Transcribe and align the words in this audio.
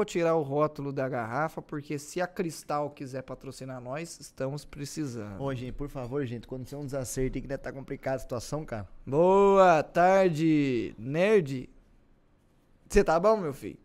Vou 0.00 0.04
tirar 0.06 0.34
o 0.34 0.40
rótulo 0.40 0.94
da 0.94 1.06
garrafa, 1.06 1.60
porque 1.60 1.98
se 1.98 2.22
a 2.22 2.26
Cristal 2.26 2.88
quiser 2.88 3.20
patrocinar 3.20 3.82
nós, 3.82 4.18
estamos 4.18 4.64
precisando. 4.64 5.38
Ô, 5.38 5.54
gente, 5.54 5.72
por 5.72 5.90
favor, 5.90 6.24
gente, 6.24 6.46
quando 6.46 6.66
você 6.66 6.74
é 6.74 6.78
um 6.78 6.86
desacerto 6.86 7.36
aí 7.36 7.42
que 7.42 7.46
deve 7.46 7.62
tá 7.62 7.70
complicada 7.70 8.16
a 8.16 8.18
situação, 8.20 8.64
cara. 8.64 8.88
Boa 9.06 9.82
tarde, 9.82 10.94
nerd. 10.96 11.68
Você 12.88 13.04
tá 13.04 13.20
bom, 13.20 13.36
meu 13.36 13.52
filho? 13.52 13.76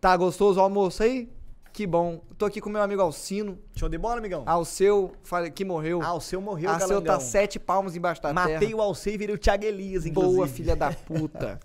Tá 0.00 0.16
gostoso 0.16 0.58
o 0.58 0.64
almoço 0.64 1.00
aí? 1.00 1.30
Que 1.72 1.86
bom. 1.86 2.24
Tô 2.36 2.46
aqui 2.46 2.60
com 2.60 2.68
meu 2.68 2.82
amigo 2.82 3.00
Alcino. 3.00 3.56
Show 3.76 3.88
de 3.88 3.98
bola, 3.98 4.18
amigão? 4.18 4.42
Alceu, 4.44 5.12
que 5.54 5.64
morreu. 5.64 6.00
O 6.00 6.20
seu 6.20 6.40
morreu, 6.40 6.70
Alceu 6.70 6.88
galangão. 6.88 7.14
tá 7.14 7.20
sete 7.20 7.60
palmos 7.60 7.94
embaixo 7.94 8.20
da 8.20 8.34
terra. 8.34 8.48
Matei 8.54 8.74
o 8.74 8.80
Alceu 8.80 9.14
e 9.14 9.16
virei 9.16 9.36
o 9.36 9.38
Thiago 9.38 9.64
Elias, 9.64 10.06
inclusive. 10.06 10.34
Boa, 10.34 10.48
filha 10.48 10.74
da 10.74 10.92
puta. 10.92 11.60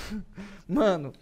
Mano. 0.66 1.12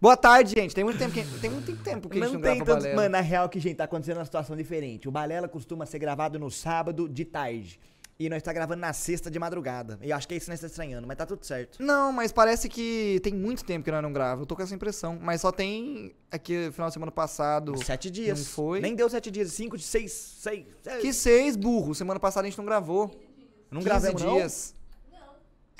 Boa 0.00 0.16
tarde, 0.16 0.54
gente. 0.54 0.74
Tem 0.74 0.82
muito 0.82 0.98
tempo 0.98 1.12
que, 1.12 1.22
tem 1.40 1.50
muito 1.50 1.76
tempo 1.76 2.08
que 2.08 2.18
a 2.18 2.22
gente 2.22 2.32
Não 2.32 2.40
não 2.40 2.48
tem 2.48 2.64
grava 2.64 2.80
tanto. 2.80 2.96
Mano, 2.96 3.10
na 3.10 3.20
real 3.20 3.48
que, 3.50 3.60
gente, 3.60 3.76
tá 3.76 3.84
acontecendo 3.84 4.16
uma 4.16 4.24
situação 4.24 4.56
diferente. 4.56 5.06
O 5.06 5.10
Balela 5.10 5.46
costuma 5.46 5.84
ser 5.84 5.98
gravado 5.98 6.38
no 6.38 6.50
sábado 6.50 7.06
de 7.06 7.24
tarde. 7.24 7.78
E 8.18 8.28
nós 8.28 8.42
tá 8.42 8.52
gravando 8.52 8.80
na 8.80 8.92
sexta 8.94 9.30
de 9.30 9.38
madrugada. 9.38 9.98
E 10.02 10.10
acho 10.12 10.26
que 10.26 10.34
é 10.34 10.36
isso 10.36 10.46
que 10.46 10.50
nós 10.50 10.60
tá 10.60 10.66
estranhando, 10.66 11.06
mas 11.06 11.16
tá 11.16 11.26
tudo 11.26 11.44
certo. 11.44 11.82
Não, 11.82 12.12
mas 12.12 12.32
parece 12.32 12.68
que 12.68 13.20
tem 13.22 13.32
muito 13.32 13.64
tempo 13.64 13.84
que 13.84 13.90
nós 13.90 14.02
não 14.02 14.12
gravamos. 14.12 14.40
Eu 14.42 14.46
tô 14.46 14.56
com 14.56 14.62
essa 14.62 14.74
impressão. 14.74 15.18
Mas 15.20 15.42
só 15.42 15.52
tem 15.52 16.14
aqui 16.30 16.70
final 16.72 16.88
de 16.88 16.94
semana 16.94 17.12
passado. 17.12 17.76
Sete 17.84 18.10
dias. 18.10 18.38
Não 18.38 18.46
foi? 18.46 18.80
Nem 18.80 18.94
deu 18.94 19.08
sete 19.08 19.30
dias. 19.30 19.52
Cinco 19.52 19.76
de 19.76 19.84
seis. 19.84 20.12
Seis. 20.12 20.66
seis. 20.82 21.02
Que 21.02 21.12
seis, 21.12 21.56
burro. 21.56 21.94
Semana 21.94 22.20
passada 22.20 22.46
a 22.46 22.50
gente 22.50 22.58
não 22.58 22.64
gravou. 22.64 23.10
Não 23.70 23.80
15 23.82 23.84
gravamos, 23.84 24.22
não? 24.22 24.79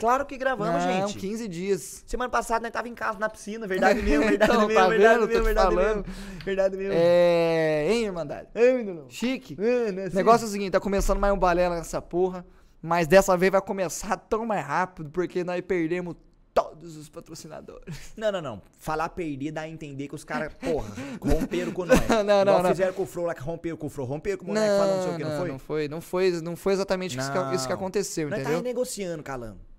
Claro 0.00 0.24
que 0.26 0.36
gravamos, 0.38 0.82
não, 0.82 1.06
gente. 1.08 1.18
15 1.18 1.46
dias. 1.46 2.02
Semana 2.06 2.28
passada 2.30 2.62
nós 2.62 2.72
tava 2.72 2.88
em 2.88 2.94
casa 2.94 3.18
na 3.18 3.28
piscina. 3.28 3.66
Verdade 3.66 4.00
mesmo, 4.02 4.24
verdade 4.26 4.50
Então, 4.52 4.66
mesmo, 4.66 4.80
tá 4.80 4.88
verdade 4.88 5.18
vendo? 5.18 5.28
Mesmo, 5.28 5.44
verdade 5.44 5.74
falando. 5.74 5.96
mesmo. 6.06 6.14
Verdade 6.44 6.76
mesmo. 6.76 6.92
É. 6.96 7.86
Hein, 7.90 8.04
Irmandade? 8.06 8.48
É, 8.54 8.72
menino. 8.72 9.04
Chique. 9.08 9.56
É, 9.60 9.92
né, 9.92 10.04
assim? 10.04 10.16
negócio 10.16 10.44
é 10.46 10.48
o 10.48 10.50
seguinte, 10.50 10.70
tá 10.72 10.80
começando 10.80 11.18
mais 11.20 11.32
um 11.34 11.38
balela 11.38 11.76
nessa 11.76 12.00
porra, 12.02 12.44
mas 12.82 13.06
dessa 13.06 13.36
vez 13.36 13.52
vai 13.52 13.60
começar 13.60 14.16
tão 14.16 14.46
mais 14.46 14.64
rápido, 14.66 15.10
porque 15.10 15.44
nós 15.44 15.60
perdemos 15.60 16.16
todos 16.52 16.96
os 16.96 17.08
patrocinadores. 17.08 18.12
Não, 18.16 18.32
não, 18.32 18.40
não. 18.42 18.62
Falar 18.78 19.08
perder 19.10 19.52
dá 19.52 19.60
a 19.62 19.68
entender 19.68 20.08
que 20.08 20.14
os 20.14 20.24
caras, 20.24 20.52
porra, 20.54 20.90
romperam 21.22 21.72
com 21.72 21.84
nós. 21.86 22.00
Não, 22.08 22.24
não, 22.24 22.40
Igual 22.42 22.62
não. 22.62 22.70
fizeram 22.70 22.92
com 22.92 23.02
o 23.02 23.06
Flo 23.06 23.24
lá 23.26 23.34
que 23.34 23.40
romperam 23.42 23.76
com 23.76 23.86
o 23.86 23.90
Flo. 23.90 24.04
Romperam 24.04 24.38
com 24.38 24.44
o 24.46 24.48
moleque 24.48 24.66
falando 24.66 24.96
não 24.96 25.02
sei 25.04 25.12
o 25.12 25.16
que, 25.16 25.22
não, 25.24 25.30
foi? 25.38 25.48
não 25.48 25.58
foi, 25.58 25.88
não 25.88 26.00
foi, 26.00 26.30
não 26.42 26.56
foi 26.56 26.72
exatamente 26.72 27.16
isso 27.18 27.30
que, 27.32 27.54
isso 27.54 27.64
que 27.64 27.72
Não. 27.72 27.76
aconteceu, 27.80 28.28
Nós 28.28 28.38
tá 28.38 28.42
entendeu? 28.42 28.58
renegociando, 28.62 29.22
Calando. 29.22 29.69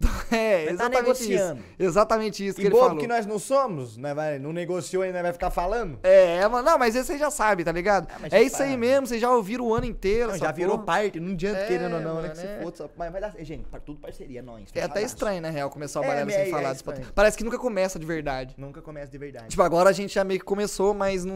É, 0.30 0.66
tá 0.66 0.72
exatamente 0.72 1.10
isso. 1.22 1.28
negociando. 1.30 1.62
Exatamente 1.78 2.46
isso 2.46 2.60
que 2.60 2.66
ele 2.66 2.74
falou. 2.76 2.98
que 2.98 3.06
nós 3.06 3.24
não 3.24 3.38
somos, 3.38 3.96
né, 3.96 4.12
vai, 4.12 4.38
não 4.38 4.52
negociou 4.52 5.02
e 5.04 5.10
nós 5.10 5.22
vai 5.22 5.32
ficar 5.32 5.50
falando? 5.50 5.98
É, 6.02 6.46
mano, 6.46 6.62
não, 6.70 6.78
mas 6.78 6.94
esse 6.94 7.12
aí 7.12 7.18
já 7.18 7.30
sabe, 7.30 7.64
tá 7.64 7.72
ligado? 7.72 8.06
Ah, 8.14 8.18
mas 8.20 8.32
é 8.34 8.42
isso 8.42 8.62
aí 8.62 8.76
mesmo, 8.76 9.06
vocês 9.06 9.20
já 9.20 9.30
ouviram 9.34 9.64
o 9.66 9.74
ano 9.74 9.86
inteiro. 9.86 10.32
Não, 10.32 10.38
já 10.38 10.52
virou 10.52 10.74
porra. 10.74 10.84
parte, 10.86 11.18
não 11.18 11.32
adianta 11.32 11.60
É, 11.60 11.66
querendo 11.66 11.94
ou 11.94 12.00
não, 12.02 12.16
né? 12.16 12.20
mano, 12.22 12.30
Que 12.30 12.36
se 12.36 12.46
é. 12.46 12.60
foda, 12.62 12.90
mas 12.96 13.10
vai 13.10 13.20
dar. 13.22 13.34
Gente, 13.40 13.64
par- 13.68 13.80
tudo 13.80 13.98
parceria, 14.00 14.42
nós. 14.42 14.64
É 14.74 14.82
até 14.82 15.00
estranho, 15.02 15.40
na 15.40 15.48
real, 15.48 15.70
começar 15.70 16.00
o 16.00 16.04
É, 16.04 16.08
balela 16.08 16.30
é, 16.30 16.34
sem 16.34 16.42
é 16.42 16.50
falar 16.50 16.76
patro- 16.76 17.06
Parece 17.14 17.38
que 17.38 17.44
nunca 17.44 17.58
começa 17.58 17.98
de 17.98 18.04
verdade. 18.04 18.54
Nunca 18.58 18.82
começa 18.82 19.10
de 19.10 19.16
verdade. 19.18 19.48
Tipo, 19.48 19.62
agora 19.62 19.88
a 19.88 19.92
gente 19.94 20.14
já 20.14 20.24
meio 20.24 20.38
que 20.40 20.46
começou, 20.46 20.92
mas 20.92 21.24
não. 21.24 21.34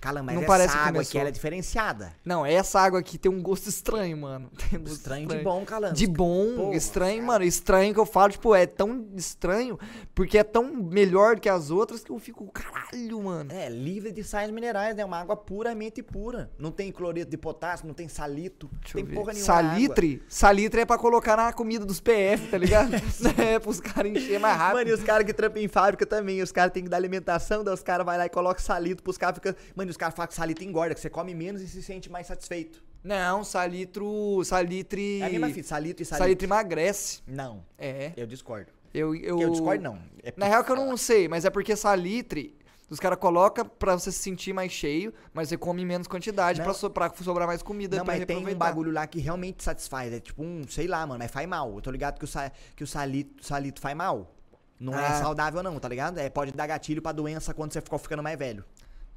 Calando, 0.00 0.26
mas 0.26 0.34
não 0.34 0.42
essa 0.42 0.52
parece 0.52 0.76
água 0.76 1.02
aqui 1.02 1.18
ela 1.18 1.28
é 1.28 1.32
diferenciada. 1.32 2.12
Não, 2.24 2.46
essa 2.46 2.80
água 2.80 3.00
aqui 3.00 3.18
tem 3.18 3.30
um 3.30 3.42
gosto 3.42 3.68
estranho, 3.68 4.16
mano. 4.16 4.50
Tem 4.70 4.78
um 4.78 4.82
gosto 4.82 4.96
Estranho 4.96 5.28
de 5.28 5.38
bom, 5.38 5.64
Calando. 5.64 5.94
De 5.94 6.06
bom, 6.06 6.56
Porra, 6.56 6.76
estranho, 6.76 7.16
cara. 7.16 7.26
mano. 7.26 7.44
Estranho 7.44 7.94
que 7.94 8.00
eu 8.00 8.06
falo, 8.06 8.32
tipo, 8.32 8.54
é 8.54 8.66
tão 8.66 9.06
estranho, 9.14 9.78
porque 10.14 10.38
é 10.38 10.44
tão 10.44 10.64
melhor 10.74 11.40
que 11.40 11.48
as 11.48 11.70
outras 11.70 12.04
que 12.04 12.10
eu 12.10 12.18
fico, 12.18 12.46
caralho, 12.50 13.22
mano. 13.22 13.50
É, 13.52 13.68
livre 13.68 14.12
de 14.12 14.22
sais 14.22 14.50
minerais, 14.50 14.94
né? 14.94 15.04
Uma 15.04 15.18
água 15.18 15.36
puramente 15.36 16.02
pura. 16.02 16.50
Não 16.58 16.70
tem 16.70 16.92
cloreto 16.92 17.30
de 17.30 17.36
potássio, 17.36 17.86
não 17.86 17.94
tem 17.94 18.08
salito, 18.08 18.68
Deixa 18.80 18.94
tem 18.94 19.02
eu 19.02 19.08
ver. 19.08 19.14
porra 19.14 19.32
nenhuma. 19.32 19.46
Salitre? 19.46 20.22
Salitre 20.28 20.80
é 20.82 20.84
pra 20.86 20.98
colocar 20.98 21.36
na 21.36 21.52
comida 21.52 21.84
dos 21.84 22.00
PF, 22.00 22.48
tá 22.50 22.58
ligado? 22.58 22.92
é, 23.38 23.58
pros 23.58 23.80
caras 23.80 24.12
encher 24.12 24.38
mais 24.38 24.56
rápido. 24.56 24.76
Mano, 24.78 24.90
e 24.90 24.92
os 24.92 25.02
caras 25.02 25.24
que 25.24 25.32
trampam 25.32 25.60
em 25.62 25.68
fábrica 25.68 26.04
também, 26.04 26.42
os 26.42 26.52
caras 26.52 26.72
têm 26.72 26.84
que 26.84 26.88
dar 26.88 26.96
alimentação, 26.96 27.64
daí 27.64 27.74
os 27.74 27.82
caras 27.82 28.04
vão 28.04 28.16
lá 28.16 28.26
e 28.26 28.28
colocam 28.28 28.62
salito 28.62 29.02
pros 29.02 29.16
caras, 29.16 29.36
fica... 29.36 29.56
Mano, 29.74 29.87
os 29.90 29.96
caras 29.96 30.14
falam 30.14 30.28
que 30.28 30.34
salito 30.34 30.62
engorda, 30.64 30.94
que 30.94 31.00
você 31.00 31.10
come 31.10 31.34
menos 31.34 31.60
e 31.62 31.68
se 31.68 31.82
sente 31.82 32.10
mais 32.10 32.26
satisfeito. 32.26 32.82
Não, 33.02 33.44
salitro. 33.44 34.42
Salitre. 34.44 35.20
É 35.20 35.26
a 35.26 35.30
mesma 35.30 35.48
fita, 35.50 35.68
salito 35.68 36.02
e 36.02 36.04
salito. 36.06 36.24
Salitre 36.24 36.46
emagrece. 36.46 37.20
Não, 37.26 37.64
É. 37.78 38.12
eu 38.16 38.26
discordo. 38.26 38.72
Eu, 38.92 39.14
eu, 39.14 39.40
Eu 39.40 39.50
discordo 39.50 39.82
não. 39.84 39.98
É 40.22 40.32
Na 40.36 40.46
real 40.46 40.64
que 40.64 40.72
eu 40.72 40.76
não 40.76 40.96
sei, 40.96 41.28
mas 41.28 41.44
é 41.44 41.50
porque 41.50 41.76
salitre. 41.76 42.56
Os 42.90 42.98
caras 42.98 43.18
colocam 43.18 43.66
pra 43.66 43.92
você 43.98 44.10
se 44.10 44.18
sentir 44.18 44.54
mais 44.54 44.72
cheio, 44.72 45.12
mas 45.34 45.50
você 45.50 45.58
come 45.58 45.84
menos 45.84 46.08
quantidade 46.08 46.58
Não. 46.58 46.64
pra, 46.64 46.72
so, 46.72 46.88
pra 46.88 47.12
sobrar 47.22 47.46
mais 47.46 47.62
comida 47.62 47.98
Não, 47.98 48.04
mas 48.04 48.24
tem 48.24 48.38
um 48.38 48.54
bagulho 48.54 48.90
lá 48.90 49.06
que 49.06 49.20
realmente 49.20 49.62
satisfaz. 49.62 50.10
É 50.10 50.18
tipo 50.20 50.42
um, 50.42 50.62
sei 50.66 50.86
lá, 50.86 51.06
mano, 51.06 51.18
mas 51.18 51.30
faz 51.30 51.46
mal. 51.46 51.74
Eu 51.74 51.82
tô 51.82 51.90
ligado 51.90 52.18
que 52.18 52.24
o, 52.24 52.28
sa- 52.28 52.50
que 52.74 52.82
o 52.82 52.86
salito, 52.86 53.44
salito 53.44 53.78
faz 53.78 53.94
mal. 53.94 54.34
Não 54.80 54.98
é 54.98 55.06
Ah. 55.06 55.20
saudável, 55.20 55.62
não, 55.62 55.78
tá 55.78 55.86
ligado? 55.88 56.16
É, 56.18 56.30
pode 56.30 56.52
dar 56.52 56.66
gatilho 56.66 57.02
pra 57.02 57.12
doença 57.12 57.52
quando 57.52 57.72
você 57.74 57.80
ficou 57.82 57.98
ficando 57.98 58.22
mais 58.22 58.38
velho. 58.38 58.64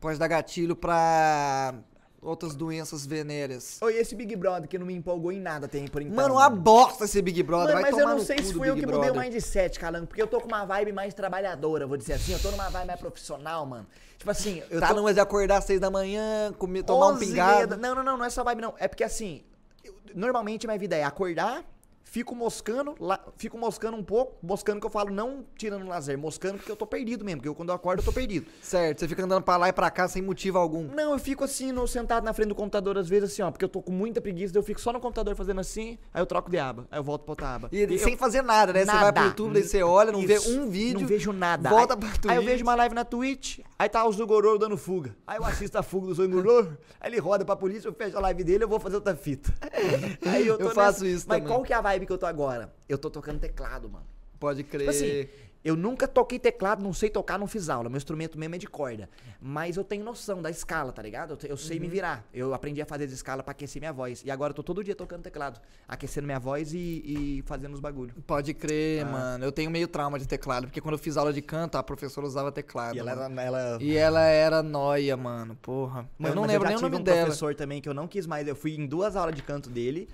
Pode 0.01 0.17
dar 0.17 0.27
gatilho 0.27 0.75
pra 0.75 1.75
outras 2.21 2.55
doenças 2.55 3.05
venéreas. 3.05 3.77
Oi, 3.83 3.93
esse 3.97 4.15
Big 4.15 4.35
Brother 4.35 4.67
que 4.67 4.77
não 4.79 4.85
me 4.85 4.95
empolgou 4.95 5.31
em 5.31 5.39
nada 5.39 5.67
tem 5.67 5.87
por 5.87 6.01
enquanto. 6.01 6.15
Mano, 6.15 6.33
uma 6.35 6.49
bosta 6.49 7.05
esse 7.05 7.21
Big 7.21 7.41
Brother. 7.43 7.75
Mano, 7.75 7.81
mas 7.87 7.97
eu 7.97 8.07
não 8.07 8.19
sei 8.19 8.39
se 8.39 8.51
fui 8.53 8.67
eu 8.67 8.75
que 8.75 8.81
mudei 8.85 9.11
o 9.11 9.13
Brother. 9.13 9.21
mindset, 9.31 9.79
Calango, 9.79 10.07
porque 10.07 10.21
eu 10.21 10.25
tô 10.27 10.41
com 10.41 10.47
uma 10.47 10.65
vibe 10.65 10.91
mais 10.91 11.13
trabalhadora, 11.13 11.85
vou 11.85 11.97
dizer 11.97 12.13
assim. 12.13 12.33
Eu 12.33 12.39
tô 12.39 12.49
numa 12.49 12.67
vibe 12.69 12.87
mais 12.87 12.99
profissional, 12.99 13.63
mano. 13.65 13.85
Tipo 14.17 14.31
assim, 14.31 14.61
eu 14.71 14.79
Tá 14.79 14.87
tô... 14.89 14.95
numa 14.95 15.13
de 15.13 15.19
acordar 15.19 15.57
às 15.57 15.65
seis 15.65 15.79
da 15.79 15.91
manhã, 15.91 16.51
comer, 16.57 16.81
tomar 16.83 17.07
um 17.07 17.13
11 17.13 17.25
pingado. 17.27 17.77
Não, 17.77 17.93
não, 17.93 18.03
não, 18.03 18.17
não 18.17 18.25
é 18.25 18.29
só 18.31 18.43
vibe, 18.43 18.61
não. 18.61 18.73
É 18.79 18.87
porque 18.87 19.03
assim, 19.03 19.43
eu- 19.83 19.93
normalmente 20.15 20.65
minha 20.65 20.79
vida 20.79 20.95
é 20.95 21.03
acordar, 21.03 21.63
fico 22.11 22.35
moscando, 22.35 22.93
lá, 22.99 23.19
fico 23.37 23.57
moscando 23.57 23.95
um 23.95 24.03
pouco, 24.03 24.35
moscando 24.45 24.81
que 24.81 24.85
eu 24.85 24.89
falo, 24.91 25.09
não 25.11 25.45
tirando 25.57 25.87
lazer, 25.87 26.17
moscando 26.17 26.57
porque 26.57 26.69
eu 26.69 26.75
tô 26.75 26.85
perdido 26.85 27.23
mesmo, 27.23 27.37
porque 27.39 27.47
eu, 27.47 27.55
quando 27.55 27.69
eu 27.69 27.75
acordo 27.75 28.01
eu 28.01 28.05
tô 28.05 28.11
perdido. 28.11 28.45
Certo, 28.61 28.99
você 28.99 29.07
fica 29.07 29.23
andando 29.23 29.41
pra 29.43 29.55
lá 29.55 29.69
e 29.69 29.73
pra 29.73 29.89
cá 29.89 30.09
sem 30.09 30.21
motivo 30.21 30.57
algum. 30.57 30.83
Não, 30.93 31.13
eu 31.13 31.19
fico 31.19 31.45
assim, 31.45 31.71
no, 31.71 31.87
sentado 31.87 32.25
na 32.25 32.33
frente 32.33 32.49
do 32.49 32.55
computador, 32.55 32.97
às 32.97 33.07
vezes 33.07 33.31
assim, 33.31 33.41
ó, 33.41 33.49
porque 33.49 33.63
eu 33.63 33.69
tô 33.69 33.81
com 33.81 33.93
muita 33.93 34.19
preguiça, 34.19 34.57
eu 34.57 34.61
fico 34.61 34.81
só 34.81 34.91
no 34.91 34.99
computador 34.99 35.35
fazendo 35.37 35.61
assim, 35.61 35.97
aí 36.13 36.21
eu 36.21 36.25
troco 36.25 36.51
de 36.51 36.57
aba, 36.59 36.85
aí 36.91 36.99
eu 36.99 37.03
volto 37.03 37.23
pra 37.23 37.31
outra 37.31 37.55
aba. 37.55 37.69
E, 37.71 37.79
eu- 37.81 37.97
sem 37.97 38.17
fazer 38.17 38.41
nada, 38.41 38.73
né? 38.73 38.81
Você 38.85 38.91
vai 38.91 38.97
pro 38.99 39.05
Nada. 39.21 39.27
YouTube, 39.27 39.53
daí 39.53 39.63
você 39.63 39.81
olha, 39.81 40.11
não 40.11 40.19
Isso. 40.21 40.27
vê 40.51 40.57
um 40.59 40.69
vídeo. 40.69 40.99
Não 41.01 41.07
vejo 41.07 41.31
nada. 41.31 41.69
Volta 41.69 41.93
aí, 41.93 41.99
pra 41.99 42.09
Aí 42.09 42.37
eu 42.37 42.41
Twitch. 42.41 42.45
vejo 42.51 42.63
uma 42.63 42.75
live 42.75 42.93
na 42.93 43.05
Twitch, 43.05 43.59
aí 43.79 43.87
tá 43.87 44.03
o 44.05 44.11
Zugororo 44.11 44.59
dando 44.59 44.75
fuga. 44.75 45.15
Aí 45.25 45.37
eu 45.37 45.45
assisto 45.45 45.77
a 45.77 45.81
fuga 45.83 46.07
do 46.07 46.13
Zugororo, 46.13 46.77
aí 46.99 47.09
ele 47.09 47.19
roda 47.21 47.45
pra 47.45 47.55
polícia, 47.55 47.87
eu 47.87 47.93
fecho 47.93 48.17
a 48.17 48.19
live 48.19 48.43
dele, 48.43 48.65
eu 48.65 48.67
vou 48.67 48.81
fazer 48.81 48.95
outra 48.97 49.15
fita. 49.15 49.49
Aí 50.25 50.45
eu 50.47 50.57
tô 50.57 50.65
Eu 50.65 50.69
faço 50.71 51.03
nessa- 51.03 51.15
isso 51.15 51.25
Mas 51.27 51.37
também. 51.39 51.47
qual 51.53 51.63
que 51.63 51.73
é 51.73 51.75
a 51.75 51.81
vibe 51.81 52.00
que 52.05 52.13
eu 52.13 52.17
tô 52.17 52.25
agora? 52.25 52.73
Eu 52.87 52.97
tô 52.97 53.09
tocando 53.09 53.39
teclado, 53.39 53.89
mano. 53.89 54.05
Pode 54.39 54.63
crer. 54.63 54.79
Tipo 54.79 54.89
assim, 54.91 55.27
eu 55.63 55.75
nunca 55.75 56.07
toquei 56.07 56.39
teclado, 56.39 56.81
não 56.81 56.91
sei 56.91 57.11
tocar, 57.11 57.37
não 57.37 57.45
fiz 57.45 57.69
aula. 57.69 57.87
Meu 57.87 57.97
instrumento 57.97 58.39
mesmo 58.39 58.55
é 58.55 58.57
de 58.57 58.65
corda. 58.65 59.07
Mas 59.39 59.77
eu 59.77 59.83
tenho 59.83 60.03
noção 60.03 60.41
da 60.41 60.49
escala, 60.49 60.91
tá 60.91 60.99
ligado? 61.03 61.37
Eu, 61.43 61.49
eu 61.51 61.57
sei 61.57 61.77
Uhum. 61.77 61.83
me 61.83 61.87
virar. 61.89 62.25
Eu 62.33 62.51
aprendi 62.51 62.81
a 62.81 62.85
fazer 62.87 63.03
as 63.03 63.11
escalas 63.11 63.43
pra 63.43 63.51
aquecer 63.51 63.79
minha 63.79 63.93
voz. 63.93 64.23
E 64.25 64.31
agora 64.31 64.49
eu 64.49 64.55
tô 64.55 64.63
todo 64.63 64.83
dia 64.83 64.95
tocando 64.95 65.21
teclado, 65.21 65.61
aquecendo 65.87 66.25
minha 66.25 66.39
voz 66.39 66.73
e, 66.73 67.03
e 67.05 67.43
fazendo 67.45 67.75
os 67.75 67.79
bagulhos. 67.79 68.15
Pode 68.25 68.51
crer, 68.55 69.05
Ah. 69.05 69.09
mano. 69.11 69.45
Eu 69.45 69.51
tenho 69.51 69.69
meio 69.69 69.87
trauma 69.87 70.17
de 70.17 70.27
teclado, 70.27 70.65
porque 70.65 70.81
quando 70.81 70.93
eu 70.93 70.99
fiz 70.99 71.15
aula 71.17 71.31
de 71.31 71.43
canto, 71.43 71.77
a 71.77 71.83
professora 71.83 72.25
usava 72.25 72.51
teclado. 72.51 72.95
E 72.95 72.99
ela 72.99 73.15
mano. 73.15 73.39
era. 73.39 73.47
Ela... 73.59 73.77
E 73.83 73.95
ela 73.95 74.21
era 74.25 74.63
noia, 74.63 75.15
mano. 75.15 75.55
Porra. 75.61 76.09
Mano, 76.17 76.31
eu 76.31 76.35
não 76.35 76.45
lembro 76.47 76.63
já 76.63 76.69
nem 76.69 76.77
o 76.79 76.81
nome 76.81 76.95
um 76.97 77.03
dela. 77.03 77.21
professor 77.25 77.53
também 77.53 77.79
que 77.79 77.87
eu 77.87 77.93
não 77.93 78.07
quis 78.07 78.25
mais. 78.25 78.47
Eu 78.47 78.55
fui 78.55 78.73
em 78.73 78.87
duas 78.87 79.15
aulas 79.15 79.35
de 79.35 79.43
canto 79.43 79.69
dele. 79.69 80.09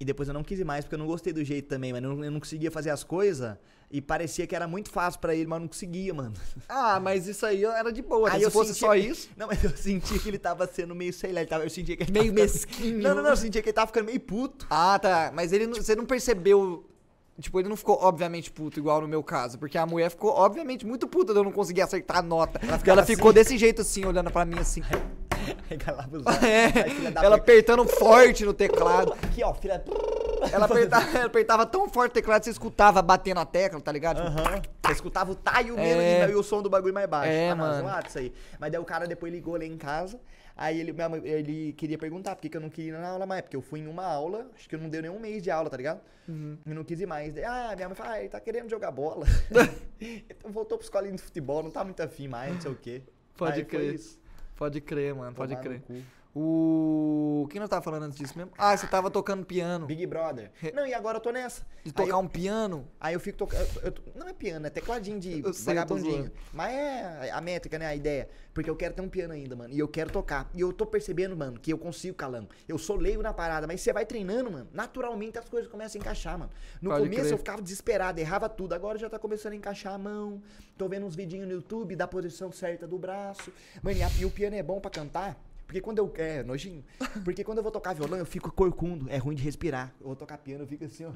E 0.00 0.04
depois 0.04 0.28
eu 0.28 0.34
não 0.34 0.44
quis 0.44 0.60
mais 0.62 0.84
porque 0.84 0.94
eu 0.94 0.98
não 0.98 1.06
gostei 1.06 1.32
do 1.32 1.44
jeito 1.44 1.66
também, 1.68 1.92
mas 1.92 2.02
eu 2.02 2.14
não, 2.14 2.24
eu 2.24 2.30
não 2.30 2.38
conseguia 2.38 2.70
fazer 2.70 2.90
as 2.90 3.02
coisas. 3.02 3.56
E 3.90 4.00
parecia 4.02 4.46
que 4.46 4.54
era 4.54 4.68
muito 4.68 4.90
fácil 4.90 5.18
pra 5.18 5.34
ele, 5.34 5.46
mas 5.46 5.56
eu 5.56 5.60
não 5.62 5.68
conseguia, 5.68 6.12
mano. 6.14 6.34
Ah, 6.68 7.00
mas 7.00 7.26
isso 7.26 7.44
aí 7.46 7.64
era 7.64 7.90
de 7.90 8.02
boa. 8.02 8.30
Aí 8.30 8.38
Se 8.40 8.44
eu 8.46 8.50
fosse 8.50 8.74
sentia- 8.74 8.86
só 8.86 8.94
isso. 8.94 9.28
Não, 9.36 9.46
mas 9.48 9.64
eu 9.64 9.70
sentia 9.76 10.18
que 10.18 10.28
ele 10.28 10.38
tava 10.38 10.66
sendo 10.66 10.94
meio, 10.94 11.12
sei 11.12 11.32
lá, 11.32 11.40
ele 11.40 11.48
tava, 11.48 11.64
eu 11.64 11.70
sentia 11.70 11.96
que 11.96 12.02
ele 12.04 12.12
Meio 12.12 12.24
ficando- 12.26 12.40
mesquinho. 12.42 12.98
Não, 13.02 13.14
não, 13.14 13.22
não, 13.22 13.30
eu 13.30 13.36
sentia 13.36 13.60
que 13.62 13.68
ele 13.70 13.74
tava 13.74 13.86
ficando 13.88 14.04
meio 14.06 14.20
puto. 14.20 14.66
Ah, 14.70 14.98
tá. 14.98 15.32
Mas 15.34 15.52
ele, 15.52 15.66
não- 15.66 15.74
você 15.82 15.96
não 15.96 16.04
percebeu. 16.06 16.84
Tipo, 17.40 17.60
ele 17.60 17.68
não 17.68 17.76
ficou 17.76 17.96
obviamente 18.02 18.50
puto, 18.50 18.78
igual 18.78 19.00
no 19.00 19.08
meu 19.08 19.22
caso. 19.22 19.58
Porque 19.58 19.78
a 19.78 19.86
mulher 19.86 20.10
ficou, 20.10 20.30
obviamente, 20.32 20.84
muito 20.86 21.08
puta 21.08 21.32
de 21.32 21.38
eu 21.38 21.44
não 21.44 21.52
conseguir 21.52 21.82
acertar 21.82 22.18
a 22.18 22.22
nota. 22.22 22.60
Ela, 22.62 22.80
ela 22.84 23.06
ficou 23.06 23.30
assim. 23.30 23.34
desse 23.34 23.56
jeito 23.58 23.80
assim, 23.82 24.04
olhando 24.04 24.30
pra 24.30 24.44
mim 24.44 24.58
assim. 24.58 24.82
Regalava 25.68 26.16
os 26.16 26.26
olhos. 26.26 26.42
É, 26.42 27.24
ela 27.24 27.36
apertando 27.36 27.84
forte 27.86 28.44
no 28.44 28.52
teclado. 28.54 29.12
Aqui, 29.22 29.42
ó, 29.42 29.52
filha. 29.54 29.82
Ela 30.52 30.66
apertava, 30.66 31.16
ela 31.18 31.26
apertava 31.26 31.66
tão 31.66 31.88
forte 31.88 32.10
o 32.12 32.14
teclado 32.14 32.40
que 32.40 32.44
você 32.46 32.50
escutava 32.50 33.02
batendo 33.02 33.40
a 33.40 33.44
tecla, 33.44 33.80
tá 33.80 33.90
ligado? 33.90 34.24
Tipo, 34.24 34.40
Aham. 34.40 34.62
Você 34.84 34.92
escutava 34.92 35.32
o 35.32 35.34
taio 35.34 35.78
É. 35.78 35.82
mesmo 36.20 36.32
e 36.32 36.34
o 36.36 36.42
som 36.42 36.62
do 36.62 36.70
bagulho 36.70 36.94
mais 36.94 37.08
baixo. 37.08 37.32
É, 37.32 37.48
Tá 37.48 37.56
mano. 37.56 37.80
zoado 37.82 38.08
isso 38.08 38.18
aí. 38.18 38.32
Mas 38.58 38.70
daí 38.72 38.80
o 38.80 38.84
cara 38.84 39.06
depois 39.06 39.32
ligou 39.32 39.56
lá 39.56 39.64
em 39.64 39.76
casa. 39.76 40.20
Aí 40.56 40.80
ele, 40.80 40.92
minha 40.92 41.08
ele 41.22 41.72
queria 41.74 41.96
perguntar 41.96 42.34
por 42.34 42.42
que, 42.42 42.48
que 42.48 42.56
eu 42.56 42.60
não 42.60 42.68
queria 42.68 42.90
ir 42.90 42.98
na 43.00 43.08
aula 43.10 43.24
mais, 43.26 43.42
porque 43.42 43.54
eu 43.56 43.62
fui 43.62 43.78
em 43.78 43.86
uma 43.86 44.04
aula, 44.04 44.48
acho 44.56 44.68
que 44.68 44.74
eu 44.74 44.80
não 44.80 44.88
deu 44.88 45.00
nenhum 45.02 45.18
mês 45.20 45.40
de 45.40 45.52
aula, 45.52 45.70
tá 45.70 45.76
ligado? 45.76 46.00
Uhum. 46.28 46.58
E 46.66 46.70
não 46.74 46.82
quis 46.82 47.00
ir 47.00 47.06
mais. 47.06 47.32
Daí, 47.32 47.44
Ah, 47.44 47.72
minha 47.76 47.88
mãe 47.88 47.94
fala, 47.94 48.10
ah, 48.14 48.18
ele 48.20 48.28
tá 48.28 48.40
querendo 48.40 48.68
jogar 48.68 48.90
bola. 48.90 49.24
então 50.00 50.50
voltou 50.50 50.76
pro 50.78 50.84
escolinho 50.84 51.14
de 51.16 51.22
futebol, 51.22 51.62
não 51.62 51.70
tá 51.70 51.84
muito 51.84 52.02
afim 52.02 52.26
mais, 52.28 52.54
não 52.54 52.60
sei 52.60 52.70
o 52.72 52.74
quê. 52.74 53.02
Pode 53.36 53.52
Aí 53.60 53.64
foi 53.64 53.78
crer. 53.78 53.94
isso. 53.94 54.18
Pode 54.58 54.80
crer, 54.80 55.14
mano, 55.14 55.32
pode 55.32 55.54
Tomar 55.54 55.62
crer. 55.62 55.82
O. 56.34 57.42
O 57.44 57.48
que 57.48 57.58
nós 57.58 57.68
tava 57.68 57.80
falando 57.82 58.02
antes 58.02 58.18
disso 58.18 58.36
mesmo? 58.36 58.52
Ah, 58.58 58.76
você 58.76 58.86
tava 58.86 59.10
tocando 59.10 59.44
piano. 59.46 59.86
Big 59.86 60.04
Brother. 60.06 60.50
Não, 60.74 60.86
e 60.86 60.92
agora 60.92 61.16
eu 61.16 61.20
tô 61.20 61.30
nessa. 61.30 61.62
De 61.84 61.92
tocar 61.92 62.10
eu- 62.10 62.18
um 62.18 62.28
piano. 62.28 62.86
Aí 63.00 63.14
eu 63.14 63.20
fico 63.20 63.38
tocando. 63.38 63.64
tô- 63.92 64.02
Não 64.18 64.28
é 64.28 64.32
piano, 64.34 64.66
é 64.66 64.70
tecladinho 64.70 65.18
de 65.18 65.40
Eu 65.40 65.52
sei, 65.54 65.74
vagabundinho. 65.74 66.14
zoando. 66.24 66.32
Mas 66.52 66.72
é 66.74 67.30
a 67.30 67.40
métrica, 67.40 67.78
né? 67.78 67.86
A 67.86 67.94
ideia. 67.94 68.28
Porque 68.52 68.68
eu 68.68 68.76
quero 68.76 68.92
ter 68.94 69.00
um 69.02 69.08
piano 69.08 69.32
ainda, 69.32 69.54
mano. 69.56 69.72
E 69.72 69.78
eu 69.78 69.88
quero 69.88 70.10
tocar. 70.10 70.50
E 70.52 70.60
eu 70.60 70.72
tô 70.72 70.84
percebendo, 70.84 71.36
mano, 71.36 71.58
que 71.58 71.72
eu 71.72 71.78
consigo, 71.78 72.16
calão. 72.16 72.46
Eu 72.68 72.76
sou 72.76 72.96
leigo 72.96 73.22
na 73.22 73.32
parada, 73.32 73.66
mas 73.66 73.80
você 73.80 73.92
vai 73.92 74.04
treinando, 74.04 74.50
mano. 74.50 74.68
Naturalmente 74.72 75.38
as 75.38 75.48
coisas 75.48 75.70
começam 75.70 75.98
a 75.98 76.02
encaixar, 76.02 76.38
mano. 76.38 76.50
No 76.82 76.90
Pode 76.90 77.04
começo 77.04 77.20
crer. 77.22 77.32
eu 77.32 77.38
ficava 77.38 77.62
desesperado, 77.62 78.20
errava 78.20 78.48
tudo. 78.48 78.74
Agora 78.74 78.98
já 78.98 79.08
tá 79.08 79.18
começando 79.18 79.52
a 79.52 79.56
encaixar 79.56 79.94
a 79.94 79.98
mão. 79.98 80.42
Tô 80.76 80.88
vendo 80.88 81.06
uns 81.06 81.14
vidinhos 81.14 81.46
no 81.46 81.54
YouTube 81.54 81.94
da 81.96 82.06
posição 82.06 82.50
certa 82.52 82.86
do 82.86 82.98
braço. 82.98 83.50
Mano, 83.82 83.96
e, 83.96 84.20
e 84.20 84.24
o 84.24 84.30
piano 84.30 84.56
é 84.56 84.62
bom 84.62 84.80
pra 84.80 84.90
cantar. 84.90 85.36
Porque 85.68 85.82
quando 85.82 85.98
eu. 85.98 86.10
É, 86.16 86.42
nojinho. 86.42 86.82
Porque 87.22 87.44
quando 87.44 87.58
eu 87.58 87.62
vou 87.62 87.70
tocar 87.70 87.92
violão, 87.92 88.18
eu 88.18 88.24
fico 88.24 88.50
corcundo. 88.50 89.08
É 89.10 89.18
ruim 89.18 89.36
de 89.36 89.42
respirar. 89.42 89.94
Eu 90.00 90.06
vou 90.06 90.16
tocar 90.16 90.38
piano, 90.38 90.64
eu 90.64 90.66
fico 90.66 90.86
assim, 90.86 91.04
ó. 91.04 91.10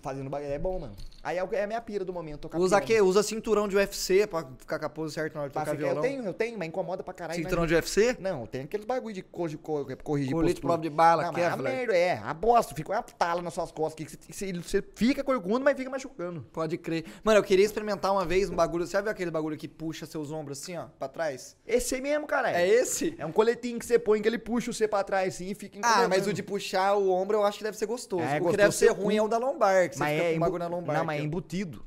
Fazendo 0.00 0.30
bagulho. 0.30 0.50
É 0.52 0.58
bom, 0.58 0.78
mano. 0.78 0.94
Aí 1.24 1.38
é 1.38 1.42
o- 1.44 1.48
é 1.52 1.64
a 1.64 1.66
minha 1.66 1.80
pira 1.80 2.04
do 2.04 2.12
momento, 2.12 2.38
tocar 2.42 2.56
Usa 2.58 2.76
piano. 2.80 2.86
quê? 2.86 3.00
Usa 3.02 3.20
cinturão 3.20 3.66
de 3.66 3.74
UFC 3.76 4.28
pra 4.28 4.46
ficar 4.58 4.78
com 4.78 4.86
a 4.86 4.88
pose 4.88 5.14
certa 5.14 5.34
na 5.34 5.40
hora 5.40 5.48
de 5.50 5.54
tocar 5.54 5.64
ficar- 5.72 5.74
eu 5.82 5.86
violão. 5.86 6.02
tenho, 6.02 6.24
eu 6.24 6.32
tenho, 6.32 6.56
mas 6.56 6.68
incomoda 6.68 7.02
pra 7.02 7.12
caralho. 7.12 7.36
Cinturão 7.36 7.62
mas- 7.62 7.68
de 7.70 7.74
UFC? 7.74 8.16
Não, 8.20 8.46
tem 8.46 8.62
aqueles 8.62 8.86
bagulho 8.86 9.12
de 9.12 9.22
co- 9.22 9.48
de 9.48 9.58
co- 9.58 9.84
corrigir 10.04 10.32
Colete 10.32 10.60
prova 10.60 10.80
de 10.80 10.88
bala, 10.88 11.24
Não, 11.24 11.32
mas 11.32 11.44
a 11.44 11.50
Kevlar. 11.50 11.72
merda 11.72 11.96
é, 11.96 12.18
a 12.18 12.32
bosta, 12.32 12.76
fica 12.76 12.92
uma 12.92 13.02
tala 13.02 13.42
nas 13.42 13.54
suas 13.54 13.72
costas, 13.72 14.06
que 14.14 14.32
você, 14.32 14.52
você 14.52 14.84
fica 14.94 15.24
corcundo, 15.24 15.64
mas 15.64 15.76
fica 15.76 15.90
machucando. 15.90 16.42
Pode 16.52 16.78
crer. 16.78 17.04
Mano, 17.24 17.40
eu 17.40 17.42
queria 17.42 17.64
experimentar 17.64 18.12
uma 18.12 18.24
vez 18.24 18.48
um 18.48 18.54
bagulho. 18.54 18.86
Você 18.86 19.02
viu 19.02 19.10
aquele 19.10 19.32
bagulho 19.32 19.56
que 19.56 19.66
puxa 19.66 20.06
seus 20.06 20.30
ombros 20.30 20.62
assim, 20.62 20.76
ó, 20.76 20.84
pra 20.96 21.08
trás? 21.08 21.56
Esse 21.66 21.96
aí 21.96 22.00
mesmo, 22.00 22.24
cara. 22.28 22.52
É 22.56 22.68
esse? 22.68 23.16
É 23.18 23.26
um 23.26 23.32
coletinho 23.32 23.80
que 23.80 23.86
você 23.86 23.98
põe, 23.98 24.22
que 24.22 24.28
ele 24.28 24.38
puxa 24.38 24.72
você 24.72 24.86
pra 24.86 25.02
trás 25.02 25.34
assim 25.34 25.46
e 25.50 25.54
fica 25.56 25.80
Ah, 25.82 26.06
mas 26.08 26.24
o 26.28 26.32
de 26.32 26.42
puxar 26.42 26.94
o 26.94 27.10
ombro 27.10 27.38
eu 27.38 27.44
acho 27.44 27.58
que 27.58 27.64
deve 27.64 27.76
ser 27.76 27.86
gostoso. 27.86 28.22
É, 28.22 28.40
o 28.40 28.48
que 28.48 28.56
deve 28.56 28.72
ser 28.72 28.92
ruim 28.92 29.16
é 29.16 29.22
o 29.22 29.26
da 29.26 29.40
lombar, 29.56 29.88
que 29.88 29.96
você 29.96 30.00
Mas 30.00 30.12
fica 30.12 30.24
é, 30.24 30.30
com 30.32 30.36
o 30.36 30.40
bagulho 30.40 30.58
na 30.58 30.68
lombar. 30.68 30.96
Não, 30.98 31.04
mas 31.04 31.20
é 31.20 31.24
embutido. 31.24 31.84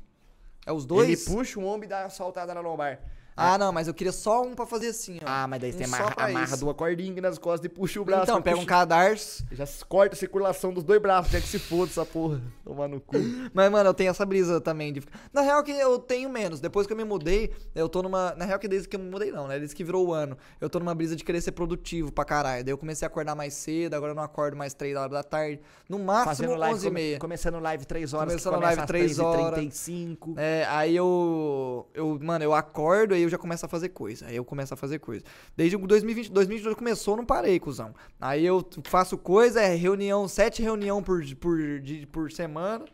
É 0.66 0.72
os 0.72 0.84
dois? 0.84 1.08
Ele 1.08 1.16
puxa 1.36 1.58
o 1.58 1.64
ombro 1.64 1.86
e 1.86 1.88
dá 1.88 2.02
uma 2.02 2.10
soltada 2.10 2.52
na 2.52 2.60
lombar. 2.60 3.00
Ah, 3.40 3.58
não, 3.58 3.72
mas 3.72 3.88
eu 3.88 3.94
queria 3.94 4.12
só 4.12 4.42
um 4.42 4.54
pra 4.54 4.66
fazer 4.66 4.88
assim, 4.88 5.18
ó. 5.22 5.26
Ah, 5.26 5.46
mas 5.48 5.60
daí 5.60 5.70
Um 5.70 5.78
você 5.78 5.84
amarra, 5.84 6.14
amarra 6.18 6.56
duas 6.56 6.76
cordinhas 6.76 7.22
nas 7.22 7.38
costas 7.38 7.64
e 7.66 7.68
puxa 7.68 8.00
o 8.00 8.04
braço. 8.04 8.24
Então, 8.24 8.42
pega 8.42 8.56
um 8.56 8.60
puxa- 8.60 8.68
cadarço. 8.68 9.44
Já 9.52 9.64
corta 9.88 10.14
a 10.14 10.18
circulação 10.18 10.72
dos 10.72 10.84
dois 10.84 11.00
braços, 11.00 11.32
já 11.32 11.40
que 11.40 11.46
se 11.48 11.58
foda 11.58 11.90
essa 11.90 12.04
porra. 12.04 12.40
Tomar 12.64 12.88
no 12.88 13.00
cu. 13.00 13.16
Mas, 13.54 13.70
mano, 13.70 13.88
eu 13.90 13.94
tenho 13.94 14.10
essa 14.10 14.24
brisa 14.26 14.60
também 14.60 14.92
de 14.92 15.00
ficar. 15.00 15.18
Na 15.32 15.40
real 15.40 15.62
que 15.62 15.72
eu 15.72 15.98
tenho 15.98 16.28
menos. 16.28 16.60
Depois 16.60 16.86
que 16.86 16.92
eu 16.92 16.96
me 16.96 17.04
mudei, 17.04 17.52
eu 17.74 17.88
tô 17.88 18.02
numa. 18.02 18.34
Na 18.36 18.44
real 18.44 18.58
que 18.58 18.68
desde 18.68 18.88
que 18.88 18.96
eu 18.96 19.00
me 19.00 19.10
mudei, 19.10 19.30
não, 19.32 19.48
né? 19.48 19.58
Desde 19.58 19.74
que 19.74 19.82
virou 19.82 20.08
o 20.08 20.12
ano. 20.12 20.36
Eu 20.60 20.68
tô 20.68 20.78
numa 20.78 20.94
brisa 20.94 21.16
de 21.16 21.24
querer 21.24 21.40
ser 21.40 21.52
produtivo 21.52 22.12
pra 22.12 22.24
caralho. 22.24 22.62
Daí 22.64 22.72
eu 22.72 22.78
comecei 22.78 23.06
a 23.06 23.08
acordar 23.08 23.34
mais 23.34 23.54
cedo, 23.54 23.94
agora 23.94 24.12
eu 24.12 24.16
não 24.16 24.22
acordo 24.22 24.56
mais 24.56 24.74
3 24.74 24.96
horas 24.96 25.10
da 25.12 25.22
tarde. 25.22 25.60
No 25.88 25.98
máximo, 25.98 26.24
Fazendo 26.26 26.54
live, 26.56 26.74
11 26.74 26.86
e 26.86 26.90
come- 26.90 27.00
meia. 27.00 27.18
começando 27.18 27.58
live 27.60 27.84
3 27.84 28.14
horas, 28.14 28.28
Começando 28.28 28.60
live 28.60 28.80
às 28.80 28.86
três 28.86 29.18
horas. 29.18 29.58
3h35. 29.58 30.34
É, 30.36 30.66
aí 30.68 30.94
eu, 30.94 31.86
eu, 31.94 32.18
mano, 32.22 32.44
eu 32.44 32.54
acordo 32.54 33.14
aí 33.14 33.22
eu 33.22 33.28
já 33.30 33.38
começo 33.38 33.64
a 33.64 33.68
fazer 33.68 33.88
coisa. 33.90 34.26
Aí 34.26 34.36
eu 34.36 34.44
começo 34.44 34.74
a 34.74 34.76
fazer 34.76 34.98
coisa. 34.98 35.24
Desde 35.56 35.76
o 35.76 35.86
2020, 35.86 36.30
2022 36.30 36.76
começou, 36.76 37.14
eu 37.14 37.18
não 37.18 37.24
parei, 37.26 37.58
cuzão. 37.58 37.94
Aí 38.20 38.44
eu 38.44 38.66
faço 38.84 39.16
coisa, 39.16 39.60
é 39.62 39.74
reunião, 39.74 40.26
sete 40.28 40.62
reunião 40.62 41.02
por, 41.02 41.22
por, 41.36 41.80
de- 41.80 42.06
por 42.06 42.30
semana. 42.32 42.84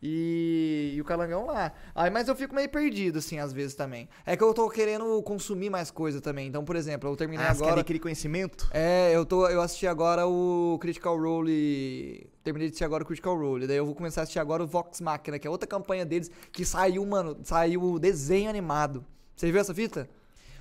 E, 0.00 0.92
e 0.94 1.00
o 1.00 1.04
calangão 1.04 1.46
lá. 1.46 1.72
Aí, 1.92 2.08
mas 2.08 2.28
eu 2.28 2.36
fico 2.36 2.54
meio 2.54 2.68
perdido, 2.68 3.18
assim, 3.18 3.40
às 3.40 3.52
vezes 3.52 3.74
também. 3.74 4.08
É 4.24 4.36
que 4.36 4.44
eu 4.44 4.54
tô 4.54 4.70
querendo 4.70 5.20
consumir 5.24 5.70
mais 5.70 5.90
coisa 5.90 6.20
também. 6.20 6.46
Então, 6.46 6.64
por 6.64 6.76
exemplo, 6.76 7.10
eu 7.10 7.16
terminei 7.16 7.44
Ah, 7.44 7.52
você 7.52 7.64
agora. 7.64 7.80
adquirir 7.80 7.98
conhecimento? 7.98 8.68
É, 8.72 9.10
eu, 9.12 9.26
tô, 9.26 9.48
eu 9.48 9.60
assisti 9.60 9.88
agora 9.88 10.24
o 10.24 10.78
Critical 10.80 11.18
Role. 11.20 12.30
Terminei 12.44 12.68
de 12.68 12.72
assistir 12.74 12.84
agora 12.84 13.02
o 13.02 13.06
Critical 13.06 13.36
Role. 13.36 13.66
Daí 13.66 13.76
eu 13.76 13.84
vou 13.86 13.94
começar 13.94 14.20
a 14.20 14.22
assistir 14.22 14.38
agora 14.38 14.62
o 14.62 14.68
Vox 14.68 15.00
Machina, 15.00 15.36
que 15.36 15.48
é 15.48 15.50
outra 15.50 15.66
campanha 15.68 16.06
deles 16.06 16.30
que 16.52 16.64
saiu, 16.64 17.04
mano, 17.04 17.36
saiu 17.42 17.82
o 17.82 17.98
desenho 17.98 18.48
animado. 18.48 19.04
Você 19.38 19.52
viu 19.52 19.60
essa 19.60 19.72
fita? 19.72 20.10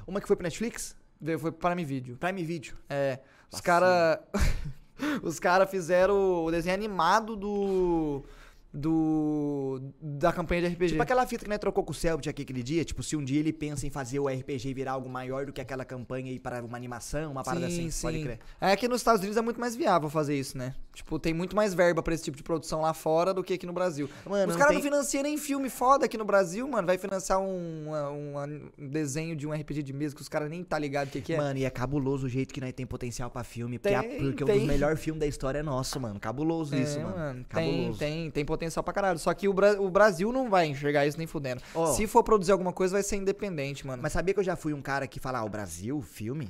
Uma 0.05 0.21
que 0.21 0.27
foi 0.27 0.35
pro 0.35 0.43
Netflix? 0.43 0.95
Foi 1.39 1.51
para 1.51 1.71
Prime 1.71 1.83
Video. 1.83 2.15
Prime 2.15 2.43
Video. 2.43 2.77
É. 2.87 3.17
Os 3.51 3.53
Nossa. 3.53 3.63
cara. 3.63 4.23
os 5.23 5.39
cara 5.39 5.65
fizeram 5.65 6.45
o 6.45 6.51
desenho 6.51 6.75
animado 6.75 7.35
do. 7.35 8.23
Do. 8.73 9.81
Da 10.01 10.31
campanha 10.31 10.61
de 10.61 10.67
RPG. 10.75 10.87
Tipo 10.91 11.01
aquela 11.03 11.25
fita 11.25 11.43
que 11.45 11.49
né, 11.49 11.57
trocou 11.57 11.83
com 11.83 11.91
o 11.91 11.95
Selbit 11.95 12.29
aqui 12.29 12.41
aquele 12.41 12.63
dia. 12.63 12.83
Tipo, 12.83 13.01
se 13.03 13.15
um 13.15 13.23
dia 13.23 13.39
ele 13.39 13.53
pensa 13.53 13.85
em 13.87 13.89
fazer 13.89 14.19
o 14.19 14.27
RPG 14.27 14.73
virar 14.73 14.93
algo 14.93 15.09
maior 15.09 15.45
do 15.45 15.53
que 15.53 15.61
aquela 15.61 15.85
campanha 15.85 16.31
e 16.31 16.39
para 16.39 16.63
uma 16.63 16.77
animação, 16.77 17.31
uma 17.31 17.43
parada 17.43 17.67
assim. 17.67 17.89
Pode 18.01 18.21
crer. 18.23 18.39
É 18.59 18.75
que 18.75 18.87
nos 18.87 19.01
Estados 19.01 19.21
Unidos 19.21 19.37
é 19.37 19.41
muito 19.41 19.59
mais 19.59 19.75
viável 19.75 20.09
fazer 20.09 20.37
isso, 20.37 20.57
né? 20.57 20.73
Tipo, 20.93 21.19
tem 21.19 21.33
muito 21.33 21.55
mais 21.55 21.73
verba 21.73 22.01
pra 22.01 22.13
esse 22.13 22.23
tipo 22.23 22.37
de 22.37 22.43
produção 22.43 22.81
lá 22.81 22.93
fora 22.93 23.33
do 23.33 23.43
que 23.43 23.53
aqui 23.53 23.65
no 23.65 23.73
Brasil. 23.73 24.09
Mano, 24.25 24.51
Os 24.51 24.57
caras 24.57 24.73
tem- 24.73 24.77
não 24.77 24.83
financiam 24.83 25.23
nem 25.23 25.37
filme 25.37 25.69
foda 25.69 26.05
aqui 26.05 26.17
no 26.17 26.25
Brasil, 26.25 26.67
mano. 26.67 26.87
Vai 26.87 26.97
financiar 26.97 27.39
um, 27.39 27.89
um, 27.91 28.71
um 28.79 28.87
desenho 28.87 29.35
de 29.35 29.47
um 29.47 29.53
RPG 29.53 29.83
de 29.83 29.93
mesa 29.93 30.15
que 30.15 30.21
os 30.21 30.29
caras 30.29 30.49
nem 30.49 30.63
tá 30.63 30.77
ligado 30.79 31.07
o 31.07 31.11
que, 31.11 31.21
que 31.21 31.33
é. 31.33 31.37
Mano, 31.37 31.59
e 31.59 31.65
é 31.65 31.69
cabuloso 31.69 32.25
o 32.25 32.29
jeito 32.29 32.53
que 32.53 32.59
nós 32.61 32.73
tem 32.73 32.85
potencial 32.85 33.29
pra 33.29 33.43
filme. 33.43 33.77
Porque, 33.79 33.93
a- 33.95 34.01
Tem, 34.03 34.19
porque 34.19 34.43
tem. 34.45 34.59
dos 34.59 34.67
melhores 34.67 34.99
filmes 34.99 35.19
da 35.19 35.27
história 35.27 35.59
é 35.59 35.63
nosso, 35.63 35.99
mano. 35.99 36.19
Cabuloso 36.19 36.73
É, 36.75 36.79
isso, 36.79 36.99
mano. 36.99 37.45
Tem, 37.53 37.71
Cabuloso. 37.71 37.99
tem, 37.99 38.31
tem 38.31 38.43
potencial 38.45 38.56
pra 38.83 38.93
caralho. 38.93 39.19
Só 39.19 39.33
que 39.33 39.47
o, 39.47 39.53
Bra- 39.53 39.79
o 39.79 39.89
Brasil 39.89 40.31
não 40.31 40.49
vai 40.49 40.67
enxergar 40.67 41.05
isso 41.05 41.17
nem 41.17 41.27
fudendo. 41.27 41.61
Ó. 41.75 41.87
Se 41.93 42.07
for 42.07 42.23
produzir 42.23 42.51
alguma 42.51 42.73
coisa, 42.73 42.93
vai 42.93 43.03
ser 43.03 43.15
independente, 43.17 43.85
mano. 43.85 44.01
Mas 44.01 44.13
sabia 44.13 44.33
que 44.33 44.39
eu 44.39 44.43
já 44.43 44.55
fui 44.55 44.73
um 44.73 44.81
cara 44.81 45.07
que 45.07 45.19
fala, 45.19 45.39
ah, 45.39 45.43
o 45.45 45.49
Brasil, 45.49 46.01
filme? 46.01 46.49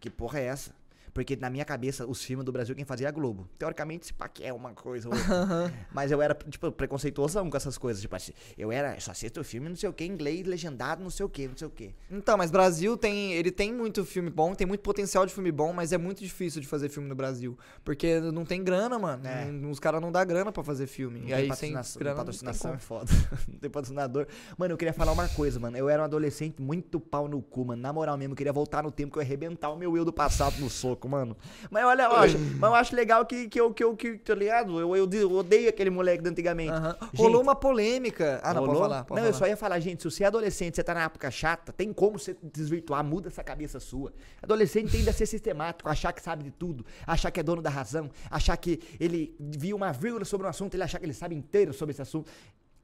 Que 0.00 0.10
porra 0.10 0.40
é 0.40 0.44
essa? 0.46 0.70
Porque 1.16 1.34
na 1.34 1.48
minha 1.48 1.64
cabeça, 1.64 2.06
os 2.06 2.22
filmes 2.22 2.44
do 2.44 2.52
Brasil 2.52 2.76
quem 2.76 2.84
fazia 2.84 3.06
é 3.06 3.08
a 3.08 3.10
Globo. 3.10 3.48
Teoricamente, 3.58 4.04
esse 4.04 4.12
pá 4.12 4.28
que 4.28 4.44
é 4.44 4.52
uma 4.52 4.72
coisa 4.74 5.08
ou 5.08 5.14
outra. 5.14 5.72
Mas 5.90 6.12
eu 6.12 6.20
era, 6.20 6.34
tipo, 6.34 6.70
preconceituosão 6.70 7.48
com 7.48 7.56
essas 7.56 7.78
coisas. 7.78 8.02
Tipo 8.02 8.14
assim, 8.14 8.32
eu 8.58 8.70
era, 8.70 9.00
só 9.00 9.12
assisto 9.12 9.42
filme, 9.42 9.66
não 9.66 9.76
sei 9.76 9.88
o 9.88 9.94
que, 9.94 10.04
inglês, 10.04 10.46
legendado, 10.46 11.02
não 11.02 11.08
sei 11.08 11.24
o 11.24 11.28
que, 11.30 11.48
não 11.48 11.56
sei 11.56 11.66
o 11.66 11.70
que. 11.70 11.94
Então, 12.10 12.36
mas 12.36 12.50
Brasil 12.50 12.98
tem. 12.98 13.32
Ele 13.32 13.50
tem 13.50 13.72
muito 13.72 14.04
filme 14.04 14.28
bom, 14.28 14.54
tem 14.54 14.66
muito 14.66 14.82
potencial 14.82 15.24
de 15.24 15.32
filme 15.32 15.50
bom, 15.50 15.72
mas 15.72 15.90
é 15.90 15.96
muito 15.96 16.22
difícil 16.22 16.60
de 16.60 16.66
fazer 16.66 16.90
filme 16.90 17.08
no 17.08 17.14
Brasil. 17.14 17.58
Porque 17.82 18.20
não 18.20 18.44
tem 18.44 18.62
grana, 18.62 18.98
mano. 18.98 19.26
É. 19.26 19.50
Os 19.70 19.80
caras 19.80 20.02
não 20.02 20.12
dão 20.12 20.26
grana 20.26 20.52
pra 20.52 20.62
fazer 20.62 20.86
filme. 20.86 21.20
Não 21.20 21.28
e 21.28 21.32
aí 21.32 21.44
sem 21.54 21.72
patrocinação, 21.72 21.98
grana. 21.98 22.16
patrocinação 22.16 22.74
é 22.74 22.78
foda. 22.78 23.10
não 23.48 23.58
tem 23.58 23.70
patrocinador. 23.70 24.26
Mano, 24.58 24.74
eu 24.74 24.76
queria 24.76 24.92
falar 24.92 25.12
uma 25.12 25.30
coisa, 25.30 25.58
mano. 25.58 25.78
Eu 25.78 25.88
era 25.88 26.02
um 26.02 26.04
adolescente 26.04 26.60
muito 26.60 27.00
pau 27.00 27.26
no 27.26 27.40
cu, 27.40 27.64
mano. 27.64 27.80
Na 27.80 27.90
moral 27.90 28.18
mesmo, 28.18 28.32
eu 28.32 28.36
queria 28.36 28.52
voltar 28.52 28.82
no 28.82 28.90
tempo 28.90 29.14
que 29.14 29.18
eu 29.18 29.22
ia 29.22 29.26
arrebentar 29.26 29.70
o 29.70 29.78
meu 29.78 29.96
eu 29.96 30.04
do 30.04 30.12
passado 30.12 30.60
no 30.60 30.68
soco, 30.68 31.05
mano. 31.08 31.36
Mas 31.70 31.84
olha, 31.84 32.02
eu 32.02 32.12
acho, 32.16 32.38
mas 32.38 32.70
eu 32.70 32.74
acho 32.74 32.96
legal 32.96 33.24
que, 33.24 33.48
que 33.48 33.60
eu, 33.60 33.72
que 33.72 33.84
eu, 33.84 33.96
que, 33.96 34.18
tá 34.18 34.34
ligado? 34.34 34.80
Eu, 34.80 34.96
eu, 34.96 35.08
eu 35.10 35.32
odeio 35.32 35.68
aquele 35.68 35.90
moleque 35.90 36.22
de 36.22 36.30
antigamente. 36.30 36.72
Gente, 36.72 37.16
Rolou 37.16 37.42
uma 37.42 37.54
polêmica. 37.54 38.40
Ah, 38.42 38.54
não, 38.54 38.60
Rolou? 38.60 38.76
pode 38.76 38.88
falar. 38.88 39.04
Pode 39.04 39.20
não, 39.20 39.28
eu 39.28 39.32
falar. 39.32 39.46
só 39.46 39.50
ia 39.50 39.56
falar, 39.56 39.80
gente, 39.80 40.02
se 40.02 40.10
você 40.10 40.24
é 40.24 40.26
adolescente, 40.26 40.76
você 40.76 40.84
tá 40.84 40.94
na 40.94 41.04
época 41.04 41.30
chata, 41.30 41.72
tem 41.72 41.92
como 41.92 42.18
você 42.18 42.36
desvirtuar, 42.42 43.04
muda 43.04 43.28
essa 43.28 43.42
cabeça 43.42 43.80
sua. 43.80 44.12
Adolescente 44.42 44.90
tende 44.90 45.08
a 45.08 45.12
ser 45.12 45.26
sistemático, 45.26 45.88
achar 45.88 46.12
que 46.12 46.22
sabe 46.22 46.44
de 46.44 46.50
tudo, 46.50 46.84
achar 47.06 47.30
que 47.30 47.40
é 47.40 47.42
dono 47.42 47.62
da 47.62 47.70
razão, 47.70 48.10
achar 48.30 48.56
que 48.56 48.80
ele 48.98 49.34
viu 49.38 49.76
uma 49.76 49.92
vírgula 49.92 50.24
sobre 50.24 50.46
um 50.46 50.50
assunto, 50.50 50.74
ele 50.74 50.82
achar 50.82 50.98
que 50.98 51.06
ele 51.06 51.14
sabe 51.14 51.34
inteiro 51.34 51.72
sobre 51.72 51.92
esse 51.92 52.02
assunto. 52.02 52.30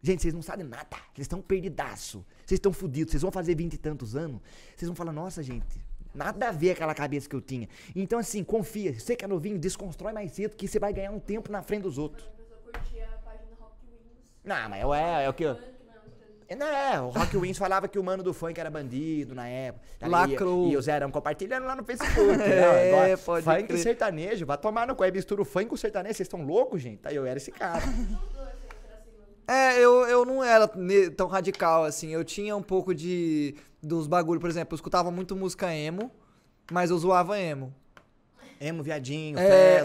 Gente, 0.02 0.22
vocês 0.22 0.34
não 0.34 0.42
sabem 0.42 0.66
nada. 0.66 0.96
Vocês 1.14 1.26
estão 1.26 1.40
perdidaço. 1.40 2.26
Vocês 2.44 2.58
estão 2.58 2.72
fodidos. 2.72 3.12
Vocês 3.12 3.22
vão 3.22 3.30
fazer 3.30 3.54
vinte 3.54 3.74
e 3.74 3.78
tantos 3.78 4.16
anos. 4.16 4.40
Vocês 4.76 4.88
vão 4.88 4.96
falar, 4.96 5.12
nossa, 5.12 5.42
gente, 5.44 5.80
nada 6.14 6.49
a 6.49 6.52
ver 6.52 6.71
aquela 6.73 6.95
cabeça 6.95 7.28
que 7.28 7.37
eu 7.37 7.40
tinha. 7.40 7.69
Então, 7.95 8.19
assim, 8.19 8.42
confia. 8.45 8.99
Você 8.99 9.16
que 9.16 9.25
é 9.25 9.28
novinho, 9.28 9.59
desconstrói 9.59 10.12
mais 10.12 10.33
cedo 10.33 10.57
que 10.57 10.66
você 10.69 10.78
vai 10.78 10.92
ganhar 10.92 11.11
um 11.11 11.19
tempo 11.21 11.50
na 11.50 11.62
frente 11.62 11.83
dos 11.83 11.99
outros. 11.99 12.26
A 12.26 12.31
pessoa 12.31 12.61
curtia 12.73 13.04
a 13.04 13.19
página 13.25 13.50
Rock 13.59 13.75
Wings. 13.87 14.45
Não, 14.45 14.69
mas 14.69 15.00
é, 15.00 15.25
é 15.25 15.28
o 15.28 15.33
que 15.33 15.45
não, 15.45 15.57
É, 16.49 16.57
Não, 16.57 16.66
é, 16.66 17.00
o 17.00 17.09
Rock 17.09 17.37
Wins 17.38 17.57
falava 17.57 17.88
que 17.88 17.99
o 17.99 18.04
mano 18.04 18.23
do 18.23 18.35
funk 18.35 18.59
era 18.61 18.71
bandido 18.71 19.35
na 19.35 19.49
época. 19.49 19.85
tá? 19.99 20.07
Lacrou. 20.07 20.69
E, 20.69 20.73
e 20.73 20.76
o 20.76 20.83
Zerão 20.83 21.11
compartilhando 21.11 21.64
lá 21.66 21.75
no 21.75 21.83
Facebook. 21.85 22.37
né? 22.37 22.45
É, 22.52 22.92
Agora, 22.92 23.19
pode 23.19 23.45
funk 23.45 23.64
crer. 23.64 23.78
e 23.78 23.83
sertanejo, 23.83 24.45
vai 24.45 24.59
tomar 24.59 24.87
no 24.87 24.95
cu. 24.95 25.02
Aí 25.02 25.11
mistura 25.11 25.40
o 25.40 25.45
funk 25.45 25.66
com 25.66 25.75
o 25.75 25.78
sertanejo, 25.78 26.14
vocês 26.14 26.26
estão 26.26 26.45
loucos, 26.45 26.83
gente? 26.83 27.00
Aí 27.09 27.16
eu 27.16 27.25
era 27.25 27.38
esse 27.38 27.50
cara. 27.50 27.83
É, 29.49 29.78
eu, 29.78 30.07
eu 30.07 30.25
não 30.25 30.42
era 30.42 30.71
tão 31.16 31.26
radical 31.26 31.85
assim. 31.85 32.11
Eu 32.11 32.25
tinha 32.25 32.57
um 32.57 32.62
pouco 32.62 32.95
de. 32.95 33.54
Dos 33.82 34.06
bagulho, 34.06 34.40
por 34.40 34.48
exemplo, 34.48 34.74
eu 34.74 34.76
escutava 34.76 35.10
muito 35.10 35.34
música 35.36 35.74
emo, 35.74 36.10
mas 36.70 36.90
eu 36.90 36.98
zoava 36.98 37.38
emo. 37.38 37.74
Emo, 38.60 38.82
viadinho, 38.82 39.38
É, 39.38 39.42
é, 39.48 39.76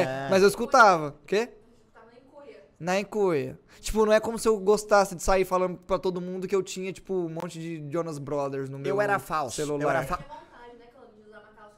é. 0.00 0.04
né? 0.06 0.28
Mas 0.30 0.42
eu 0.42 0.48
escutava. 0.48 1.08
O 1.22 1.26
quê? 1.26 1.50
Na 2.80 2.98
encoia. 2.98 3.58
Tipo, 3.80 4.04
não 4.06 4.12
é 4.12 4.18
como 4.18 4.36
se 4.38 4.48
eu 4.48 4.58
gostasse 4.58 5.14
de 5.14 5.22
sair 5.22 5.44
falando 5.44 5.76
pra 5.78 5.98
todo 5.98 6.20
mundo 6.20 6.48
que 6.48 6.54
eu 6.56 6.62
tinha, 6.62 6.92
tipo, 6.92 7.14
um 7.14 7.28
monte 7.28 7.58
de 7.60 7.86
Jonas 7.92 8.18
Brothers 8.18 8.68
no 8.68 8.78
meu 8.78 8.88
Eu 8.96 9.00
era 9.00 9.18
falso. 9.20 9.54
celular. 9.56 9.82
Eu 9.82 9.90
era 9.90 10.02
fa- 10.02 10.16
Tinha 10.16 10.28
vontade, 10.28 10.76
né, 10.78 10.86
Cláudio, 10.92 11.14
de 11.14 11.28
usar 11.28 11.38
uma 11.40 11.48
calça 11.52 11.76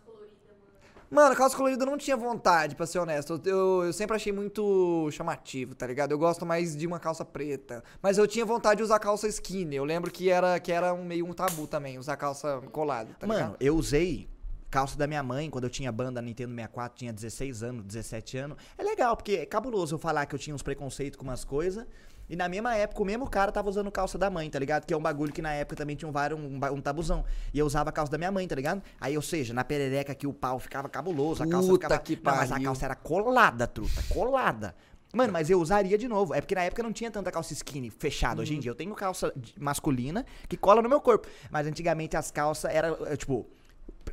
Mano, 1.15 1.37
calça 1.37 1.57
colorida 1.57 1.85
eu 1.85 1.91
não 1.91 1.97
tinha 1.97 2.17
vontade, 2.17 2.75
pra 2.75 2.87
ser 2.87 2.99
honesto. 2.99 3.41
Eu, 3.45 3.53
eu, 3.53 3.85
eu 3.85 3.93
sempre 3.93 4.17
achei 4.17 4.33
muito 4.33 5.09
chamativo, 5.13 5.73
tá 5.73 5.87
ligado? 5.87 6.11
Eu 6.11 6.19
gosto 6.19 6.45
mais 6.45 6.77
de 6.77 6.89
uma 6.89 6.99
calça 6.99 7.25
preta. 7.25 7.85
Mas 8.03 8.19
eu 8.19 8.27
tinha 8.27 8.45
vontade 8.45 8.79
de 8.79 8.83
usar 8.83 8.99
calça 8.99 9.29
skinny. 9.29 9.77
Eu 9.77 9.85
lembro 9.85 10.11
que 10.11 10.29
era, 10.29 10.59
que 10.59 10.73
era 10.73 10.93
um, 10.93 11.05
meio 11.05 11.25
um 11.25 11.33
tabu 11.33 11.69
também, 11.69 11.99
usar 11.99 12.17
calça 12.17 12.61
colada, 12.73 13.15
tá 13.17 13.29
Mano, 13.29 13.39
ligado? 13.39 13.57
eu 13.61 13.77
usei 13.77 14.29
calça 14.69 14.99
da 14.99 15.07
minha 15.07 15.23
mãe 15.23 15.49
quando 15.49 15.65
eu 15.65 15.71
tinha 15.71 15.93
banda 15.93 16.21
Nintendo 16.21 16.53
64, 16.53 16.99
tinha 16.99 17.13
16 17.13 17.63
anos, 17.63 17.85
17 17.85 18.37
anos. 18.39 18.59
É 18.77 18.83
legal, 18.83 19.17
porque 19.17 19.35
é 19.35 19.47
cabuloso 19.47 19.95
eu 19.95 19.99
falar 20.01 20.27
que 20.27 20.35
eu 20.35 20.39
tinha 20.39 20.53
uns 20.53 20.63
preconceitos 20.63 21.17
com 21.17 21.23
umas 21.23 21.45
coisas. 21.45 21.87
E 22.29 22.35
na 22.37 22.49
mesma 22.49 22.75
época, 22.75 23.03
o 23.03 23.05
mesmo 23.05 23.29
cara 23.29 23.53
tava 23.53 23.69
usando 23.69 23.91
calça 23.91 24.17
da 24.17 24.31
mãe, 24.31 24.49
tá 24.49 24.59
ligado? 24.59 24.87
Que 24.87 24.95
é 24.95 24.97
um 24.97 25.03
bagulho 25.03 25.33
que 25.33 25.43
na 25.43 25.53
época 25.53 25.77
também 25.77 25.95
tinha 25.95 26.09
um, 26.09 26.13
vários- 26.13 26.41
um, 26.41 26.59
um 26.73 26.81
tabuzão. 26.81 27.25
E 27.53 27.59
eu 27.59 27.67
usava 27.67 27.91
a 27.91 27.93
calça 27.93 28.11
da 28.11 28.17
minha 28.19 28.33
mãe, 28.33 28.47
tá 28.49 28.55
ligado? 28.55 28.83
Aí, 29.01 29.15
ou 29.17 29.23
seja, 29.23 29.53
na 29.53 29.63
perereca 29.63 30.13
aqui 30.13 30.27
o 30.27 30.33
pau 30.33 30.59
ficava 30.59 30.89
cabuloso, 30.89 31.43
a 31.43 31.47
calça 31.47 31.69
Puta 31.69 31.85
ficava... 31.87 32.01
que 32.03 32.17
Não, 32.17 32.23
mas 32.37 32.51
a 32.51 32.55
pariu. 32.55 32.65
calça 32.67 32.85
era 32.87 32.95
colada, 32.95 33.67
truta, 33.67 34.03
colada. 34.09 34.75
Mano, 35.13 35.33
mas 35.33 35.49
eu 35.49 35.61
usaria 35.61 35.97
de 35.97 36.09
novo. 36.09 36.35
É 36.35 36.41
porque 36.41 36.55
na 36.57 36.63
época 36.63 36.83
não 36.83 36.93
tinha 36.93 37.09
tanta 37.11 37.31
calça 37.31 37.53
skinny 37.53 37.89
fechada. 37.89 38.37
Uhum. 38.37 38.43
Hoje 38.43 38.55
em 38.57 38.59
dia 38.59 38.71
eu 38.71 38.75
tenho 38.75 38.93
calça 38.95 39.33
masculina 39.61 40.25
que 40.49 40.57
cola 40.57 40.83
no 40.83 40.89
meu 40.89 41.01
corpo. 41.01 41.29
Mas 41.51 41.67
antigamente 41.67 42.17
as 42.17 42.31
calças 42.33 42.69
eram, 42.75 42.97
eh, 43.07 43.17
tipo, 43.17 43.47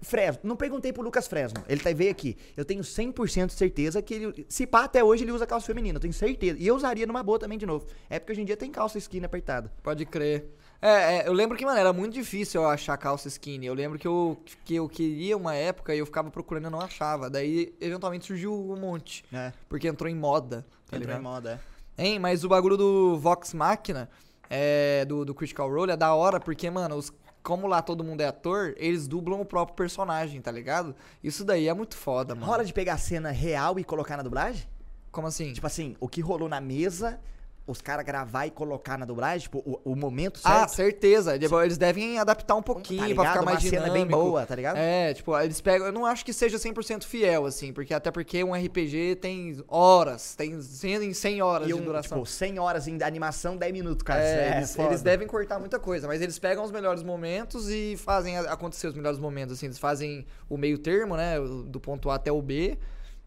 Fresno. 0.02 0.42
Não 0.44 0.56
perguntei 0.56 0.92
pro 0.92 1.04
Lucas 1.04 1.28
Fresno. 1.28 1.64
Ele 1.68 1.80
tá, 1.82 1.92
veio 1.94 2.12
aqui. 2.12 2.36
Eu 2.58 2.66
tenho 2.66 2.82
100% 2.82 3.48
de 3.48 3.54
certeza 3.54 4.02
que 4.02 4.14
ele. 4.14 4.46
Se 4.50 4.66
pá, 4.66 4.84
até 4.86 5.04
hoje 5.04 5.24
ele 5.24 5.32
usa 5.32 5.46
calça 5.46 5.68
feminina. 5.68 5.98
Eu 5.98 6.02
tenho 6.02 6.14
certeza. 6.14 6.58
E 6.60 6.66
eu 6.68 6.76
usaria 6.76 7.06
numa 7.06 7.22
boa 7.24 7.38
também 7.40 7.58
de 7.58 7.66
novo. 7.66 7.86
É 8.10 8.20
porque 8.20 8.32
hoje 8.32 8.42
em 8.42 8.46
dia 8.46 8.58
tem 8.58 8.72
calça 8.72 8.98
skinny 8.98 9.26
apertada. 9.26 9.72
Pode 9.84 10.06
crer. 10.06 10.50
É, 10.82 11.18
é, 11.18 11.28
eu 11.28 11.34
lembro 11.34 11.56
que, 11.56 11.64
mano, 11.64 11.78
era 11.78 11.94
muito 11.94 12.14
difícil 12.14 12.62
eu 12.64 12.68
achar 12.68 12.98
calça 12.98 13.28
skinny. 13.28 13.68
Eu 13.68 13.74
lembro 13.76 14.00
que 14.00 14.08
eu, 14.08 14.42
que 14.66 14.76
eu 14.76 14.90
queria 14.90 15.38
uma 15.38 15.54
época 15.54 15.94
e 15.94 16.00
eu 16.00 16.06
ficava 16.08 16.32
procurando 16.32 16.68
e 16.68 16.72
não 16.72 16.82
achava. 16.82 17.30
Daí, 17.30 17.72
eventualmente, 17.80 18.26
surgiu 18.26 18.52
um 18.54 18.76
monte. 18.80 19.24
né? 19.32 19.54
Porque 19.70 19.88
entrou 19.88 20.10
em 20.10 20.16
moda, 20.16 20.66
tá 20.90 20.98
Entrou 20.98 20.98
em 20.98 21.18
ligado? 21.18 21.22
moda, 21.22 21.62
é. 21.98 22.04
Hein, 22.04 22.18
mas 22.18 22.44
o 22.44 22.50
bagulho 22.50 22.78
do 22.78 23.18
Vox 23.20 23.54
Machina, 23.54 24.10
é, 24.50 25.06
do, 25.06 25.24
do 25.24 25.36
Critical 25.36 25.70
Role, 25.70 25.92
é 25.92 25.98
da 25.98 26.16
hora, 26.16 26.40
porque, 26.40 26.68
mano, 26.72 26.96
os, 26.96 27.14
como 27.44 27.68
lá 27.68 27.82
todo 27.82 28.04
mundo 28.04 28.22
é 28.22 28.28
ator, 28.28 28.74
eles 28.78 29.08
dublam 29.08 29.42
o 29.42 29.46
próprio 29.46 29.76
personagem, 29.76 30.42
tá 30.42 30.52
ligado? 30.52 30.96
Isso 31.24 31.44
daí 31.44 31.68
é 31.68 31.74
muito 31.74 31.96
foda, 31.96 32.36
mano. 32.36 32.48
Rola 32.48 32.64
de 32.64 32.74
pegar 32.74 32.94
a 32.94 32.98
cena 32.98 33.32
real 33.32 33.80
e 33.80 33.84
colocar 33.84 34.18
na 34.18 34.24
dublagem? 34.24 34.68
Como 35.12 35.28
assim? 35.28 35.52
Tipo 35.52 35.68
assim, 35.68 35.96
o 36.00 36.08
que 36.08 36.22
rolou 36.22 36.48
na 36.48 36.62
mesa, 36.62 37.20
os 37.68 37.80
caras 37.80 38.04
gravar 38.06 38.48
e 38.48 38.52
colocar 38.52 38.98
na 38.98 39.06
dublagem, 39.06 39.42
tipo, 39.44 39.60
o, 39.60 39.92
o 39.92 39.96
momento 39.96 40.40
ah, 40.44 40.68
certo. 40.68 40.70
certeza. 40.76 41.38
Tipo, 41.40 41.62
Eles 41.62 41.78
devem 41.78 42.18
adaptar 42.20 42.56
um 42.56 42.62
pouquinho 42.62 43.08
tá 43.10 43.16
pra 43.16 43.32
ficar 43.32 43.42
mais 43.46 43.64
Uma 43.64 43.70
cena 43.70 43.84
dinâmico. 43.84 43.94
bem 43.94 44.06
boa, 44.08 44.46
tá 44.46 44.56
ligado? 44.56 44.78
É, 44.78 45.14
tipo, 45.14 45.38
eles 45.40 45.62
pegam. 45.62 45.88
Eu 45.88 45.94
não 45.94 46.06
acho 46.06 46.26
que 46.26 46.34
seja 46.34 46.58
100% 46.58 47.04
fiel, 47.04 47.46
assim, 47.46 47.72
porque 47.72 47.94
até 47.94 48.10
porque 48.12 48.44
um 48.44 48.54
RPG 48.54 49.18
tem 49.22 49.64
horas, 49.68 50.36
tem 50.36 50.60
100, 50.60 51.14
100 51.14 51.42
horas 51.42 51.68
E 51.68 51.74
de 51.74 51.80
um, 51.80 51.84
duração. 51.84 52.18
tipo, 52.18 52.30
100 52.30 52.60
horas 52.60 52.88
em 52.88 53.02
animação, 53.04 53.56
10 53.56 53.72
minutos, 53.72 54.04
cara. 54.04 54.22
É, 54.22 54.50
É, 54.54 54.58
eles, 54.58 54.78
eles 54.78 55.02
devem 55.02 55.28
cortar 55.28 55.60
muita 55.60 55.80
coisa, 55.80 56.08
mas 56.08 56.22
eles 56.22 56.38
pegam 56.40 56.64
os 56.64 56.72
melhores 56.72 57.04
momentos 57.04 57.70
e 57.70 57.96
fazem 57.96 58.38
acontecer 58.38 58.88
os 58.88 58.96
melhores 58.96 59.20
momentos, 59.20 59.56
assim, 59.58 59.68
eles 59.68 59.78
fazem 59.80 60.26
o 60.50 60.58
meio 60.58 60.78
termo, 60.78 61.16
né, 61.16 61.36
do 61.68 61.80
ponto 61.80 62.10
A 62.10 62.16
até 62.16 62.32
o 62.32 62.42
B, 62.42 62.78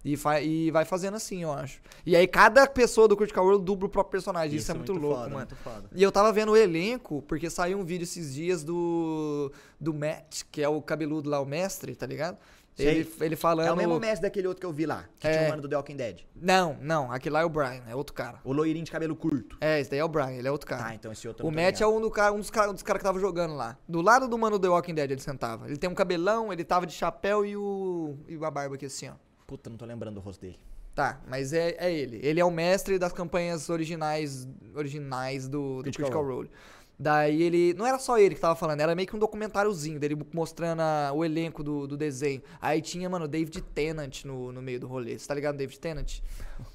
e, 0.05 0.17
fa- 0.17 0.41
e 0.41 0.71
vai 0.71 0.85
fazendo 0.85 1.15
assim, 1.15 1.43
eu 1.43 1.53
acho. 1.53 1.81
E 2.05 2.15
aí 2.15 2.27
cada 2.27 2.67
pessoa 2.67 3.09
do 3.09 3.17
Critical 3.17 3.45
Role 3.45 3.63
dubla 3.63 3.87
o 3.87 3.91
próprio 3.91 4.13
personagem, 4.13 4.57
isso, 4.59 4.71
é 4.71 4.75
muito, 4.75 4.93
louco, 4.93 5.17
foda, 5.17 5.25
mano. 5.29 5.37
Muito 5.39 5.57
foda. 5.57 5.85
E 5.95 6.03
eu 6.03 6.13
tava 6.13 6.33
vendo 6.33 6.53
o 6.53 6.57
elenco, 6.57 7.23
porque 7.23 7.49
saiu 7.49 7.79
um 7.79 7.85
vídeo 7.85 8.05
esses 8.05 8.35
dias 8.35 8.63
do 8.63 9.51
do 9.81 9.93
Matt, 9.95 10.43
que 10.51 10.63
é 10.63 10.69
o 10.69 10.81
cabeludo 10.83 11.29
lá, 11.31 11.41
o 11.41 11.47
mestre, 11.47 11.95
tá 11.95 12.07
ligado? 12.07 12.37
Sei. 12.77 12.89
Ele, 12.89 13.13
ele 13.21 13.37
falando... 13.37 13.69
É 13.69 13.73
o 13.73 13.77
mesmo 13.77 14.01
mestre 14.01 14.23
daquele 14.23 14.49
outro 14.49 14.61
que 14.61 14.67
eu 14.67 14.73
vi 14.73 14.85
lá, 14.85 15.05
que 15.21 15.29
É. 15.29 15.31
tinha 15.33 15.47
o 15.47 15.51
mano 15.51 15.63
do 15.63 15.69
The 15.69 15.77
Walking 15.77 15.95
Dead. 15.97 16.23
Não, 16.35 16.77
não, 16.81 17.13
aquele 17.13 17.33
lá 17.35 17.43
é 17.43 17.45
o 17.45 17.49
Brian, 17.49 17.83
é 17.89 17.95
outro 17.95 18.13
cara. 18.13 18.41
O 18.43 18.53
loirinho 18.53 18.85
de 18.85 18.91
cabelo 18.91 19.15
curto. 19.15 19.57
É, 19.61 19.79
esse 19.79 19.89
daí 19.91 20.01
é 20.01 20.05
o 20.05 20.09
Brian, 20.09 20.33
ele 20.33 20.49
é 20.49 20.51
outro 20.51 20.67
cara. 20.67 20.83
Tá, 20.83 20.95
então 20.95 21.13
esse 21.13 21.29
outro 21.29 21.47
O 21.47 21.53
Matt 21.53 21.81
é 21.81 21.87
um, 21.87 22.01
do 22.01 22.11
cara, 22.11 22.33
um 22.33 22.39
dos 22.41 22.51
caras 22.51 22.83
cara 22.83 22.99
que 22.99 23.05
tava 23.05 23.21
jogando 23.21 23.55
lá. 23.55 23.79
Do 23.89 24.01
lado 24.01 24.27
do 24.27 24.37
mano 24.37 24.59
do 24.59 24.63
The 24.63 24.69
Walking 24.69 24.95
Dead 24.95 25.09
ele 25.13 25.21
sentava. 25.21 25.67
Ele 25.69 25.77
tem 25.77 25.89
um 25.89 25.95
cabelão, 25.95 26.53
ele 26.53 26.65
tava 26.65 26.85
de 26.85 26.93
chapéu 26.95 27.47
e 27.47 27.57
o. 27.57 28.17
e 28.29 28.35
a 28.45 28.51
barba 28.51 28.75
aqui 28.75 28.87
assim, 28.87 29.09
ó. 29.09 29.13
Puta, 29.47 29.69
não 29.71 29.77
tô 29.77 29.85
lembrando 29.85 30.17
o 30.19 30.21
rosto 30.21 30.41
dele. 30.41 30.59
Tá, 30.95 31.21
mas 31.29 31.53
é, 31.53 31.75
é 31.79 31.93
ele. 31.93 32.21
Ele 32.23 32.39
é 32.41 32.45
o 32.45 32.51
mestre 32.51 32.99
das 32.99 33.13
campanhas 33.13 33.69
originais 33.69 34.47
originais 34.75 35.49
do, 35.49 35.79
do 35.79 35.83
Critical 35.83 36.07
Critical, 36.11 36.25
Role. 36.37 36.51
Daí 36.97 37.43
ele. 37.43 37.75
Não 37.75 37.85
era 37.85 37.99
só 37.99 38.17
ele 38.19 38.37
que 38.37 38.41
tava 38.41 38.55
falando, 38.55 38.81
era 38.81 38.95
meio 38.95 39.09
que 39.09 39.17
um 39.17 39.19
documentáriozinho 39.19 39.99
dele 39.99 40.17
mostrando 40.33 40.81
a- 40.81 41.11
o 41.13 41.25
elenco 41.25 41.65
do, 41.65 41.89
do 41.89 41.97
desenho. 41.97 42.41
Aí 42.63 42.81
tinha, 42.81 43.11
mano, 43.11 43.25
o 43.25 43.29
David 43.29 43.61
Tennant 43.75 44.25
no, 44.25 44.53
no 44.53 44.63
meio 44.63 44.79
do 44.79 44.87
rolê. 44.87 45.19
Você 45.19 45.27
tá 45.27 45.35
ligado, 45.35 45.57
David 45.57 45.81
Tennant? 45.81 46.21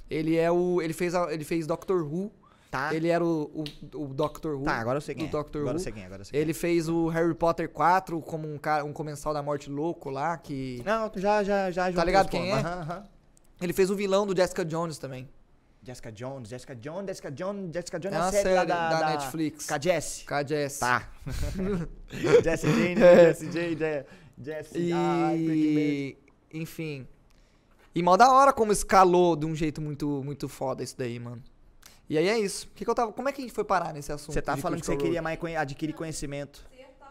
Ele 0.10 0.36
é 0.36 0.52
o. 0.52 0.82
Ele 0.82 0.92
fez, 0.94 1.16
a- 1.16 1.32
ele 1.34 1.46
fez 1.46 1.66
Doctor 1.66 2.04
Who. 2.04 2.30
Tá. 2.72 2.94
Ele 2.94 3.08
era 3.08 3.26
o, 3.26 3.64
o, 3.94 3.98
o 4.04 4.08
Doctor 4.14 4.56
Who. 4.56 4.64
Tá, 4.64 4.74
agora 4.80 4.98
eu 4.98 5.02
sei 5.02 5.16
quem 5.16 5.26
do 5.26 5.30
é. 5.30 5.32
Doctor 5.32 5.62
agora 5.62 5.74
Who. 5.76 5.80
eu 5.80 5.84
sei 5.84 5.92
quem 5.92 6.04
é, 6.04 6.06
agora 6.06 6.22
eu 6.22 6.26
sei 6.26 6.32
quem 6.34 6.40
Ele 6.42 6.54
fez 6.54 6.88
o 6.88 7.08
Harry 7.08 7.34
Potter 7.34 7.68
4 7.70 8.22
como 8.22 8.48
um, 8.48 8.58
cara, 8.60 8.86
um 8.86 8.94
comensal 8.94 9.34
da 9.34 9.42
morte 9.42 9.70
louco 9.72 10.10
lá, 10.12 10.38
que... 10.38 10.82
é. 10.82 10.84
Não, 10.84 11.12
já, 11.16 11.44
já, 11.44 11.72
já. 11.72 11.90
juntei 11.90 12.06
ligado 12.06 12.30
quem 12.30 12.50
pontos. 12.52 12.64
é? 12.66 12.68
Aham, 12.68 12.82
aham. 12.82 13.04
Ele 13.62 13.74
fez 13.74 13.90
o 13.90 13.96
vilão 13.96 14.26
do 14.28 14.36
Jessica 14.36 14.64
Jones 14.64 14.98
também. 15.00 15.28
Jessica 15.82 16.12
Jones, 16.12 16.50
Jessica 16.50 16.76
Jones, 16.76 17.06
Jessica 17.08 17.32
Jones, 17.32 17.74
Jessica 17.74 18.00
Jones 18.00 18.14
É 18.16 18.18
é 18.18 18.22
uma 18.22 18.28
a 18.28 18.32
série, 18.32 18.44
série 18.44 18.66
da, 18.68 18.90
da 18.90 19.00
da 19.00 19.10
Netflix. 19.12 19.66
Com 19.66 19.74
a 19.74 19.80
Jessie. 19.80 20.26
Com 20.26 20.34
a 20.36 20.44
Jess. 20.46 20.80
Tá. 20.80 21.10
Jessie 22.44 22.70
Jane, 22.72 23.02
É. 23.02 23.26
Jessie 23.34 23.52
Jane, 23.52 23.76
Je- 23.78 24.06
Jessie. 24.42 24.92
Ai. 24.94 25.38
E... 25.38 26.18
Enfim. 26.54 27.08
E 27.96 28.04
mó 28.04 28.16
da 28.16 28.32
hora 28.32 28.54
como 28.54 28.72
escalou 28.72 29.36
de 29.36 29.46
um 29.46 29.56
jeito 29.56 29.82
muito, 29.82 30.22
muito 30.24 30.48
foda 30.48 30.84
isso 30.84 30.96
daí, 30.98 31.18
mano. 31.20 31.42
E 32.10 32.18
aí 32.18 32.28
é 32.28 32.40
isso. 32.40 32.68
Que 32.74 32.84
que 32.84 32.90
eu 32.90 32.96
tava... 32.96 33.12
Como 33.14 33.30
é 33.30 33.32
que 33.32 33.40
a 33.40 33.44
gente 33.44 33.54
foi 33.54 33.64
parar 33.64 33.94
nesse 33.94 34.12
assunto? 34.12 34.34
Você 34.34 34.42
tá 34.42 34.58
falando 34.58 34.80
que 34.80 34.86
você 34.86 34.98
queria 34.98 35.22
mais 35.22 35.38
conhe- 35.38 35.56
adquirir 35.56 35.94
conhecimento. 35.94 36.66
Você 36.72 36.84
tá. 37.00 37.08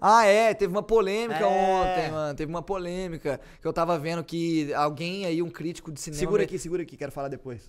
Ah, 0.00 0.24
é, 0.24 0.54
teve 0.54 0.72
uma 0.72 0.82
polêmica 0.82 1.40
É. 1.40 1.46
ontem, 1.46 2.10
mano. 2.10 2.34
Teve 2.34 2.50
uma 2.50 2.62
polêmica 2.62 3.38
que 3.60 3.66
eu 3.66 3.72
tava 3.72 3.98
vendo 3.98 4.24
que 4.24 4.72
alguém 4.74 5.26
aí, 5.26 5.42
um 5.42 5.50
crítico 5.50 5.90
de 5.92 6.00
cinema. 6.00 6.18
Segura 6.20 6.42
aqui, 6.44 6.58
segura 6.58 6.82
aqui, 6.82 6.96
quero 6.96 7.12
falar 7.12 7.28
depois. 7.28 7.60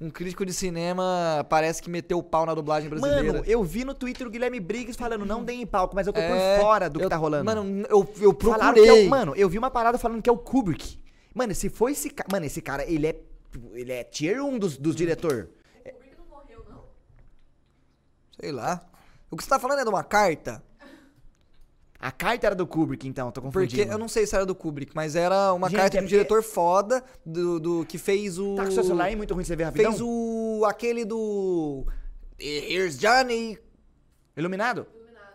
Um 0.00 0.10
crítico 0.10 0.46
de 0.46 0.52
cinema 0.52 1.44
parece 1.50 1.82
que 1.82 1.90
meteu 1.90 2.18
o 2.18 2.22
pau 2.22 2.46
na 2.46 2.54
dublagem 2.54 2.88
brasileira. 2.88 3.32
Mano, 3.32 3.44
eu 3.46 3.62
vi 3.64 3.84
no 3.84 3.94
Twitter 3.94 4.26
o 4.26 4.30
Guilherme 4.30 4.60
Briggs 4.60 4.96
falando, 4.96 5.26
não 5.26 5.42
deem 5.42 5.66
palco, 5.66 5.94
mas 5.94 6.06
eu 6.06 6.12
tô 6.12 6.20
É, 6.20 6.56
por 6.56 6.62
fora 6.62 6.88
do 6.88 6.98
que 7.00 7.04
eu- 7.04 7.10
tá 7.10 7.16
rolando. 7.16 7.44
Mano, 7.44 7.84
eu, 7.90 8.08
eu 8.20 8.36
Falaram 8.40 8.74
que 8.74 8.80
é 8.80 8.84
procurei. 8.84 9.06
o- 9.06 9.10
mano, 9.10 9.34
eu 9.34 9.48
vi 9.48 9.58
uma 9.58 9.70
parada 9.70 9.98
falando 9.98 10.22
que 10.22 10.30
é 10.30 10.32
o 10.32 10.38
Kubrick. 10.38 10.98
Mano, 11.34 11.54
se 11.54 11.68
foi 11.68 11.92
esse 11.92 12.10
cara. 12.10 12.28
Mano, 12.30 12.46
esse 12.46 12.60
cara, 12.62 12.84
ele 12.88 13.06
é. 13.08 13.16
Ele 13.72 13.92
é 13.92 14.04
tier 14.04 14.42
1 14.42 14.58
dos, 14.58 14.76
dos 14.76 14.94
diretor. 14.96 15.48
O 15.84 15.90
Kubrick 15.90 16.16
não 16.18 16.26
morreu, 16.26 16.64
não? 16.68 16.84
Sei 18.40 18.52
lá. 18.52 18.84
O 19.30 19.36
que 19.36 19.42
você 19.42 19.48
tá 19.50 19.58
falando 19.58 19.80
é 19.80 19.84
de 19.84 19.88
uma 19.90 20.04
carta? 20.04 20.62
A 21.98 22.12
carta 22.12 22.46
era 22.46 22.54
do 22.54 22.66
Kubrick, 22.66 23.08
então, 23.08 23.32
tô 23.32 23.40
confundindo. 23.40 23.74
Porque 23.82 23.92
eu 23.92 23.98
não 23.98 24.06
sei 24.06 24.26
se 24.26 24.36
era 24.36 24.44
do 24.44 24.54
Kubrick, 24.54 24.92
mas 24.94 25.16
era 25.16 25.52
uma 25.54 25.68
Gente, 25.70 25.78
carta 25.78 25.96
é 25.96 26.00
de 26.00 26.04
um 26.04 26.06
porque- 26.06 26.14
diretor 26.16 26.42
foda 26.42 27.02
do, 27.24 27.58
do 27.58 27.86
que 27.86 27.96
fez 27.98 28.38
o. 28.38 28.54
Tá 28.54 28.64
com 28.66 28.70
seu 28.70 28.84
celular 28.84 29.04
aí 29.06 29.16
muito 29.16 29.32
ruim 29.34 29.44
você 29.44 29.56
ver 29.56 29.64
rapidão? 29.64 29.90
Fez 29.90 30.00
o. 30.02 30.62
aquele 30.68 31.04
do. 31.04 31.86
Here's 32.38 32.98
Johnny. 32.98 33.58
Iluminado? 34.36 34.86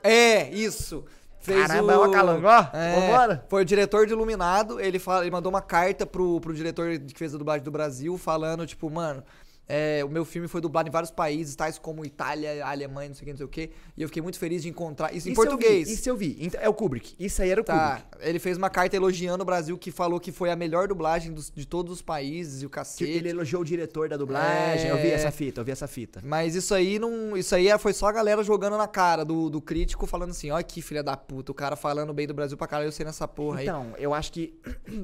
É, 0.03 0.49
isso. 0.51 1.03
Fez 1.41 1.67
Caramba, 1.67 1.97
o... 1.97 2.03
ó, 2.03 2.11
Calango, 2.11 2.47
ó. 2.47 2.67
É, 2.71 2.99
Vambora. 2.99 3.45
Foi 3.49 3.63
o 3.63 3.65
diretor 3.65 4.05
de 4.05 4.13
Iluminado, 4.13 4.79
ele, 4.79 4.99
fala, 4.99 5.21
ele 5.21 5.31
mandou 5.31 5.51
uma 5.51 5.61
carta 5.61 6.05
pro, 6.05 6.39
pro 6.39 6.53
diretor 6.53 6.99
que 6.99 7.17
fez 7.17 7.33
a 7.33 7.37
dublagem 7.37 7.63
do 7.63 7.71
Brasil, 7.71 8.17
falando, 8.17 8.65
tipo, 8.65 8.89
mano, 8.89 9.23
é, 9.73 10.03
o 10.03 10.09
meu 10.09 10.25
filme 10.25 10.47
foi 10.47 10.59
dublado 10.59 10.89
em 10.89 10.91
vários 10.91 11.11
países, 11.11 11.55
tais 11.55 11.77
como 11.79 12.03
Itália, 12.05 12.65
Alemanha, 12.65 13.09
não 13.09 13.15
sei 13.15 13.23
o 13.23 13.25
que, 13.25 13.31
não 13.31 13.37
sei 13.37 13.45
o 13.45 13.49
que, 13.49 13.69
e 13.95 14.01
eu 14.01 14.07
fiquei 14.09 14.21
muito 14.21 14.37
feliz 14.37 14.61
de 14.63 14.69
encontrar 14.69 15.13
isso 15.13 15.29
em 15.29 15.31
Isso 15.31 15.41
eu 15.41 15.45
vi, 15.45 15.49
português. 15.51 15.89
Isso 15.89 16.09
eu 16.09 16.17
vi. 16.17 16.37
Então, 16.41 16.59
é 16.61 16.67
o 16.67 16.73
Kubrick. 16.73 17.15
Isso 17.17 17.41
aí 17.41 17.49
era 17.49 17.61
o 17.61 17.63
Tá, 17.63 18.01
Kubrick. 18.01 18.27
ele 18.29 18.39
fez 18.39 18.57
uma 18.57 18.69
carta 18.69 18.95
elogiando 18.95 19.43
o 19.43 19.45
Brasil, 19.45 19.77
que 19.77 19.91
falou 19.91 20.19
que 20.19 20.31
foi 20.31 20.49
a 20.51 20.55
melhor 20.55 20.87
dublagem 20.87 21.31
dos- 21.33 21.49
de 21.49 21.65
todos 21.65 21.93
os 21.93 22.01
países 22.01 22.61
e 22.61 22.65
o 22.65 22.69
cacete. 22.69 23.09
ele 23.09 23.29
elogiou 23.29 23.61
o 23.61 23.65
diretor 23.65 24.09
da 24.09 24.17
dublagem. 24.17 24.89
Eu 24.89 24.97
vi 24.97 25.07
É. 25.07 25.13
essa 25.13 25.31
fita, 25.31 25.61
eu 25.61 25.65
vi 25.65 25.71
essa 25.71 25.87
fita. 25.87 26.21
Mas 26.23 26.53
isso 26.55 26.73
aí 26.73 26.99
não. 26.99 27.37
Isso 27.37 27.55
aí 27.55 27.67
foi 27.79 27.93
só 27.93 28.07
a 28.07 28.11
galera 28.11 28.43
jogando 28.43 28.77
na 28.77 28.87
cara 28.87 29.23
do, 29.23 29.49
do 29.49 29.61
crítico, 29.61 30.05
falando 30.05 30.31
assim, 30.31 30.51
ó 30.51 30.61
que 30.61 30.81
filha 30.81 31.01
da 31.03 31.15
puta, 31.15 31.51
o 31.51 31.55
cara 31.55 31.75
falando 31.75 32.13
bem 32.13 32.27
do 32.27 32.33
Brasil 32.33 32.57
pra 32.57 32.67
caralho, 32.67 32.87
eu 32.87 32.91
sei 32.91 33.05
nessa 33.05 33.27
porra 33.27 33.59
aí. 33.59 33.65
Então, 33.65 33.93
eu 33.97 34.13
acho 34.13 34.31
que. 34.31 34.53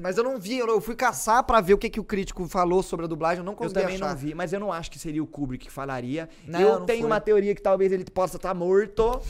Mas 0.02 0.18
eu 0.18 0.24
não 0.24 0.38
vi, 0.38 0.58
eu 0.58 0.68
eu 0.68 0.80
fui 0.82 0.94
caçar 0.94 1.42
pra 1.44 1.60
ver 1.62 1.72
o 1.74 1.78
que, 1.78 1.88
que 1.88 1.98
o 1.98 2.04
crítico 2.04 2.46
falou 2.46 2.82
sobre 2.82 3.06
a 3.06 3.08
dublagem, 3.08 3.38
eu 3.38 3.44
não 3.44 3.54
Eu 3.54 3.56
consegui 3.56 3.80
também 3.80 3.94
achar. 3.96 4.08
não 4.10 4.16
vi, 4.16 4.34
mas 4.34 4.52
eu 4.52 4.57
não 4.60 4.72
acho 4.72 4.90
que 4.90 4.98
seria 4.98 5.22
o 5.22 5.26
Kubrick 5.26 5.66
que 5.66 5.72
falaria. 5.72 6.28
Não, 6.46 6.60
eu 6.60 6.78
não 6.80 6.86
tenho 6.86 7.00
foi. 7.00 7.06
uma 7.10 7.20
teoria 7.20 7.54
que 7.54 7.62
talvez 7.62 7.92
ele 7.92 8.04
possa 8.04 8.36
estar 8.36 8.54
morto. 8.54 9.20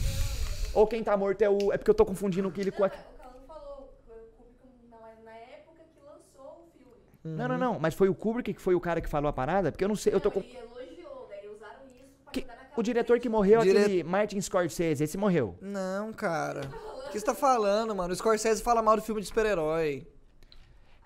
Ou 0.73 0.85
quem 0.87 1.03
tá 1.03 1.15
morto 1.17 1.41
é 1.41 1.49
o. 1.49 1.71
É 1.73 1.77
porque 1.77 1.89
eu 1.89 1.95
tô 1.95 2.05
confundindo 2.05 2.47
o 2.47 2.51
que 2.51 2.61
ele 2.61 2.71
com 2.71 2.83
a. 2.83 2.87
é, 2.87 2.89
o 2.89 2.91
Calango 3.17 3.39
falou, 3.47 3.93
foi 4.05 4.15
o 4.17 4.27
Kubrick 4.37 4.87
na, 4.89 4.97
na 5.31 5.37
época 5.37 5.81
que 5.93 5.99
lançou 6.05 6.63
o 6.67 6.77
filme. 6.77 7.37
Não, 7.37 7.47
não, 7.47 7.57
não. 7.57 7.79
Mas 7.79 7.93
foi 7.95 8.07
o 8.09 8.13
Kubrick 8.15 8.53
que 8.53 8.61
foi 8.61 8.75
o 8.75 8.79
cara 8.79 9.01
que 9.01 9.09
falou 9.09 9.27
a 9.29 9.33
parada? 9.33 9.71
Porque 9.71 9.83
eu 9.83 9.89
não 9.89 9.95
sei. 9.95 10.13
Eu 10.13 10.19
tô 10.21 10.29
com. 10.29 10.39
Ele 10.41 10.55
elogiou, 10.57 11.27
daí 11.29 11.47
usaram 11.49 11.85
isso 11.87 12.05
pra 12.23 12.31
Que- 12.31 12.45
o 12.77 12.83
diretor 12.83 13.19
que 13.19 13.27
morreu, 13.27 13.61
Dire- 13.61 13.77
aquele 13.79 14.03
Martin 14.03 14.39
Scorsese, 14.39 15.03
esse 15.03 15.17
morreu. 15.17 15.55
Não, 15.59 16.13
cara. 16.13 16.61
O 17.07 17.11
que 17.11 17.19
você 17.19 17.25
tá 17.25 17.33
falando, 17.33 17.95
mano? 17.95 18.13
O 18.13 18.15
Scorsese 18.15 18.61
fala 18.61 18.83
mal 18.83 18.95
do 18.95 19.01
filme 19.01 19.19
de 19.21 19.27
super-herói. 19.27 20.05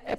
A 0.06 0.12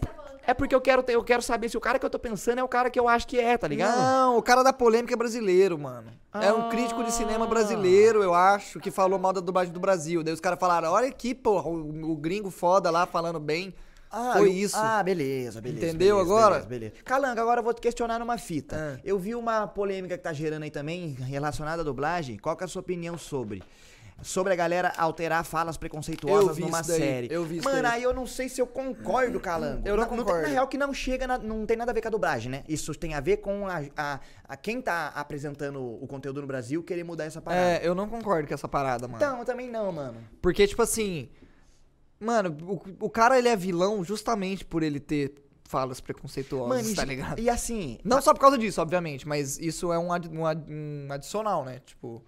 É 0.46 0.52
porque 0.54 0.74
eu 0.74 0.80
quero, 0.80 1.02
ter- 1.02 1.14
eu 1.14 1.24
quero 1.24 1.40
saber 1.42 1.68
se 1.68 1.76
o 1.76 1.80
cara 1.80 1.98
que 1.98 2.04
eu 2.04 2.10
tô 2.10 2.18
pensando 2.18 2.58
é 2.58 2.62
o 2.62 2.68
cara 2.68 2.90
que 2.90 3.00
eu 3.00 3.08
acho 3.08 3.26
que 3.26 3.38
é, 3.40 3.56
tá 3.56 3.66
ligado? 3.66 3.96
Não, 3.98 4.36
o 4.36 4.42
cara 4.42 4.62
da 4.62 4.72
polêmica 4.72 5.14
é 5.14 5.16
brasileiro, 5.16 5.78
mano. 5.78 6.10
É 6.34 6.52
um 6.52 6.66
Ah. 6.66 6.68
crítico 6.68 7.02
de 7.02 7.12
cinema 7.12 7.46
brasileiro, 7.46 8.22
eu 8.22 8.34
acho, 8.34 8.78
que 8.80 8.90
falou 8.90 9.18
mal 9.18 9.32
da 9.32 9.40
dublagem 9.40 9.72
do 9.72 9.80
Brasil. 9.80 10.22
Daí 10.22 10.34
os 10.34 10.40
caras 10.40 10.58
falaram, 10.58 10.90
olha 10.92 11.08
aqui, 11.08 11.34
porra, 11.34 11.68
o, 11.70 12.12
o 12.12 12.16
gringo 12.16 12.50
foda 12.50 12.90
lá 12.90 13.06
falando 13.06 13.40
bem. 13.40 13.74
Foi 14.32 14.42
eu- 14.42 14.46
isso. 14.52 14.76
Ah, 14.78 15.02
beleza, 15.02 15.60
beleza. 15.60 15.86
Entendeu 15.86 16.16
beleza, 16.18 16.20
agora? 16.34 16.54
Beleza, 16.60 16.68
beleza. 16.68 16.94
Calanga, 17.04 17.42
agora 17.42 17.58
eu 17.60 17.64
vou 17.64 17.74
te 17.74 17.80
questionar 17.80 18.18
numa 18.20 18.38
fita. 18.38 18.76
Ah. 18.96 19.00
Eu 19.02 19.18
vi 19.18 19.34
uma 19.34 19.66
polêmica 19.66 20.16
que 20.16 20.22
tá 20.22 20.32
gerando 20.32 20.62
aí 20.62 20.70
também 20.70 21.14
relacionada 21.14 21.82
à 21.82 21.84
dublagem. 21.84 22.38
Qual 22.38 22.56
que 22.56 22.62
é 22.62 22.66
a 22.66 22.68
sua 22.68 22.80
opinião 22.80 23.18
sobre? 23.18 23.60
Sobre 24.23 24.52
a 24.52 24.56
galera 24.56 24.92
alterar 24.97 25.44
falas 25.44 25.76
preconceituosas 25.76 26.56
numa 26.56 26.83
série. 26.83 27.28
eu 27.30 27.44
vi 27.44 27.61
Mano, 27.61 27.87
aí 27.88 28.02
eu 28.02 28.14
não 28.14 28.26
sei 28.26 28.49
se 28.49 28.61
eu 28.61 28.66
concordo, 28.66 29.38
Calango. 29.38 29.87
Eu 29.87 29.97
não 29.97 30.06
tem- 30.09 30.16
concordo. 30.18 30.42
na 30.42 30.49
real 30.49 30.66
que 30.68 30.78
não 30.78 30.94
chega, 30.94 31.26
na- 31.26 31.37
não 31.37 31.66
tem 31.66 31.76
nada 31.76 31.90
a 31.90 31.94
ver 31.94 32.00
com 32.00 32.09
a 32.09 32.11
dublagem, 32.11 32.50
né? 32.50 32.64
Isso 32.66 32.94
tem 32.94 33.12
a 33.14 33.21
ver 33.21 33.38
com 33.38 33.66
a, 33.68 33.83
a- 33.97 34.21
a 34.49 34.56
quem 34.56 34.80
tá 34.80 35.09
apresentando 35.09 35.83
o 35.83 36.06
conteúdo 36.06 36.40
no 36.40 36.47
Brasil 36.47 36.83
querer 36.83 37.04
mudar 37.04 37.25
essa 37.25 37.42
parada. 37.42 37.66
É, 37.66 37.87
eu 37.87 37.94
não 37.94 38.09
concordo 38.09 38.49
com 38.49 38.54
essa 38.54 38.68
parada, 38.68 39.06
mano. 39.06 39.23
Então, 39.23 39.38
eu 39.40 39.44
também 39.44 39.68
não, 39.71 39.92
mano. 39.92 40.16
Porque, 40.40 40.66
tipo 40.66 40.80
assim. 40.80 41.28
Mano, 42.18 42.56
o, 42.62 43.06
o 43.06 43.11
cara 43.11 43.37
ele 43.38 43.49
é 43.49 43.56
vilão 43.56 44.02
justamente 44.02 44.64
por 44.64 44.83
ele 44.83 45.00
ter 45.00 45.35
falas 45.64 46.00
preconceituosas, 46.00 46.83
Mano, 46.85 46.94
tá 46.97 47.04
ligado? 47.04 47.38
e 47.40 47.50
assim, 47.50 47.99
Não 48.04 48.23
só 48.23 48.33
por 48.33 48.40
causa 48.40 48.56
disso, 48.56 48.80
obviamente, 48.80 49.26
mas 49.26 49.59
isso 49.59 49.92
é 49.92 49.99
um, 49.99 50.12
ad- 50.12 50.28
um 50.28 50.47
ad- 50.47 50.64
um 50.73 51.09
adicional, 51.11 51.64
né? 51.64 51.80
Tipo, 51.85 52.25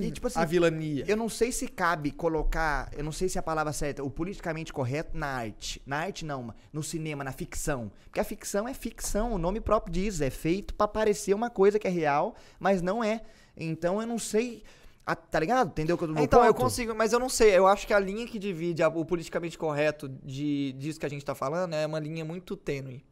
e, 0.00 0.10
tipo 0.10 0.26
assim, 0.26 0.38
a 0.38 0.44
vilania. 0.44 1.04
Eu 1.08 1.16
não 1.16 1.28
sei 1.28 1.52
se 1.52 1.68
cabe 1.68 2.10
colocar, 2.10 2.90
eu 2.96 3.04
não 3.04 3.12
sei 3.12 3.28
se 3.28 3.38
a 3.38 3.42
palavra 3.42 3.72
certa, 3.72 4.02
o 4.02 4.10
politicamente 4.10 4.72
correto 4.72 5.16
na 5.16 5.26
arte. 5.26 5.80
Na 5.86 5.98
arte 5.98 6.24
não, 6.24 6.52
no 6.72 6.82
cinema, 6.82 7.22
na 7.24 7.32
ficção. 7.32 7.90
Porque 8.04 8.20
a 8.20 8.24
ficção 8.24 8.68
é 8.68 8.74
ficção, 8.74 9.32
o 9.32 9.38
nome 9.38 9.60
próprio 9.60 9.92
diz, 9.92 10.20
é 10.20 10.30
feito 10.30 10.74
pra 10.74 10.88
parecer 10.88 11.34
uma 11.34 11.50
coisa 11.50 11.78
que 11.78 11.86
é 11.86 11.90
real, 11.90 12.34
mas 12.58 12.80
não 12.82 13.02
é. 13.02 13.22
Então 13.56 14.00
eu 14.00 14.06
não 14.06 14.18
sei, 14.18 14.62
a- 15.04 15.16
tá 15.16 15.40
ligado? 15.40 15.68
Entendeu 15.70 15.96
o 15.96 15.98
que 15.98 16.04
eu 16.04 16.14
tô 16.14 16.20
Então, 16.22 16.44
eu 16.44 16.54
consigo, 16.54 16.94
mas 16.94 17.12
eu 17.12 17.18
não 17.18 17.28
sei, 17.28 17.56
eu 17.56 17.66
acho 17.66 17.86
que 17.86 17.92
a 17.92 17.98
linha 17.98 18.26
que 18.26 18.38
divide 18.38 18.82
a- 18.82 18.88
o 18.88 19.04
politicamente 19.04 19.58
correto 19.58 20.08
de, 20.08 20.72
disso 20.78 21.00
que 21.00 21.06
a 21.06 21.10
gente 21.10 21.24
tá 21.24 21.34
falando 21.34 21.74
é 21.74 21.86
uma 21.86 21.98
linha 21.98 22.24
muito 22.24 22.56
tênue. 22.56 23.04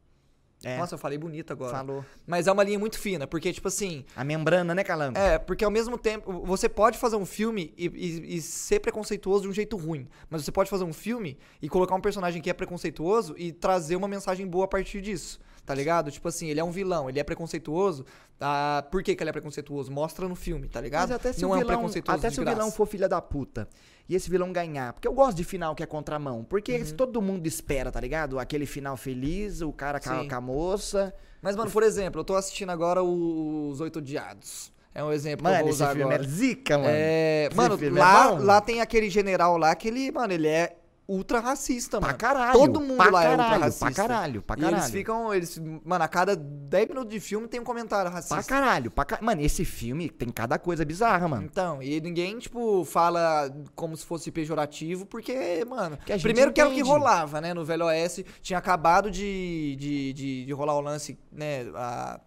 É, 0.67 0.79
Nossa, 0.79 0.95
eu 0.95 0.99
falei 0.99 1.17
bonito 1.17 1.53
agora. 1.53 1.71
falou. 1.71 2.05
Mas 2.27 2.47
é 2.49 2.53
uma 2.53 2.65
linha 2.65 2.79
muito 2.79 2.99
fina, 2.99 3.27
porque, 3.27 3.53
tipo 3.53 3.69
assim, 3.69 4.05
A 4.17 4.25
membrana, 4.25 4.75
né, 4.75 4.83
Calango? 4.83 5.17
É, 5.17 5.39
porque 5.39 5.65
ao 5.65 5.71
mesmo 5.71 5.97
tempo, 5.97 6.45
você 6.45 6.69
pode 6.69 6.99
fazer 6.99 7.15
um 7.17 7.25
filme 7.25 7.73
e, 7.79 7.87
e- 7.87 8.37
e 8.37 8.43
ser 8.43 8.81
preconceituoso 8.81 9.43
de 9.45 9.49
um 9.49 9.53
jeito 9.53 9.77
ruim. 9.77 10.09
Mas 10.29 10.45
você 10.45 10.51
pode 10.51 10.69
fazer 10.69 10.83
um 10.85 10.93
filme 10.93 11.39
e 11.63 11.69
colocar 11.69 11.95
um 11.95 12.01
personagem 12.01 12.43
que 12.43 12.51
é 12.51 12.53
preconceituoso 12.53 13.35
e 13.39 13.53
trazer 13.53 13.95
uma 13.97 14.09
mensagem 14.09 14.47
boa 14.47 14.65
a 14.65 14.69
partir 14.69 15.01
disso. 15.01 15.39
Tá 15.67 15.75
ligado? 15.75 16.11
Tipo 16.13 16.29
assim, 16.29 16.47
ele 16.49 16.61
é 16.61 16.65
um 16.65 16.71
vilão, 16.71 17.11
ele 17.11 17.19
é 17.19 17.25
preconceituoso. 17.25 18.07
Ah, 18.41 18.87
por 18.91 19.03
que, 19.03 19.17
que 19.17 19.23
ele 19.23 19.31
é 19.31 19.33
preconceituoso? 19.33 19.91
Mostra 19.91 20.29
no 20.29 20.37
filme, 20.37 20.69
tá 20.69 20.81
ligado? 20.81 21.09
Mas 21.09 21.17
até 21.17 21.33
se 21.33 21.43
Não 21.43 21.51
o 21.51 21.53
é 21.55 21.57
um 21.57 21.59
vilão, 21.61 21.75
preconceituoso 21.77 22.19
até 22.19 22.31
se 22.31 22.41
o 22.41 22.45
vilão 22.45 22.57
graça. 22.57 22.71
for 22.77 22.87
filha 22.87 23.09
da 23.09 23.21
puta 23.21 23.69
e 24.09 24.15
esse 24.15 24.31
vilão 24.31 24.53
ganhar, 24.53 24.93
porque 24.93 25.09
eu 25.09 25.13
gosto 25.13 25.37
de 25.37 25.43
final 25.43 25.75
que 25.75 25.83
é 25.83 25.87
contramão, 25.87 26.45
porque 26.45 26.77
Uhum. 26.79 26.91
todo 26.97 27.21
mundo 27.21 27.47
espera, 27.49 27.91
tá 27.91 28.01
ligado? 28.01 28.39
Aquele 28.39 28.65
final 28.65 28.97
feliz, 28.97 29.61
o 29.61 29.73
cara 29.73 29.99
com 29.99 30.09
a, 30.11 30.21
Sim. 30.21 30.29
com 30.29 30.35
a 30.37 30.41
moça. 30.41 31.13
Mas, 31.43 31.57
mano, 31.57 31.71
por 31.71 31.83
exemplo, 31.83 32.21
eu 32.21 32.25
tô 32.25 32.37
assistindo 32.37 32.71
agora 32.71 33.03
Os 33.03 33.81
Oito 33.81 33.99
Odiados. 33.99 34.73
É 34.95 35.03
um 35.05 35.13
exemplo 35.13 35.43
que 35.45 35.49
eu 35.49 35.53
Mano, 35.53 35.65
vou 35.65 35.71
esse 35.71 35.83
usar 35.83 35.89
filme 35.95 36.03
agora. 36.05 36.23
é 36.23 36.27
zica, 36.29 36.79
mano. 36.79 36.91
É, 36.91 37.47
Esse 37.49 37.57
mano, 37.57 37.79
é 37.87 37.91
lá, 37.91 38.29
bom. 38.33 38.43
lá 38.45 38.61
tem 38.63 38.81
aquele 38.81 39.11
general 39.11 39.59
lá 39.59 39.75
que 39.75 39.89
ele, 39.89 40.11
mano, 40.13 40.33
ele 40.33 40.47
é 40.49 40.77
ultra 41.09 41.39
racista, 41.41 41.99
Pra 41.99 42.09
mano. 42.09 42.19
caralho. 42.19 42.59
Todo 42.59 42.81
mundo 42.81 42.97
lá 42.97 43.25
é 43.25 43.29
ultra 43.31 43.37
caralho, 43.45 43.61
racista. 43.63 43.85
Pra 43.87 43.95
caralho, 43.95 44.43
pra 44.43 44.57
E 44.57 44.61
caralho. 44.61 44.77
eles 44.83 44.91
ficam, 44.91 45.33
eles, 45.35 45.59
mano, 45.85 46.05
a 46.05 46.09
cada 46.09 46.35
10 46.35 46.89
minutos 46.89 47.11
de 47.13 47.21
filme 47.21 47.47
tem 47.47 47.61
um 47.61 47.65
comentário 47.65 48.11
racista. 48.11 48.35
Pra 48.35 48.43
caralho, 48.45 48.91
pra 48.91 49.05
ca... 49.05 49.19
Mano, 49.23 49.41
esse 49.41 49.65
filme 49.65 50.09
tem 50.11 50.29
cada 50.31 50.59
coisa 50.59 50.85
bizarra, 50.85 51.29
mano. 51.29 51.45
Então, 51.45 51.81
e 51.83 52.01
ninguém, 52.01 52.39
tipo, 52.39 52.85
fala 52.85 53.49
como 53.75 53.97
se 53.97 54.05
fosse 54.05 54.31
pejorativo, 54.33 55.07
porque, 55.07 55.65
mano, 55.65 55.97
Que 56.05 56.19
primeiro 56.19 56.53
que 56.53 56.61
era 56.61 56.69
o 56.69 56.73
que 56.73 56.81
entende. 56.81 56.91
rolava, 56.93 57.41
né, 57.41 57.55
no 57.55 57.65
Velho 57.65 57.85
Oeste, 57.87 58.27
tinha 58.43 58.59
acabado 58.59 59.11
de, 59.11 59.77
de, 59.79 60.13
de, 60.13 60.45
de 60.47 60.53
rolar 60.53 60.75
o 60.75 60.81
lance, 60.81 61.17
né, 61.31 61.67
a, 61.75 62.19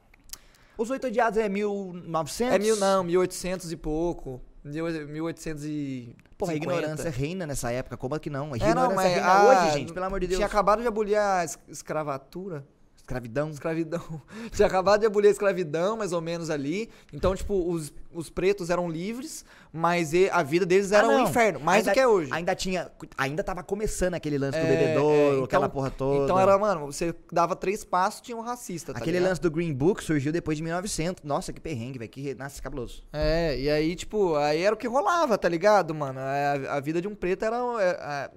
Os 0.78 0.90
Oito 0.90 1.08
Odiados 1.08 1.38
é 1.38 1.50
1900? 1.50 2.56
é 2.56 2.60
mil, 2.60 2.76
não, 2.78 3.04
1800 3.04 3.72
e 3.72 3.76
pouco, 3.76 4.42
1800 4.70 5.64
e... 5.66 6.16
Porra, 6.38 6.54
a 6.54 6.56
50. 6.56 6.74
ignorância 6.78 7.10
reina 7.10 7.46
nessa 7.46 7.72
época, 7.72 7.98
como 7.98 8.16
é 8.16 8.20
que 8.20 8.30
não? 8.30 8.54
A 8.54 8.58
É, 8.58 8.60
não, 8.60 8.68
ignorância 8.68 8.96
mas 8.96 9.12
reina 9.14 9.28
a- 9.28 9.46
hoje, 9.66 9.74
gente, 9.80 9.94
pelo 9.94 10.06
amor 10.06 10.20
de 10.20 10.28
Deus. 10.28 10.38
Tinha 10.38 10.48
acabado 10.48 10.82
de 10.82 10.88
abolir 10.88 11.16
a 11.18 11.44
es- 11.44 11.60
escravatura. 11.68 12.66
Escravidão. 13.10 13.50
Escravidão. 13.50 14.22
Tinha 14.54 14.68
acabado 14.68 15.00
de 15.00 15.08
abolir 15.08 15.30
a 15.30 15.32
escravidão, 15.32 15.98
mais 15.98 16.14
ou 16.14 16.22
menos 16.22 16.52
ali. 16.52 16.90
Então, 17.12 17.36
tipo, 17.36 17.56
os, 17.72 17.92
os 18.14 18.30
pretos 18.30 18.70
eram 18.70 18.88
livres, 18.88 19.44
mas 19.74 20.14
e- 20.14 20.30
a 20.30 20.44
vida 20.44 20.64
deles 20.64 20.92
era 20.92 21.08
Ah, 21.08 21.10
um 21.10 21.24
inferno, 21.24 21.60
mais 21.60 21.80
Ainda- 21.80 21.92
do 21.92 21.94
que 21.96 22.00
é 22.00 22.08
hoje. 22.08 22.32
Ainda 22.32 22.54
tinha. 22.56 22.92
Ainda 23.18 23.44
tava 23.44 23.64
começando 23.64 24.14
aquele 24.14 24.38
lance 24.38 24.60
do 24.60 24.66
É, 24.66 24.70
bebedouro, 24.78 25.16
é, 25.16 25.32
então- 25.34 25.44
aquela 25.46 25.68
porra 25.68 25.90
toda. 25.90 26.24
Então 26.24 26.40
era, 26.40 26.56
mano, 26.60 26.86
você 26.86 27.16
dava 27.32 27.56
três 27.56 27.84
passos, 27.84 28.22
tinha 28.22 28.38
um 28.38 28.42
racista, 28.42 28.94
tá 28.94 29.00
Aquele 29.00 29.18
ligado? 29.18 29.30
lance 29.30 29.42
do 29.42 29.50
Green 29.50 29.74
Book 29.74 30.04
surgiu 30.04 30.32
depois 30.32 30.56
de 30.58 30.64
1900. 30.64 31.24
Nossa, 31.24 31.52
que 31.52 31.60
perrengue, 31.60 31.98
velho. 31.98 32.12
Que 32.12 32.36
nasce 32.36 32.62
cabuloso. 32.62 33.04
É, 33.12 33.60
e 33.60 33.70
aí, 33.72 33.96
tipo, 33.96 34.36
aí 34.36 34.62
era 34.62 34.76
o 34.76 34.78
que 34.78 34.88
rolava, 34.88 35.36
tá 35.36 35.50
ligado, 35.50 35.96
mano? 35.96 36.20
A, 36.20 36.76
a 36.76 36.80
vida 36.80 37.02
de 37.02 37.08
um 37.08 37.16
preto 37.16 37.44
era. 37.44 37.58
É, 37.80 38.30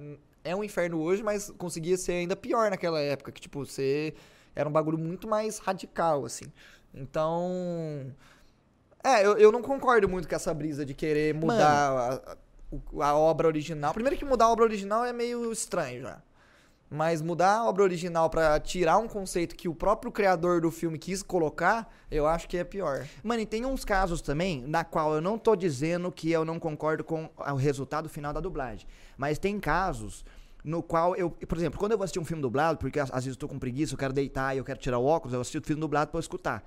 é 0.44 0.56
um 0.56 0.64
inferno 0.64 0.98
hoje, 1.00 1.22
mas 1.22 1.52
conseguia 1.56 1.96
ser 1.96 2.12
ainda 2.14 2.34
pior 2.34 2.68
naquela 2.70 3.00
época, 3.00 3.30
que, 3.30 3.40
tipo, 3.40 3.64
você. 3.64 4.12
Era 4.54 4.68
um 4.68 4.72
bagulho 4.72 4.98
muito 4.98 5.26
mais 5.28 5.58
radical, 5.58 6.24
assim. 6.24 6.46
Então. 6.94 8.12
É, 9.04 9.24
eu, 9.26 9.36
eu 9.36 9.50
não 9.50 9.62
concordo 9.62 10.08
muito 10.08 10.28
com 10.28 10.34
essa 10.34 10.54
brisa 10.54 10.84
de 10.86 10.94
querer 10.94 11.34
mudar 11.34 11.58
a, 11.90 12.14
a- 12.32 13.06
a 13.10 13.14
obra 13.16 13.48
original. 13.48 13.92
Primeiro 13.92 14.16
que 14.16 14.24
mudar 14.24 14.44
a 14.46 14.50
obra 14.52 14.64
original 14.64 15.04
é 15.04 15.12
meio 15.12 15.50
estranho 15.52 16.02
já. 16.02 16.22
Mas 16.88 17.22
mudar 17.22 17.56
a 17.56 17.64
obra 17.64 17.82
original 17.82 18.28
pra 18.28 18.60
tirar 18.60 18.98
um 18.98 19.08
conceito 19.08 19.56
que 19.56 19.66
o 19.66 19.74
próprio 19.74 20.12
criador 20.12 20.60
do 20.60 20.70
filme 20.70 20.98
quis 20.98 21.22
colocar, 21.22 21.90
eu 22.10 22.26
acho 22.26 22.46
que 22.46 22.56
é 22.58 22.64
pior. 22.64 23.06
Mano, 23.24 23.40
e 23.40 23.46
tem 23.46 23.64
uns 23.64 23.82
casos 23.84 24.20
também 24.20 24.62
na 24.66 24.84
qual 24.84 25.14
eu 25.14 25.20
não 25.22 25.38
tô 25.38 25.56
dizendo 25.56 26.12
que 26.12 26.30
eu 26.30 26.44
não 26.44 26.58
concordo 26.60 27.02
com 27.02 27.30
o 27.38 27.54
resultado 27.54 28.10
final 28.10 28.32
da 28.32 28.40
dublagem. 28.40 28.86
Mas 29.16 29.38
tem 29.38 29.58
casos 29.58 30.22
no 30.64 30.82
qual 30.82 31.16
eu, 31.16 31.30
por 31.30 31.58
exemplo, 31.58 31.78
quando 31.78 31.92
eu 31.92 31.98
vou 31.98 32.04
assistir 32.04 32.20
um 32.20 32.24
filme 32.24 32.42
dublado, 32.42 32.78
porque 32.78 33.00
às 33.00 33.10
vezes 33.10 33.30
eu 33.30 33.36
tô 33.36 33.48
com 33.48 33.58
preguiça, 33.58 33.94
eu 33.94 33.98
quero 33.98 34.12
deitar 34.12 34.54
e 34.54 34.58
eu 34.58 34.64
quero 34.64 34.78
tirar 34.78 34.98
o 34.98 35.04
óculos, 35.04 35.34
eu 35.34 35.40
assisto 35.40 35.58
o 35.58 35.66
filme 35.66 35.80
dublado 35.80 36.10
eu 36.12 36.20
escutar. 36.20 36.64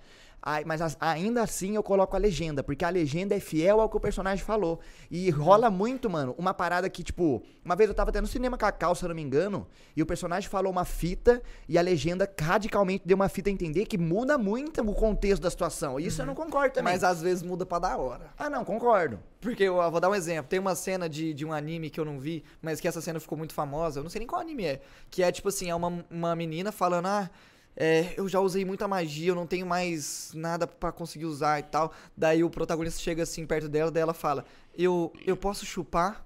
Mas 0.66 0.82
as- 0.82 0.96
ainda 1.00 1.42
assim 1.42 1.76
eu 1.76 1.82
coloco 1.84 2.16
a 2.16 2.20
legenda, 2.20 2.64
porque 2.64 2.86
a 2.86 2.90
legenda 2.90 3.34
é 3.36 3.40
fiel 3.40 3.82
ao 3.82 3.90
que 3.90 3.98
o 3.98 4.00
personagem 4.00 4.44
falou. 4.46 4.80
E 5.10 5.30
rola 5.30 5.70
muito, 5.72 6.10
mano, 6.10 6.36
uma 6.38 6.54
parada 6.54 6.88
que, 6.90 7.04
tipo, 7.04 7.42
uma 7.64 7.76
vez 7.76 7.90
eu 7.90 7.96
tava 7.96 8.12
tendo 8.12 8.28
cinema 8.28 8.56
Cacau, 8.58 8.94
se 8.94 9.04
eu 9.04 9.10
não 9.10 9.16
me 9.16 9.22
engano, 9.24 9.68
e 9.96 10.02
o 10.04 10.06
personagem 10.06 10.48
falou 10.50 10.72
uma 10.72 10.86
fita 10.86 11.42
e 11.68 11.78
a 11.78 11.82
legenda 11.82 12.32
radicalmente 12.40 13.04
deu 13.08 13.16
uma 13.16 13.28
fita 13.28 13.50
a 13.50 13.54
entender 13.54 13.86
que 13.86 13.98
muda 13.98 14.38
muito 14.38 14.82
o 14.82 14.94
contexto 14.94 15.42
da 15.42 15.50
situação. 15.50 16.00
E 16.00 16.06
isso 16.08 16.22
eu 16.22 16.26
não 16.26 16.36
concordo 16.36 16.76
também. 16.76 16.94
Mas 16.94 17.04
às 17.04 17.22
vezes 17.22 17.42
muda 17.42 17.66
pra 17.66 17.80
da 17.80 17.98
hora. 17.98 18.30
Ah, 18.38 18.50
não, 18.50 18.64
concordo. 18.64 19.20
Porque 19.42 19.64
eu 19.64 19.76
vou 19.92 20.00
dar 20.00 20.10
um 20.10 20.16
exemplo. 20.16 20.48
Tem 20.50 20.60
uma 20.60 20.76
cena 20.76 21.10
de, 21.10 21.34
de 21.34 21.44
um 21.46 21.52
anime 21.54 21.90
que 21.90 22.00
eu 22.00 22.06
não 22.06 22.20
vi, 22.20 22.44
mas 22.62 22.80
que 22.80 22.88
essa 22.88 23.02
cena 23.02 23.20
ficou 23.20 23.38
muito 23.38 23.54
famosa. 23.54 24.00
Eu 24.00 24.04
não 24.04 24.10
sei 24.10 24.20
nem 24.20 24.28
qual 24.28 24.42
anime 24.42 24.66
é. 24.66 24.82
Que 25.10 25.24
é 25.24 25.32
tipo 25.32 25.50
assim, 25.50 25.70
é 25.70 25.76
uma, 25.76 26.06
uma 26.10 26.36
menina 26.36 26.72
falando, 26.72 27.08
ah. 27.08 27.30
É, 27.76 28.14
eu 28.16 28.28
já 28.30 28.40
usei 28.40 28.64
muita 28.64 28.88
magia, 28.88 29.30
eu 29.30 29.36
não 29.36 29.46
tenho 29.46 29.66
mais 29.66 30.32
nada 30.34 30.66
pra 30.66 30.92
conseguir 30.92 31.26
usar 31.26 31.60
e 31.60 31.64
tal. 31.64 31.92
Daí 32.16 32.44
o 32.44 32.50
protagonista 32.50 33.02
chega 33.02 33.24
assim 33.24 33.46
perto 33.46 33.68
dela, 33.68 33.92
daí 33.92 34.02
ela 34.02 34.14
fala: 34.14 34.46
Eu, 34.78 35.12
eu 35.26 35.36
posso 35.36 35.66
chupar? 35.66 36.26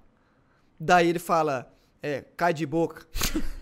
Daí 0.79 1.07
ele 1.07 1.19
fala: 1.19 1.73
É, 2.01 2.23
cai 2.37 2.53
de 2.53 2.65
boca. 2.65 3.07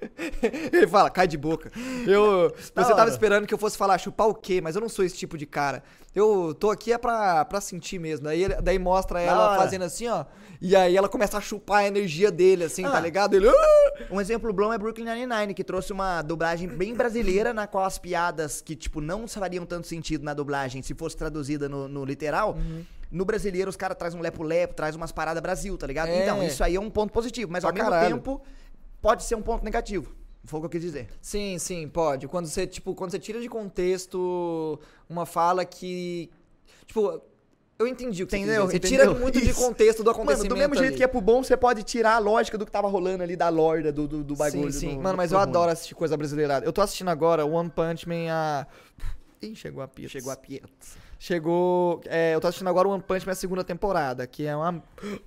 ele 0.72 0.86
fala, 0.86 1.10
cai 1.10 1.26
de 1.26 1.36
boca. 1.38 1.70
Eu, 2.06 2.50
Da 2.74 2.84
você 2.84 2.94
tava 2.94 3.08
esperando 3.10 3.46
que 3.46 3.54
eu 3.54 3.58
fosse 3.58 3.76
falar 3.78 3.98
chupar 3.98 4.28
o 4.28 4.34
quê? 4.34 4.60
Mas 4.60 4.74
eu 4.74 4.80
não 4.80 4.88
sou 4.88 5.04
esse 5.04 5.16
tipo 5.16 5.36
de 5.38 5.46
cara. 5.46 5.82
Eu 6.14 6.54
tô 6.58 6.70
aqui 6.70 6.92
é 6.92 6.98
pra, 6.98 7.44
pra 7.44 7.60
sentir 7.60 7.98
mesmo. 7.98 8.24
Daí, 8.24 8.48
daí 8.62 8.78
mostra 8.78 9.20
ela 9.20 9.56
fazendo 9.56 9.82
assim, 9.82 10.06
ó. 10.08 10.24
E 10.60 10.74
aí 10.74 10.96
ela 10.96 11.08
começa 11.08 11.36
a 11.36 11.40
chupar 11.40 11.78
a 11.80 11.86
energia 11.86 12.30
dele, 12.30 12.64
assim, 12.64 12.82
tá 12.82 12.96
Ah. 12.96 13.00
ligado? 13.00 13.34
Ele. 13.34 13.48
"Ah!" 13.48 13.52
Um 14.10 14.20
exemplo 14.20 14.52
bom 14.52 14.72
é 14.72 14.78
Brooklyn 14.78 15.04
Nine-Nine, 15.04 15.52
que 15.54 15.62
trouxe 15.64 15.92
uma 15.92 16.22
dublagem 16.22 16.68
bem 16.68 16.94
brasileira, 16.94 17.52
na 17.52 17.66
qual 17.66 17.84
as 17.84 17.98
piadas 17.98 18.60
que, 18.62 18.74
tipo, 18.76 19.00
não 19.00 19.26
fariam 19.28 19.64
tanto 19.66 19.86
sentido 19.86 20.24
na 20.24 20.32
dublagem 20.34 20.82
se 20.82 20.94
fosse 20.94 21.16
traduzida 21.16 21.68
no, 21.68 21.86
no 21.88 22.04
literal, 22.04 22.54
Uhum. 22.54 22.82
no 23.10 23.24
brasileiro 23.24 23.68
os 23.70 23.76
caras 23.76 23.96
trazem 23.98 24.18
um 24.18 24.22
lepo-lepo, 24.22 24.74
traz 24.74 24.94
umas 24.96 25.12
paradas 25.12 25.42
Brasil, 25.42 25.76
tá 25.76 25.86
ligado? 25.86 26.08
É. 26.08 26.22
Então, 26.22 26.42
isso 26.42 26.62
aí 26.64 26.76
é 26.76 26.80
um 26.80 26.88
ponto 26.90 27.12
positivo, 27.12 27.50
mas 27.52 27.62
Pra 27.62 27.70
ao 27.70 27.74
mesmo 27.74 27.90
caralho. 27.90 28.14
tempo 28.16 28.40
pode 29.06 29.22
ser 29.22 29.36
um 29.36 29.42
ponto 29.42 29.64
negativo. 29.64 30.12
Foi 30.44 30.58
o 30.58 30.62
que 30.62 30.66
eu 30.66 30.70
quis 30.70 30.82
dizer. 30.82 31.08
Sim, 31.20 31.58
sim, 31.58 31.88
pode. 31.88 32.26
Quando 32.28 32.46
você, 32.46 32.66
tipo, 32.66 32.92
quando 32.94 33.10
você 33.12 33.18
tira 33.20 33.40
de 33.40 33.48
contexto 33.48 34.78
uma 35.08 35.24
fala 35.26 35.64
que. 35.64 36.28
Tipo, 36.86 37.20
Eu 37.78 37.86
entendi 37.86 38.22
o 38.22 38.26
que 38.26 38.36
Entendeu? 38.36 38.62
você. 38.66 38.72
Você 38.72 38.76
Entendeu? 38.78 39.06
tira 39.08 39.20
muito 39.20 39.40
de 39.40 39.50
Isso. 39.50 39.60
contexto 39.60 39.98
do 40.02 40.06
Mano, 40.06 40.16
acontecimento 40.22 40.54
do 40.54 40.58
mesmo 40.58 40.74
jeito 40.74 40.88
ali. 40.88 40.96
que 40.96 41.04
é 41.04 41.06
pro 41.06 41.20
bom, 41.20 41.42
você 41.44 41.56
pode 41.56 41.82
tirar 41.82 42.14
a 42.14 42.18
lógica 42.18 42.56
do 42.58 42.64
que 42.66 42.72
tava 42.72 42.88
rolando 42.88 43.22
ali 43.22 43.36
da 43.36 43.48
lorda, 43.48 43.92
do, 43.92 44.08
do, 44.08 44.24
do 44.24 44.34
bagulho. 44.34 44.72
Sim, 44.72 44.88
sim. 44.90 44.96
do- 44.96 45.02
Mano, 45.02 45.16
mas 45.16 45.30
eu 45.30 45.38
ruim. 45.38 45.48
adoro 45.48 45.70
assistir 45.70 45.94
coisa 45.94 46.16
brasileira. 46.16 46.62
Eu 46.64 46.72
tô 46.72 46.80
assistindo 46.80 47.08
agora 47.10 47.44
One 47.44 47.68
Punch 47.70 48.08
Man 48.08 48.26
a... 48.30 48.66
Ih, 49.42 49.54
chegou 49.54 49.82
a 49.82 49.88
pizza. 49.88 50.08
Chegou 50.08 50.32
a 50.32 50.36
Pietz. 50.36 50.96
Chegou. 51.18 52.00
é, 52.06 52.34
eu 52.34 52.40
tô 52.40 52.46
assistindo 52.48 52.68
agora 52.68 52.88
One 52.88 53.02
Punch 53.02 53.26
Man 53.26 53.32
a 53.32 53.34
segunda 53.36 53.62
temporada, 53.62 54.26
que 54.26 54.46
é 54.46 54.56
uma, 54.56 54.82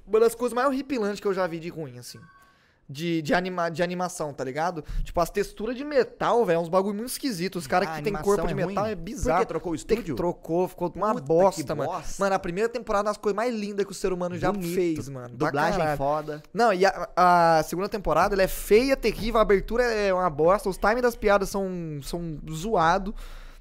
uma 0.07 0.19
das 0.19 0.33
coisas 0.33 0.53
mais 0.55 0.67
horripilantes 0.67 1.19
que 1.19 1.27
eu 1.27 1.33
já 1.33 1.45
vi 1.45 1.59
de 1.59 1.69
ruim, 1.69 1.99
assim. 1.99 2.19
De, 2.91 3.21
de, 3.21 3.35
anima, 3.35 3.69
de 3.69 3.83
animação, 3.83 4.33
tá 4.33 4.43
ligado? 4.43 4.83
Tipo, 5.03 5.21
as 5.21 5.29
texturas 5.29 5.75
de 5.75 5.83
metal, 5.85 6.43
velho, 6.43 6.57
é 6.57 6.59
uns 6.59 6.69
bagulho 6.69 6.95
muito 6.95 7.09
esquisitos. 7.11 7.61
Os 7.61 7.67
caras 7.67 7.87
A 7.87 7.91
que 7.97 8.01
tem 8.01 8.13
corpo 8.13 8.47
de 8.47 8.51
é 8.53 8.55
metal 8.55 8.83
ruim? 8.83 8.91
é 8.93 8.95
Por 8.95 9.01
bizarro. 9.03 9.39
que 9.41 9.45
trocou 9.45 9.73
o 9.73 9.75
estúdio? 9.75 10.15
Trocou, 10.15 10.67
ficou 10.67 10.91
uma 10.95 11.13
Puta, 11.13 11.21
bosta, 11.25 11.75
mano. 11.75 11.91
bosta. 11.91 12.15
Mano, 12.17 12.33
a 12.35 12.39
primeira 12.39 12.67
temporada 12.67 13.01
é 13.01 13.07
uma 13.07 13.13
das 13.13 13.17
coisas 13.21 13.35
mais 13.35 13.53
lindas 13.53 13.85
que 13.85 13.91
o 13.91 13.95
ser 13.95 14.11
humano 14.11 14.35
já 14.39 14.51
Bonito. 14.51 14.73
fez, 14.73 15.07
mano. 15.07 15.29
Dublagem 15.35 15.97
foda. 15.97 16.41
Não, 16.51 16.73
e 16.73 16.83
a, 16.83 17.09
a 17.15 17.61
segunda 17.63 17.87
temporada 17.87 18.33
ela 18.33 18.41
é 18.41 18.47
feia, 18.47 18.97
terrível, 18.97 19.37
a 19.37 19.43
abertura 19.43 19.83
é 19.83 20.11
uma 20.11 20.27
bosta, 20.27 20.67
os 20.67 20.77
timings 20.77 21.03
das 21.03 21.15
piadas 21.15 21.47
são, 21.49 21.69
são 22.01 22.39
zoados. 22.51 23.13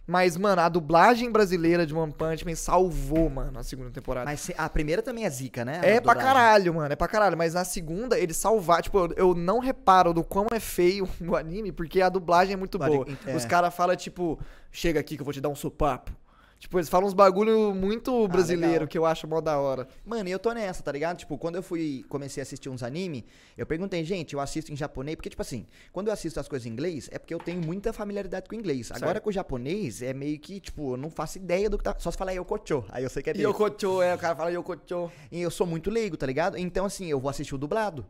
Mas, 0.09 0.38
mano, 0.38 0.62
a 0.62 0.71
dublagem 0.71 1.31
brasileira 1.31 1.85
de 1.87 1.94
One 1.94 2.14
Punch 2.14 2.42
Man 2.42 2.55
salvou, 2.55 3.29
mano, 3.29 3.59
a 3.59 3.62
segunda 3.62 3.90
temporada. 3.90 4.25
Mas 4.25 4.51
a 4.57 4.66
primeira 4.66 5.03
também 5.03 5.27
é 5.27 5.31
zica, 5.31 5.66
né? 5.66 5.83
é 5.83 6.01
pra 6.01 6.14
caralho, 6.14 6.73
mano, 6.73 6.90
é 6.90 6.97
pra 6.97 7.07
caralho. 7.07 7.37
Mas 7.37 7.53
na 7.53 7.62
segunda, 7.62 8.18
eles 8.18 8.38
salvaram. 8.38 8.81
Tipo, 8.81 8.99
eu, 9.01 9.12
eu 9.18 9.35
não 9.35 9.59
reparo 9.59 10.14
do 10.14 10.25
quão 10.25 10.47
é 10.51 10.59
feio 10.59 11.07
o 11.21 11.37
anime, 11.37 11.73
porque 11.73 12.01
a 12.01 12.09
dublagem 12.09 12.55
é 12.55 12.57
muito 12.57 12.79
boa. 12.79 13.07
é. 13.27 13.37
Os 13.37 13.44
caras 13.44 13.75
falam, 13.75 13.94
tipo, 13.97 14.40
chega 14.73 14.99
aqui 14.99 15.14
que 15.14 15.21
eu 15.21 15.27
vou 15.27 15.35
te 15.35 15.42
dar 15.42 15.51
um 15.51 15.55
sopapo. 15.55 16.11
Tipo, 16.59 16.79
eles 16.79 16.88
falam 16.88 17.07
uns 17.07 17.14
bagulho 17.14 17.73
muito 17.73 18.27
brasileiro 18.27 18.73
legal. 18.73 18.88
que 18.88 18.99
eu 18.99 19.07
acho 19.07 19.29
mó 19.29 19.40
da 19.40 19.59
hora. 19.59 19.87
Mano, 20.05 20.29
e 20.29 20.33
eu 20.33 20.38
tô 20.40 20.53
nessa, 20.53 20.83
tá 20.83 20.90
ligado? 20.90 21.18
Tipo, 21.18 21.38
quando 21.38 21.55
eu 21.55 21.62
fui, 21.62 22.05
comecei 22.09 22.40
a 22.40 22.42
assistir 22.42 22.68
uns 22.68 22.83
anime, 22.83 23.25
eu 23.57 23.64
perguntei, 23.64 24.03
gente, 24.03 24.35
eu 24.35 24.40
assisto 24.40 24.73
em 24.73 24.77
japonês, 24.77 25.14
porque, 25.14 25.31
tipo 25.31 25.40
assim, 25.40 25.66
quando 25.92 26.09
eu 26.09 26.12
assisto 26.12 26.40
as 26.40 26.49
coisas 26.49 26.66
em 26.66 26.71
inglês, 26.71 27.09
é 27.12 27.18
porque 27.18 27.33
eu 27.33 27.38
tenho 27.38 27.64
muita 27.64 27.92
familiaridade 27.92 28.49
com 28.49 28.57
o 28.57 28.59
inglês. 28.59 28.90
Agora 28.90 29.12
Certo. 29.12 29.23
com 29.23 29.31
o 29.31 29.33
japonês, 29.33 30.03
é 30.03 30.12
meio 30.12 30.38
que, 30.40 30.59
tipo, 30.59 30.94
eu 30.94 30.97
não 30.97 31.11
faço 31.11 31.38
ideia 31.38 31.71
do 31.71 31.79
que 31.79 31.85
tá. 31.85 31.94
Só 31.99 32.11
se 32.11 32.18
falar 32.18 32.33
Yokocho, 32.33 32.85
aí 32.88 33.05
eu 33.05 33.11
sei 33.11 33.23
que 33.23 33.31
é 33.31 33.35
bem. 33.35 33.42
Yokocho, 33.42 34.03
é, 34.03 34.14
o 34.14 34.18
cara 34.18 34.35
fala 34.35 34.51
Yokocho. 34.51 35.12
E 35.31 35.40
eu 35.40 35.51
sou 35.53 35.66
muito 35.66 35.90
leigo, 35.90 36.16
tá 36.16 36.27
ligado? 36.27 36.57
Então, 36.59 36.85
assim, 36.87 37.07
eu 37.07 37.21
vou 37.21 37.31
assistir 37.31 37.55
o 37.55 37.59
dublado. 37.59 38.05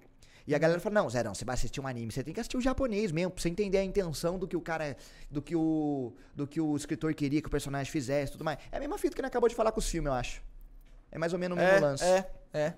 E 0.49 0.55
a 0.55 0.59
galera 0.59 0.81
fala, 0.81 0.95
não, 0.95 1.11
Zé, 1.11 1.23
não, 1.23 1.35
você 1.35 1.45
vai 1.45 1.53
assistir 1.55 1.79
um 1.79 1.87
anime, 1.87 2.11
você 2.11 2.25
tem 2.25 2.33
que 2.33 2.41
assistir 2.41 2.57
o 2.57 2.61
japonês 2.61 3.13
mesmo, 3.13 3.31
pra 3.33 3.43
você 3.43 3.51
entender 3.51 3.77
a 3.77 3.85
intenção 3.85 4.39
do 4.39 4.49
que 4.49 4.57
o 4.57 4.63
cara, 4.63 4.97
do 5.31 5.43
que 5.43 5.55
o, 5.55 6.15
do 6.35 6.47
que 6.47 6.59
o 6.59 6.75
escritor 6.75 7.13
queria 7.13 7.43
que 7.43 7.49
o 7.49 7.51
personagem 7.51 7.93
fizesse 7.93 8.31
e 8.31 8.33
tudo 8.33 8.45
mais. 8.45 8.59
É 8.73 8.79
a 8.79 8.81
mesma 8.81 8.97
fita 8.97 9.15
que 9.15 9.21
ele 9.21 9.29
acabou 9.29 9.47
de 9.47 9.55
falar 9.55 9.73
com 9.73 9.79
os 9.79 9.87
filmes, 9.87 10.09
eu 10.09 10.15
acho. 10.15 10.43
É 11.13 11.19
mais 11.19 11.35
ou 11.35 11.39
menos 11.39 11.59
o 11.59 11.61
mesmo 11.61 11.77
É, 11.77 11.81
lance. 11.81 12.03
é, 12.05 12.31
é. 12.55 12.75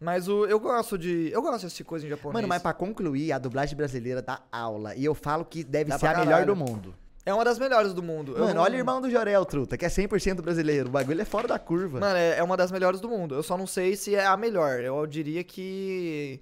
Mas 0.00 0.28
o, 0.28 0.46
eu 0.46 0.58
gosto 0.58 0.96
de. 0.96 1.30
Eu 1.30 1.42
gosto 1.42 1.60
de 1.60 1.66
assistir 1.66 1.84
coisa 1.84 2.06
em 2.06 2.08
japonês. 2.08 2.32
Mano, 2.32 2.48
mas 2.48 2.62
pra 2.62 2.72
concluir, 2.72 3.32
a 3.32 3.38
dublagem 3.38 3.76
brasileira 3.76 4.22
dá 4.22 4.40
aula. 4.50 4.94
E 4.94 5.04
eu 5.04 5.14
falo 5.14 5.44
que 5.44 5.62
deve 5.62 5.90
Dá 5.90 5.98
ser 5.98 6.06
a 6.06 6.18
melhor 6.20 6.46
do 6.46 6.56
mundo. 6.56 6.94
É 7.26 7.34
uma 7.34 7.44
das 7.44 7.58
melhores 7.58 7.92
do 7.92 8.02
mundo. 8.02 8.32
Mano, 8.32 8.54
não- 8.54 8.62
olha 8.62 8.76
o 8.76 8.78
irmão 8.78 8.98
do 8.98 9.10
Jorel, 9.10 9.44
truta, 9.44 9.76
que 9.76 9.84
é 9.84 9.88
100% 9.90 10.40
brasileiro. 10.40 10.88
O 10.88 10.90
bagulho 10.90 11.20
é 11.20 11.24
fora 11.26 11.46
da 11.46 11.58
curva. 11.58 12.00
Mano, 12.00 12.16
é, 12.16 12.38
é 12.38 12.42
uma 12.42 12.56
das 12.56 12.72
melhores 12.72 12.98
do 12.98 13.10
mundo. 13.10 13.34
Eu 13.34 13.42
só 13.42 13.58
não 13.58 13.66
sei 13.66 13.94
se 13.94 14.14
é 14.14 14.24
a 14.24 14.38
melhor. 14.38 14.80
Eu 14.80 15.06
diria 15.06 15.44
que. 15.44 16.40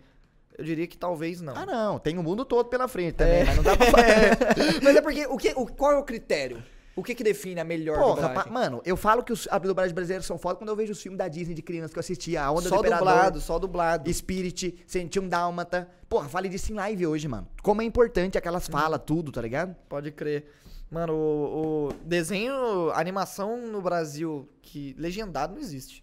Eu 0.57 0.65
diria 0.65 0.87
que 0.87 0.97
talvez 0.99 1.41
não. 1.41 1.55
Ah, 1.57 1.67
não, 1.67 1.99
tem 1.99 2.19
o 2.19 2.23
mundo 2.23 2.45
todo 2.45 2.69
pela 2.69 2.89
frente 2.89 3.15
também, 3.15 3.41
É. 3.41 3.45
mas 3.45 3.57
não 3.57 3.63
dá 3.63 3.77
pra 3.77 3.87
fazer. 3.87 4.81
Mas 4.83 4.97
é 4.97 5.01
porque. 5.01 5.27
O 5.27 5.37
que, 5.37 5.53
o, 5.57 5.67
qual 5.67 5.93
é 5.93 5.97
o 5.97 6.03
critério? 6.03 6.63
O 6.97 7.03
que 7.03 7.15
que 7.15 7.23
define 7.23 7.61
a 7.61 7.65
melhor 7.65 7.97
Porra, 7.97 8.15
dublagem? 8.23 8.43
pa- 8.45 8.51
mano, 8.51 8.83
eu 8.85 8.97
falo 8.97 9.23
que 9.23 9.33
os, 9.33 9.47
a 9.53 9.59
dublagem 9.59 9.95
brasileira 9.95 10.21
são 10.25 10.37
foda 10.37 10.57
quando 10.57 10.71
eu 10.71 10.75
vejo 10.75 10.91
os 10.93 11.01
filmes 11.01 11.17
da 11.17 11.29
Disney 11.29 11.55
de 11.55 11.63
criança 11.63 11.93
que 11.93 11.99
eu 11.99 12.01
assistia. 12.01 12.43
A 12.43 12.51
Onda 12.51 12.63
Só 12.63 12.71
do 12.71 12.81
Imperador, 12.81 13.07
dublado, 13.07 13.41
só 13.41 13.57
dublado. 13.59 14.13
Spirit, 14.13 14.83
Senti 14.85 15.21
um 15.21 15.29
Dálmata. 15.29 15.89
Porra, 16.09 16.29
falei 16.29 16.51
disso 16.51 16.73
em 16.73 16.75
live 16.75 17.07
hoje, 17.07 17.29
mano. 17.29 17.47
Como 17.63 17.81
é 17.81 17.85
importante 17.85 18.37
aquelas 18.37 18.67
falas, 18.67 19.01
tudo, 19.07 19.31
tá 19.31 19.41
ligado? 19.41 19.77
Pode 19.89 20.11
crer. 20.11 20.51
Mano, 20.91 21.13
o, 21.15 21.89
o 21.91 21.93
desenho, 22.05 22.91
animação 22.95 23.57
no 23.69 23.81
Brasil 23.81 24.49
que 24.61 24.93
legendado 24.99 25.55
não 25.55 25.61
existe. 25.61 26.03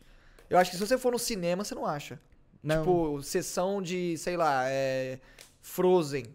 Eu 0.49 0.57
acho 0.57 0.71
que 0.71 0.77
se 0.77 0.87
você 0.87 0.97
for 0.97 1.11
no 1.11 1.19
cinema, 1.19 1.65
você 1.65 1.75
não 1.75 1.85
acha. 1.85 2.17
Não. 2.65 2.79
Tipo, 2.79 3.21
sessão 3.23 3.81
de, 3.81 4.17
sei 4.17 4.35
lá, 4.35 4.63
é, 4.67 5.19
Frozen. 5.61 6.25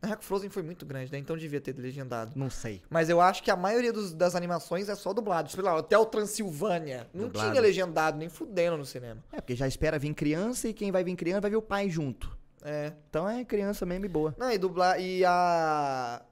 Na 0.00 0.08
real, 0.08 0.22
Frozen 0.22 0.48
foi 0.48 0.62
muito 0.62 0.86
grande, 0.86 1.12
né? 1.12 1.18
Então 1.18 1.36
devia 1.36 1.60
ter 1.60 1.76
legendado. 1.76 2.32
Não 2.34 2.48
sei. 2.48 2.80
Mas 2.88 3.10
eu 3.10 3.20
acho 3.20 3.42
que 3.42 3.50
a 3.50 3.56
maioria 3.56 3.92
dos- 3.92 4.14
das 4.14 4.34
animações 4.34 4.88
é 4.88 4.94
só 4.94 5.12
dublado. 5.12 5.50
Sei 5.50 5.62
lá, 5.62 5.76
Hotel 5.76 6.06
Transilvânia. 6.06 7.06
Não 7.12 7.24
Dublado. 7.26 7.50
tinha 7.50 7.60
legendado, 7.60 8.16
nem 8.16 8.28
fudendo 8.30 8.78
no 8.78 8.86
cinema. 8.86 9.22
É, 9.30 9.42
porque 9.42 9.54
já 9.54 9.68
espera 9.68 9.98
vir 9.98 10.14
criança 10.14 10.68
e 10.68 10.72
quem 10.72 10.90
vai 10.90 11.04
vir 11.04 11.14
criança 11.16 11.42
vai 11.42 11.50
ver 11.50 11.56
o 11.58 11.62
pai 11.62 11.90
junto. 11.90 12.34
É. 12.62 12.92
Então 13.10 13.28
é 13.28 13.44
criança 13.44 13.84
mesmo 13.84 14.06
e 14.06 14.08
boa. 14.08 14.34
Não, 14.38 14.50
e 14.50 14.56
dublar. 14.56 14.98
E 14.98 15.22
a. 15.24 16.22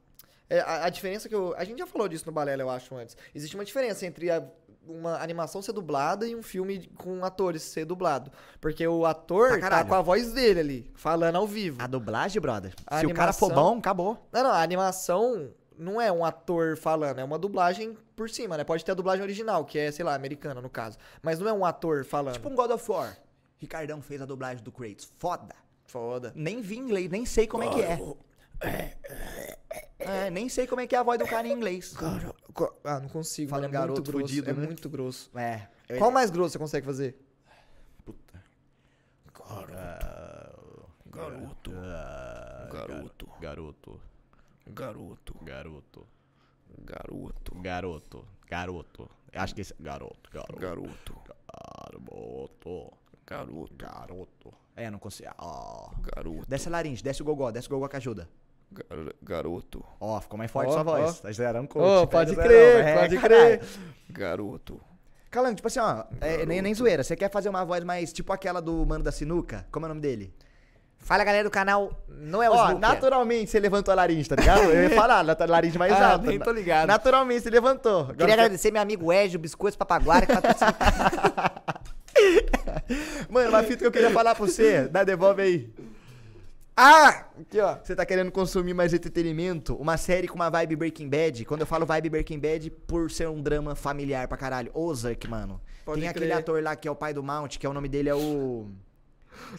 é, 0.48 0.60
a, 0.60 0.84
a 0.86 0.88
diferença 0.88 1.28
que 1.28 1.34
eu. 1.34 1.54
A 1.56 1.64
gente 1.64 1.78
já 1.78 1.86
falou 1.86 2.08
disso 2.08 2.24
no 2.26 2.32
Balela, 2.32 2.62
eu 2.62 2.70
acho, 2.70 2.94
antes. 2.96 3.16
Existe 3.34 3.54
uma 3.54 3.64
diferença 3.66 4.06
entre 4.06 4.30
a- 4.30 4.46
uma 4.88 5.22
animação 5.22 5.60
ser 5.62 5.72
dublada 5.72 6.26
e 6.26 6.34
um 6.34 6.42
filme 6.42 6.88
com 6.96 7.24
atores 7.24 7.62
ser 7.62 7.84
dublado. 7.84 8.32
Porque 8.60 8.86
o 8.86 9.04
ator 9.06 9.50
tá 9.50 9.58
caralho. 9.60 9.88
com 9.88 9.94
a 9.94 10.02
voz 10.02 10.32
dele 10.32 10.60
ali, 10.60 10.90
falando 10.94 11.36
ao 11.36 11.46
vivo. 11.46 11.80
A 11.80 11.86
dublagem, 11.86 12.40
brother. 12.40 12.74
A 12.86 13.00
Se 13.00 13.06
o 13.06 13.14
cara 13.14 13.32
for 13.32 13.46
animação- 13.46 13.72
bom, 13.74 13.78
acabou. 13.78 14.28
Não, 14.32 14.42
não, 14.42 14.50
a 14.50 14.62
animação 14.62 15.50
não 15.78 16.00
é 16.00 16.10
um 16.10 16.24
ator 16.24 16.76
falando, 16.76 17.18
é 17.20 17.24
uma 17.24 17.38
dublagem 17.38 17.96
por 18.16 18.28
cima, 18.28 18.56
né? 18.56 18.64
Pode 18.64 18.84
ter 18.84 18.90
a 18.90 18.94
dublagem 18.94 19.22
original, 19.22 19.64
que 19.64 19.78
é, 19.78 19.92
sei 19.92 20.04
lá, 20.04 20.14
americana 20.14 20.60
no 20.60 20.68
caso. 20.70 20.98
Mas 21.22 21.38
não 21.38 21.48
é 21.48 21.52
um 21.52 21.64
ator 21.64 22.04
falando. 22.04 22.34
Tipo 22.34 22.48
um 22.48 22.54
God 22.56 22.70
of 22.72 22.90
War. 22.90 23.16
Ricardão 23.58 24.00
fez 24.02 24.20
a 24.22 24.26
dublagem 24.26 24.62
do 24.64 24.72
Kratos. 24.72 25.12
Foda. 25.18 25.54
Foda. 25.86 26.32
Nem 26.34 26.60
vi 26.60 26.76
inglês, 26.76 27.08
nem 27.10 27.24
sei 27.24 27.46
como 27.46 27.62
é 27.64 27.68
que 27.68 27.80
é. 27.80 27.98
É, 29.98 30.30
nem 30.30 30.48
sei 30.48 30.66
como 30.66 30.80
é 30.80 30.86
que 30.86 30.94
é 30.94 30.98
a 30.98 31.02
voz 31.02 31.18
do 31.18 31.26
cara 31.26 31.46
em 31.46 31.52
inglês. 31.52 31.92
Cara, 31.92 32.34
ah, 32.84 33.00
não 33.00 33.08
consigo. 33.08 33.50
Fala 33.50 33.62
mano, 33.62 33.72
um 33.72 33.76
é 33.76 33.80
garoto 33.80 34.00
muito 34.00 34.12
grosso. 34.12 34.26
fudido, 34.26 34.50
é 34.50 34.52
né? 34.54 34.66
muito 34.66 34.88
grosso. 34.88 35.30
É. 35.38 35.68
Qual 35.98 36.10
mais 36.10 36.30
grosso 36.30 36.52
você 36.52 36.58
consegue 36.58 36.86
fazer? 36.86 37.18
Puta. 38.04 38.42
Garoto. 39.34 39.70
Garoto. 41.10 41.70
Garoto. 42.70 43.28
Garoto. 43.40 44.00
Garoto. 44.70 46.06
Garoto. 46.78 47.54
Garoto. 47.60 48.28
Garoto. 48.46 49.10
Acho 49.34 49.54
que 49.54 49.60
esse. 49.62 49.74
Garoto. 49.80 50.30
Garoto. 50.30 50.58
Garoto. 50.58 51.20
Garoto. 51.86 52.92
Garoto. 53.26 53.74
Garoto. 53.76 54.54
É, 54.76 54.90
não 54.90 54.98
consigo. 54.98 55.28
Garoto. 56.14 56.46
Desce 56.48 56.68
a 56.68 56.70
laringe, 56.70 57.02
desce 57.02 57.20
o 57.20 57.24
gogó, 57.24 57.50
desce 57.50 57.66
o 57.66 57.70
gogó 57.70 57.88
que 57.88 57.96
ajuda. 57.96 58.28
Gar- 58.70 59.14
Garoto. 59.22 59.84
Ó, 60.00 60.20
ficou 60.20 60.38
mais 60.38 60.50
forte 60.50 60.68
Ó, 60.70 60.72
sua 60.72 60.82
voz. 60.82 61.18
ó. 61.20 61.22
Tá 61.22 61.32
zerando 61.32 61.68
coach. 61.68 62.02
Ô, 62.02 62.06
pode 62.06 62.30
zerão. 62.30 62.44
crer, 62.44 62.84
É, 62.84 62.94
pode 63.00 63.18
caralho. 63.18 63.58
crer. 63.58 63.62
Garoto. 64.10 64.80
Calango, 65.30 65.56
tipo 65.56 65.68
assim, 65.68 65.80
ó, 65.80 66.04
é, 66.20 66.46
nem, 66.46 66.62
nem 66.62 66.74
zoeira. 66.74 67.02
Você 67.04 67.14
quer 67.16 67.30
fazer 67.30 67.48
uma 67.48 67.64
voz 67.64 67.84
mais 67.84 68.12
tipo 68.12 68.32
aquela 68.32 68.60
do 68.62 68.84
mano 68.86 69.04
da 69.04 69.12
sinuca? 69.12 69.66
Como 69.70 69.84
é 69.84 69.86
o 69.86 69.90
nome 69.90 70.00
dele? 70.00 70.32
Fala 71.00 71.22
galera 71.22 71.44
do 71.44 71.50
canal, 71.50 71.92
não 72.08 72.42
é 72.42 72.50
o 72.50 72.52
Ó, 72.52 72.56
Snooker. 72.66 72.80
naturalmente 72.80 73.50
você 73.50 73.60
levantou 73.60 73.92
a 73.92 73.94
laringe, 73.94 74.28
tá 74.28 74.34
ligado? 74.34 74.64
Eu 74.64 74.82
ia 74.82 74.90
falar, 74.90 75.22
na 75.22 75.36
laringe 75.46 75.78
mais 75.78 75.92
Ah, 75.92 76.14
alta. 76.14 76.26
nem 76.26 76.40
tô 76.40 76.50
ligado. 76.50 76.88
Naturalmente 76.88 77.42
você 77.42 77.50
levantou. 77.50 78.00
Agora 78.00 78.14
Queria 78.16 78.34
você- 78.34 78.40
agradecer 78.40 78.70
meu 78.72 78.82
amigo 78.82 79.12
Egio, 79.12 79.38
Biscoitos 79.38 79.76
Papaguara, 79.76 80.26
que 80.26 80.32
patrocina. 80.34 80.74
Mano, 83.30 83.50
uma 83.50 83.62
fita 83.62 83.76
que 83.78 83.86
eu 83.86 83.92
queria 83.92 84.10
falar 84.10 84.34
pra 84.34 84.44
você, 84.46 84.88
dá 84.88 85.04
devolve 85.04 85.42
aí. 85.42 85.70
Ah! 86.80 87.24
Aqui, 87.40 87.60
ó. 87.60 87.76
Você 87.82 87.94
tá 87.94 88.06
querendo 88.06 88.30
consumir 88.30 88.74
mais 88.74 88.94
entretenimento? 88.94 89.74
Uma 89.76 89.96
série 89.96 90.28
com 90.28 90.34
uma 90.36 90.48
vibe 90.48 90.76
Breaking 90.76 91.08
Bad. 91.08 91.44
Quando 91.44 91.62
eu 91.62 91.66
falo 91.66 91.84
vibe 91.84 92.10
Breaking 92.10 92.38
Bad, 92.38 92.70
por 92.70 93.10
ser 93.10 93.28
um 93.28 93.42
drama 93.42 93.74
familiar 93.74 94.28
pra 94.28 94.36
caralho. 94.36 94.70
Ozark, 94.74 95.26
mano. 95.28 95.60
Pode 95.84 96.00
Tem 96.00 96.08
aquele 96.08 96.26
crer. 96.26 96.38
ator 96.38 96.62
lá 96.62 96.76
que 96.76 96.86
é 96.86 96.90
o 96.90 96.94
pai 96.94 97.12
do 97.12 97.22
Mount, 97.22 97.56
que 97.58 97.66
é 97.66 97.68
o 97.68 97.72
nome 97.72 97.88
dele 97.88 98.08
é 98.08 98.14
o. 98.14 98.68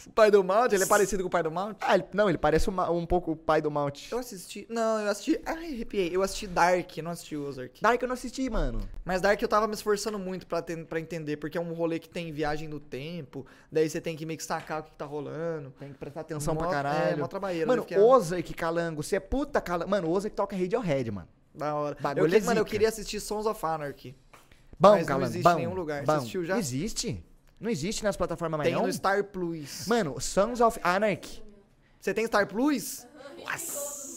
O 0.06 0.10
pai 0.12 0.30
do 0.32 0.44
Mount, 0.44 0.72
ele 0.74 0.84
é 0.84 0.88
parecido 0.88 1.24
com 1.24 1.28
o 1.28 1.30
pai 1.32 1.44
do 1.44 1.52
Mount? 1.52 1.78
Ah, 1.82 1.96
ele- 1.96 2.06
não, 2.14 2.30
ele 2.30 2.38
parece 2.38 2.70
uma- 2.70 2.90
um 2.92 3.06
pouco 3.06 3.32
o 3.32 3.36
pai 3.36 3.62
do 3.62 3.70
Mount. 3.72 4.12
Eu 4.12 4.20
assisti. 4.20 4.66
Não, 4.70 5.00
eu 5.00 5.10
assisti. 5.10 5.40
Ai, 5.46 5.74
arrepiei. 5.74 6.10
Eu 6.16 6.22
assisti 6.22 6.48
Dark, 6.48 6.98
não 6.98 7.12
assisti 7.12 7.36
Ozark. 7.36 7.82
Dark 7.82 8.02
eu 8.02 8.08
não 8.08 8.14
assisti, 8.14 8.50
mano. 8.50 8.80
Mas 9.06 9.22
Dark 9.22 9.42
eu 9.42 9.48
tava 9.48 9.68
me 9.68 9.74
esforçando 9.74 10.18
muito 10.20 10.46
pra, 10.48 10.62
ten- 10.62 10.84
pra 10.86 11.00
entender, 11.00 11.38
porque 11.38 11.58
é 11.58 11.62
um 11.62 11.74
rolê 11.74 12.00
que 12.00 12.10
tem 12.10 12.32
viagem 12.32 12.68
no 12.68 12.80
tempo, 12.80 13.46
daí 13.72 13.90
você 13.90 14.00
tem 14.02 14.16
que 14.16 14.26
meio 14.26 14.38
que 14.38 14.44
sacar 14.44 14.82
o 14.82 14.84
que, 14.84 14.92
que 14.92 14.96
tá 14.98 15.06
rolando. 15.06 15.72
Tem 15.80 15.92
que 15.92 15.98
prestar 15.98 16.22
atenção 16.22 16.54
Mó- 16.54 16.62
pra 16.62 16.70
caralho. 16.70 17.14
é, 17.14 17.16
mó 17.16 17.28
trabalheira, 17.28 17.66
Mano, 17.68 17.86
né? 17.90 18.00
Ozark, 18.00 18.54
calango, 18.54 19.02
você 19.04 19.16
é 19.16 19.20
puta 19.20 19.60
calango. 19.62 19.90
Mano, 19.90 20.10
Ozark 20.10 20.36
toca 20.36 20.56
Radiohead, 20.56 21.12
mano. 21.12 21.28
Da 21.54 21.74
hora. 21.76 21.98
Bagulho 22.00 22.26
eu, 22.26 22.30
que- 22.30 22.36
é 22.38 22.42
mano, 22.42 22.60
eu 22.62 22.66
queria 22.66 22.90
assistir 22.90 23.20
Sons 23.20 23.46
of 23.46 23.66
Anarchy. 23.66 24.16
Bom, 24.80 24.92
Mas 24.92 25.00
não 25.02 25.06
calango, 25.08 25.26
existe 25.26 25.44
bom, 25.44 25.52
em 25.52 25.56
nenhum 25.56 25.74
lugar. 25.74 26.00
Você 26.02 26.06
bom. 26.06 26.14
assistiu 26.14 26.46
já? 26.46 26.58
Existe. 26.58 27.22
Não 27.60 27.70
existe 27.70 28.04
nas 28.04 28.16
plataformas 28.16 28.58
mais 28.58 28.70
Tem 28.70 28.76
não? 28.78 28.88
no 28.88 28.94
Star 28.94 29.24
Plus. 29.26 29.86
Mano, 29.88 30.20
Sons 30.20 30.62
of 30.62 30.80
Anarchy. 30.84 31.44
Você 32.00 32.14
tem 32.14 32.26
Star 32.26 32.48
Plus? 32.48 33.06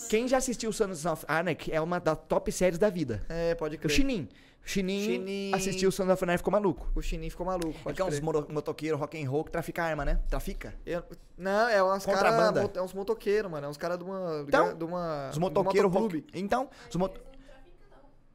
Quem 0.09 0.28
já 0.28 0.37
assistiu 0.37 0.72
Sons 0.72 1.05
of 1.07 1.24
Anarchy 1.26 1.72
é 1.72 1.81
uma 1.81 1.98
das 1.98 2.18
top 2.28 2.52
séries 2.52 2.78
da 2.78 2.90
vida. 2.90 3.24
É, 3.28 3.55
pode 3.55 3.76
O 3.76 3.78
crer. 3.78 3.90
Chinin. 3.90 4.28
O 4.64 4.68
Chinin, 4.68 5.05
Chinin. 5.05 5.50
assistiu 5.55 5.90
Sons 5.90 6.09
of 6.09 6.22
Anarchy 6.22 6.37
e 6.37 6.38
ficou 6.38 6.52
maluco. 6.52 6.87
O 6.94 7.02
Chinin 7.02 7.31
ficou 7.31 7.44
maluco. 7.44 7.76
É 7.81 7.83
Pode 7.83 7.96
que 7.96 8.02
é 8.02 8.05
uns 8.05 8.20
motoqueiros 8.20 9.00
rock 9.00 9.20
and 9.20 9.28
roll 9.28 9.42
que 9.42 9.50
trafica 9.50 9.83
arma, 9.83 10.05
né? 10.05 10.20
Trafica? 10.28 10.72
Eu- 10.87 11.02
não, 11.37 11.68
é 11.68 11.83
umas 11.83 12.07
caras. 12.07 12.20
Contrabanda. 12.20 12.70
É 12.78 12.83
uns 12.83 12.92
motoqueiros, 12.94 13.50
mano. 13.50 13.66
É 13.66 13.68
uns 13.70 13.76
caras 13.76 13.98
de 13.98 14.05
uma. 14.05 14.44
Então, 14.46 14.76
de 14.76 14.85
uma. 14.85 15.31
Os 15.33 15.38
motoqueiros 15.38 15.90
rock... 15.92 16.24
Então, 16.35 16.68
os 16.88 16.94
mot... 16.94 17.18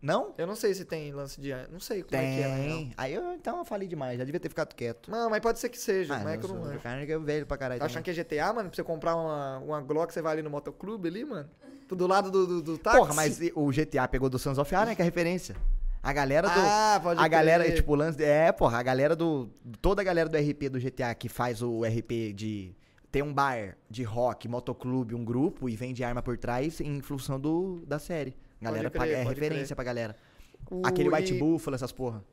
Não? 0.02 0.34
Eu 0.38 0.46
não 0.46 0.56
sei 0.56 0.74
se 0.74 0.86
tem 0.86 1.12
lance 1.12 1.42
de. 1.42 1.52
Não 1.72 1.80
sei 1.80 2.04
como 2.04 2.16
é 2.16 2.36
que 2.36 2.42
é. 2.42 2.56
Tem. 2.56 2.94
Aí 2.96 3.14
eu, 3.14 3.34
então 3.34 3.58
eu 3.58 3.66
falei 3.66 3.88
demais, 3.88 4.18
já 4.18 4.24
devia 4.24 4.40
ter 4.40 4.50
ficado 4.50 4.74
quieto. 4.76 5.10
Não, 5.10 5.30
mas 5.30 5.40
pode 5.40 5.60
ser 5.60 5.70
que 5.70 5.78
seja. 5.78 6.16
Ah, 6.16 6.20
mas 6.24 6.34
é 6.34 6.38
que 6.38 6.46
eu 6.46 6.50
não 6.50 6.62
manjo. 6.62 6.80
É 6.84 7.20
velho 7.20 7.46
pra 7.46 7.58
caralho 7.58 7.80
Tá 7.80 7.86
achando 7.86 8.04
que 8.04 8.12
é 8.12 8.14
GTA, 8.14 8.54
mano? 8.54 8.70
Pra 8.70 8.76
você 8.76 8.84
comprar 8.84 9.16
uma, 9.16 9.58
uma 9.60 9.82
Glock, 9.82 10.14
você 10.14 10.22
vai 10.22 10.34
ali 10.34 10.42
no 10.42 10.50
motoclube 10.50 11.08
ali, 11.08 11.26
mano? 11.26 11.50
Do 11.90 12.06
lado 12.06 12.30
do, 12.30 12.46
do, 12.46 12.62
do 12.62 12.78
táxi? 12.78 12.98
Porra, 12.98 13.14
mas 13.14 13.40
o 13.56 13.72
GTA 13.72 14.08
pegou 14.08 14.30
do 14.30 14.38
Sons 14.38 14.58
of 14.58 14.76
Anarchy, 14.76 15.02
é 15.02 15.04
a 15.04 15.06
referência. 15.06 15.56
A 16.04 16.14
galera 16.14 16.48
do... 16.48 16.60
Ah, 16.60 17.00
pode 17.02 17.22
a 17.22 17.28
galera, 17.28 17.70
tipo, 17.72 17.94
o 17.94 17.96
lance... 17.96 18.22
É, 18.24 18.52
porra, 18.52 18.78
a 18.78 18.84
galera 18.84 19.16
do... 19.16 19.50
Toda 19.82 20.02
a 20.02 20.06
galera 20.06 20.30
do 20.30 20.38
RP 20.38 20.70
do 20.70 20.80
GTA 20.80 21.14
que 21.16 21.28
faz 21.28 21.62
o 21.62 21.84
RP 21.84 22.34
de... 22.34 22.76
Tem 23.12 23.22
um 23.22 23.34
bar 23.34 23.78
de 23.90 24.04
rock, 24.04 24.48
motoclube, 24.48 25.16
um 25.16 25.24
grupo 25.24 25.68
e 25.70 25.76
vende 25.76 26.04
arma 26.04 26.22
por 26.22 26.38
trás 26.38 26.82
em 26.82 27.02
função 27.02 27.40
do, 27.40 27.82
da 27.88 27.98
série. 27.98 28.36
Galera 28.62 28.90
crer, 28.90 29.10
é 29.10 29.24
referência 29.24 29.66
crer. 29.68 29.76
pra 29.76 29.84
galera. 29.84 30.18
O- 30.70 30.82
Aquele 30.86 31.10
White 31.10 31.34
e- 31.34 31.40
Buffalo, 31.40 31.76
essas 31.76 31.92
porra. 31.92 32.24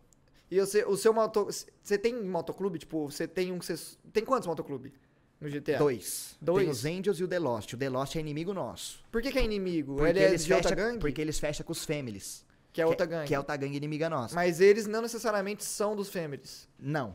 E 0.51 0.61
você, 0.61 0.85
o 0.85 0.97
seu 0.97 1.13
moto. 1.13 1.49
Você 1.83 1.99
tem 1.99 2.15
motoclube? 2.23 2.79
Tipo, 2.79 3.11
você 3.11 3.27
tem 3.27 3.51
um. 3.53 3.59
Você, 3.61 3.77
tem 4.13 4.25
quantos 4.25 4.47
motoclube 4.47 4.93
no 5.41 5.49
GTA? 5.49 5.79
Dois. 5.79 6.37
Dois? 6.41 6.63
Tem 6.63 6.71
os 6.71 6.85
Angels 6.85 7.19
e 7.19 7.25
o 7.25 7.29
The 7.29 7.39
Lost. 7.39 7.73
O 7.73 7.77
The 7.77 7.89
Lost 7.89 8.17
é 8.17 8.21
inimigo 8.21 8.53
nosso. 8.55 9.03
Por 9.11 9.21
que, 9.23 9.33
que 9.33 9.39
é 9.39 9.45
inimigo? 9.45 9.97
Porque 9.97 10.11
Ele 10.11 10.19
é 10.21 10.29
eles 10.29 10.45
de 10.45 10.53
outra 10.53 10.71
fecham, 10.71 10.85
gangue? 10.87 11.01
Porque 11.01 11.21
eles 11.21 11.39
fecham 11.39 11.65
com 11.67 11.73
os 11.73 11.85
Families. 11.85 12.45
Que 12.73 12.81
é 12.83 12.87
outra 12.87 13.07
gangue. 13.07 13.29
Que 13.29 13.35
é 13.35 13.39
outra 13.39 13.57
gangue 13.57 13.77
inimiga 13.77 14.11
nossa. 14.11 14.35
Mas 14.35 14.61
eles 14.61 14.87
não 14.87 15.01
necessariamente 15.03 15.65
são 15.65 15.95
dos 15.95 16.09
families. 16.11 16.69
Não. 16.79 17.15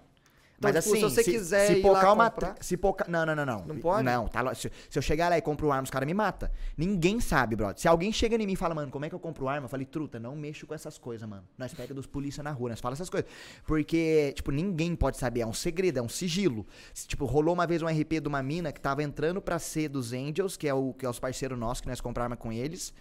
Então, 0.60 0.74
Mas 0.74 0.84
tipo, 0.84 0.98
assim, 0.98 1.10
se 1.10 1.16
você 1.16 1.24
quiser 1.24 1.68
se 1.68 1.82
pocar 1.82 2.14
uma, 2.14 2.30
comprar- 2.30 2.56
se 2.60 2.76
pocar, 2.76 3.08
não, 3.08 3.26
não, 3.26 3.34
não, 3.34 3.46
não. 3.46 3.66
Não 3.66 3.78
pode? 3.80 4.04
Não, 4.04 4.28
tá 4.28 4.54
se, 4.54 4.70
se 4.90 5.00
eu 5.00 5.02
chegar 5.02 5.30
lá 5.30 5.38
e 5.38 5.42
compro 5.42 5.72
arma, 5.72 5.84
os 5.84 5.90
caras 5.90 6.06
me 6.06 6.14
matam. 6.14 6.50
Ninguém 6.78 7.22
sabe, 7.22 7.56
brother. 7.56 7.80
Se 7.80 7.88
alguém 7.88 8.12
chega 8.12 8.36
em 8.36 8.46
mim 8.46 8.52
e 8.52 8.56
fala, 8.58 8.76
mano, 8.76 8.92
como 8.92 9.06
é 9.06 9.10
que 9.10 9.16
eu 9.16 9.20
compro 9.20 9.48
arma? 9.48 9.66
Eu 9.66 9.70
falei, 9.70 9.86
truta, 9.86 10.20
não 10.20 10.36
mexo 10.36 10.68
com 10.68 10.74
essas 10.74 10.98
coisas, 10.98 11.28
mano. 11.30 11.46
Nós 11.58 11.74
pega 11.74 11.94
dos 11.94 12.06
polícia 12.06 12.44
na 12.44 12.52
rua, 12.52 12.72
nós 12.72 12.82
fala 12.82 12.92
essas 12.94 13.10
coisas. 13.10 13.30
Porque, 13.66 14.34
tipo, 14.36 14.52
ninguém 14.52 14.98
pode 14.98 15.16
saber, 15.16 15.40
é 15.40 15.48
um 15.48 15.54
segredo, 15.54 15.98
é 16.00 16.02
um 16.02 16.10
sigilo. 16.10 16.68
Se, 16.94 17.08
Tipo, 17.08 17.26
rolou 17.26 17.54
uma 17.54 17.66
vez 17.66 17.82
um 17.82 17.88
RP 17.88 18.20
de 18.22 18.28
uma 18.28 18.44
mina 18.44 18.74
que 18.74 18.82
tava 18.82 19.02
entrando 19.02 19.42
pra 19.42 19.58
ser 19.60 19.88
dos 19.88 20.12
Angels, 20.12 20.58
que 20.58 20.68
é, 20.68 20.74
o, 20.74 20.94
que 20.94 21.06
é 21.06 21.10
os 21.10 21.20
parceiros 21.20 21.58
nossos, 21.58 21.80
que 21.80 21.88
nós 21.88 22.02
compramos 22.02 22.26
arma 22.26 22.36
com 22.38 22.52
eles. 22.52 22.94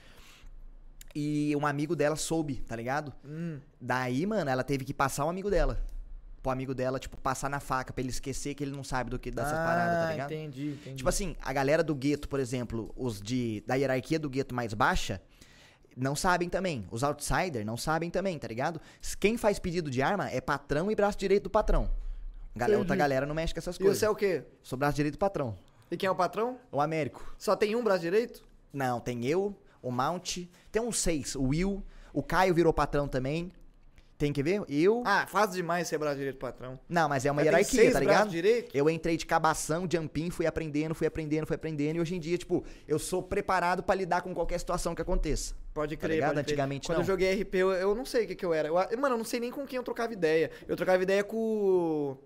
E 1.15 1.57
um 1.57 1.67
amigo 1.67 1.97
dela 1.97 2.15
soube, 2.15 2.57
tá 2.57 2.77
ligado? 2.77 3.13
Hum. 3.25 3.59
Daí, 3.81 4.25
mano, 4.27 4.49
ela 4.49 4.63
teve 4.63 4.85
que 4.85 4.95
passar 4.95 5.25
o 5.25 5.29
amigo 5.29 5.51
dela. 5.51 5.83
Pro 6.43 6.53
amigo 6.53 6.73
dela, 6.75 6.99
tipo, 6.99 7.17
passar 7.17 7.49
na 7.51 7.59
faca 7.61 7.93
pra 7.93 8.01
ele 8.01 8.11
esquecer 8.11 8.55
que 8.55 8.63
ele 8.63 8.71
não 8.71 8.85
sabe 8.85 9.11
do 9.11 9.19
que 9.19 9.31
dessas 9.31 9.53
paradas, 9.53 9.99
tá 10.05 10.11
ligado? 10.13 10.31
Ah, 10.31 10.35
entendi, 10.35 10.69
entendi. 10.71 10.97
Tipo 10.97 11.09
assim, 11.09 11.35
a 11.43 11.53
galera 11.53 11.83
do 11.83 11.95
gueto, 11.95 12.29
por 12.29 12.39
exemplo, 12.39 12.93
os 12.97 13.21
de 13.21 13.63
da 13.67 13.75
hierarquia 13.75 14.19
do 14.19 14.31
gueto 14.31 14.55
mais 14.55 14.73
baixa, 14.73 15.21
não 15.97 16.15
sabem 16.15 16.49
também. 16.49 16.87
Os 16.93 17.03
outsiders 17.03 17.67
não 17.67 17.77
sabem 17.77 18.09
também, 18.09 18.39
tá 18.39 18.47
ligado? 18.47 18.81
Quem 19.19 19.37
faz 19.37 19.59
pedido 19.59 19.91
de 19.91 20.01
arma 20.01 20.31
é 20.31 20.41
patrão 20.41 20.91
e 20.91 20.95
braço 20.95 21.19
direito 21.19 21.45
do 21.45 21.51
patrão. 21.51 21.91
Gal- 22.55 22.71
outra 22.79 22.95
galera 22.97 23.27
não 23.27 23.35
mexe 23.35 23.53
com 23.53 23.59
essas 23.59 23.75
e 23.77 23.79
coisas. 23.81 23.99
você 23.99 24.07
é 24.07 24.11
o 24.11 24.15
quê? 24.15 24.45
Sou 24.63 24.79
braço 24.79 24.95
direito 24.97 25.15
do 25.15 25.19
patrão. 25.19 25.57
E 25.91 25.97
quem 25.97 26.07
é 26.07 26.11
o 26.11 26.15
patrão? 26.15 26.59
O 26.71 26.81
Américo. 26.81 27.35
Só 27.37 27.57
tem 27.57 27.75
um 27.75 27.83
braço 27.83 28.01
direito? 28.01 28.47
Não, 28.73 29.01
tem 29.01 29.25
eu, 29.27 29.57
o 29.83 29.91
Mount, 29.91 30.39
tem 30.71 30.83
uns 30.83 30.99
seis. 30.99 31.35
O 31.35 31.45
Will, 31.49 31.83
o 32.13 32.23
Caio 32.23 32.55
virou 32.55 32.73
patrão 32.73 33.09
também. 33.09 33.51
Tem 34.19 34.33
que 34.33 34.43
ver? 34.43 34.61
Eu. 34.69 35.05
Ah, 35.07 35.29
fácil 35.29 35.55
demais 35.55 35.87
ser 35.87 35.97
braço 35.97 36.17
direito 36.17 36.39
patrão. 36.39 36.77
Não, 36.89 37.09
mas 37.09 37.25
é 37.25 37.31
uma 37.31 37.41
tem 37.41 37.47
hierarquia, 37.53 37.93
tá 37.93 38.01
ligado? 38.01 38.29
direito? 38.29 38.77
Eu 38.77 38.91
entrei 38.91 39.17
de 39.17 39.25
cabação, 39.25 39.87
jumping, 39.91 40.29
fui 40.29 40.45
aprendendo, 40.45 40.93
fui 40.93 41.07
aprendendo, 41.07 41.47
fui 41.47 41.55
aprendendo. 41.55 41.97
E 41.97 42.01
hoje 42.01 42.17
em 42.17 42.19
dia, 42.19 42.37
tipo, 42.37 42.65
eu 42.89 42.99
sou 42.99 43.23
preparado 43.23 43.81
pra 43.81 43.95
lidar 43.95 44.23
com 44.23 44.35
qualquer 44.35 44.59
situação 44.59 44.93
que 44.93 45.01
aconteça. 45.01 45.55
Pode 45.73 45.97
Tá 45.97 46.01
crer, 46.01 46.15
ligado? 46.17 46.31
pode 46.31 46.43
crer. 46.45 46.53
Antigamente 46.55 46.87
Quando 46.89 46.97
não. 46.97 47.03
eu 47.05 47.07
joguei 47.07 47.33
RP, 47.43 47.55
eu, 47.55 47.71
eu 47.71 47.95
não 47.95 48.05
sei 48.05 48.25
o 48.25 48.27
que, 48.27 48.35
que 48.35 48.45
eu 48.45 48.53
era. 48.53 48.67
Eu, 48.69 48.75
mano, 48.99 49.15
eu 49.15 49.19
não 49.19 49.25
sei 49.25 49.39
nem 49.39 49.53
com 49.53 49.65
quem 49.65 49.77
eu 49.77 49.85
trocava 49.85 50.13
ideia. 50.13 50.51
Eu 50.67 50.75
trocava 50.77 51.01
ideia 51.01 51.23
com, 51.23 52.17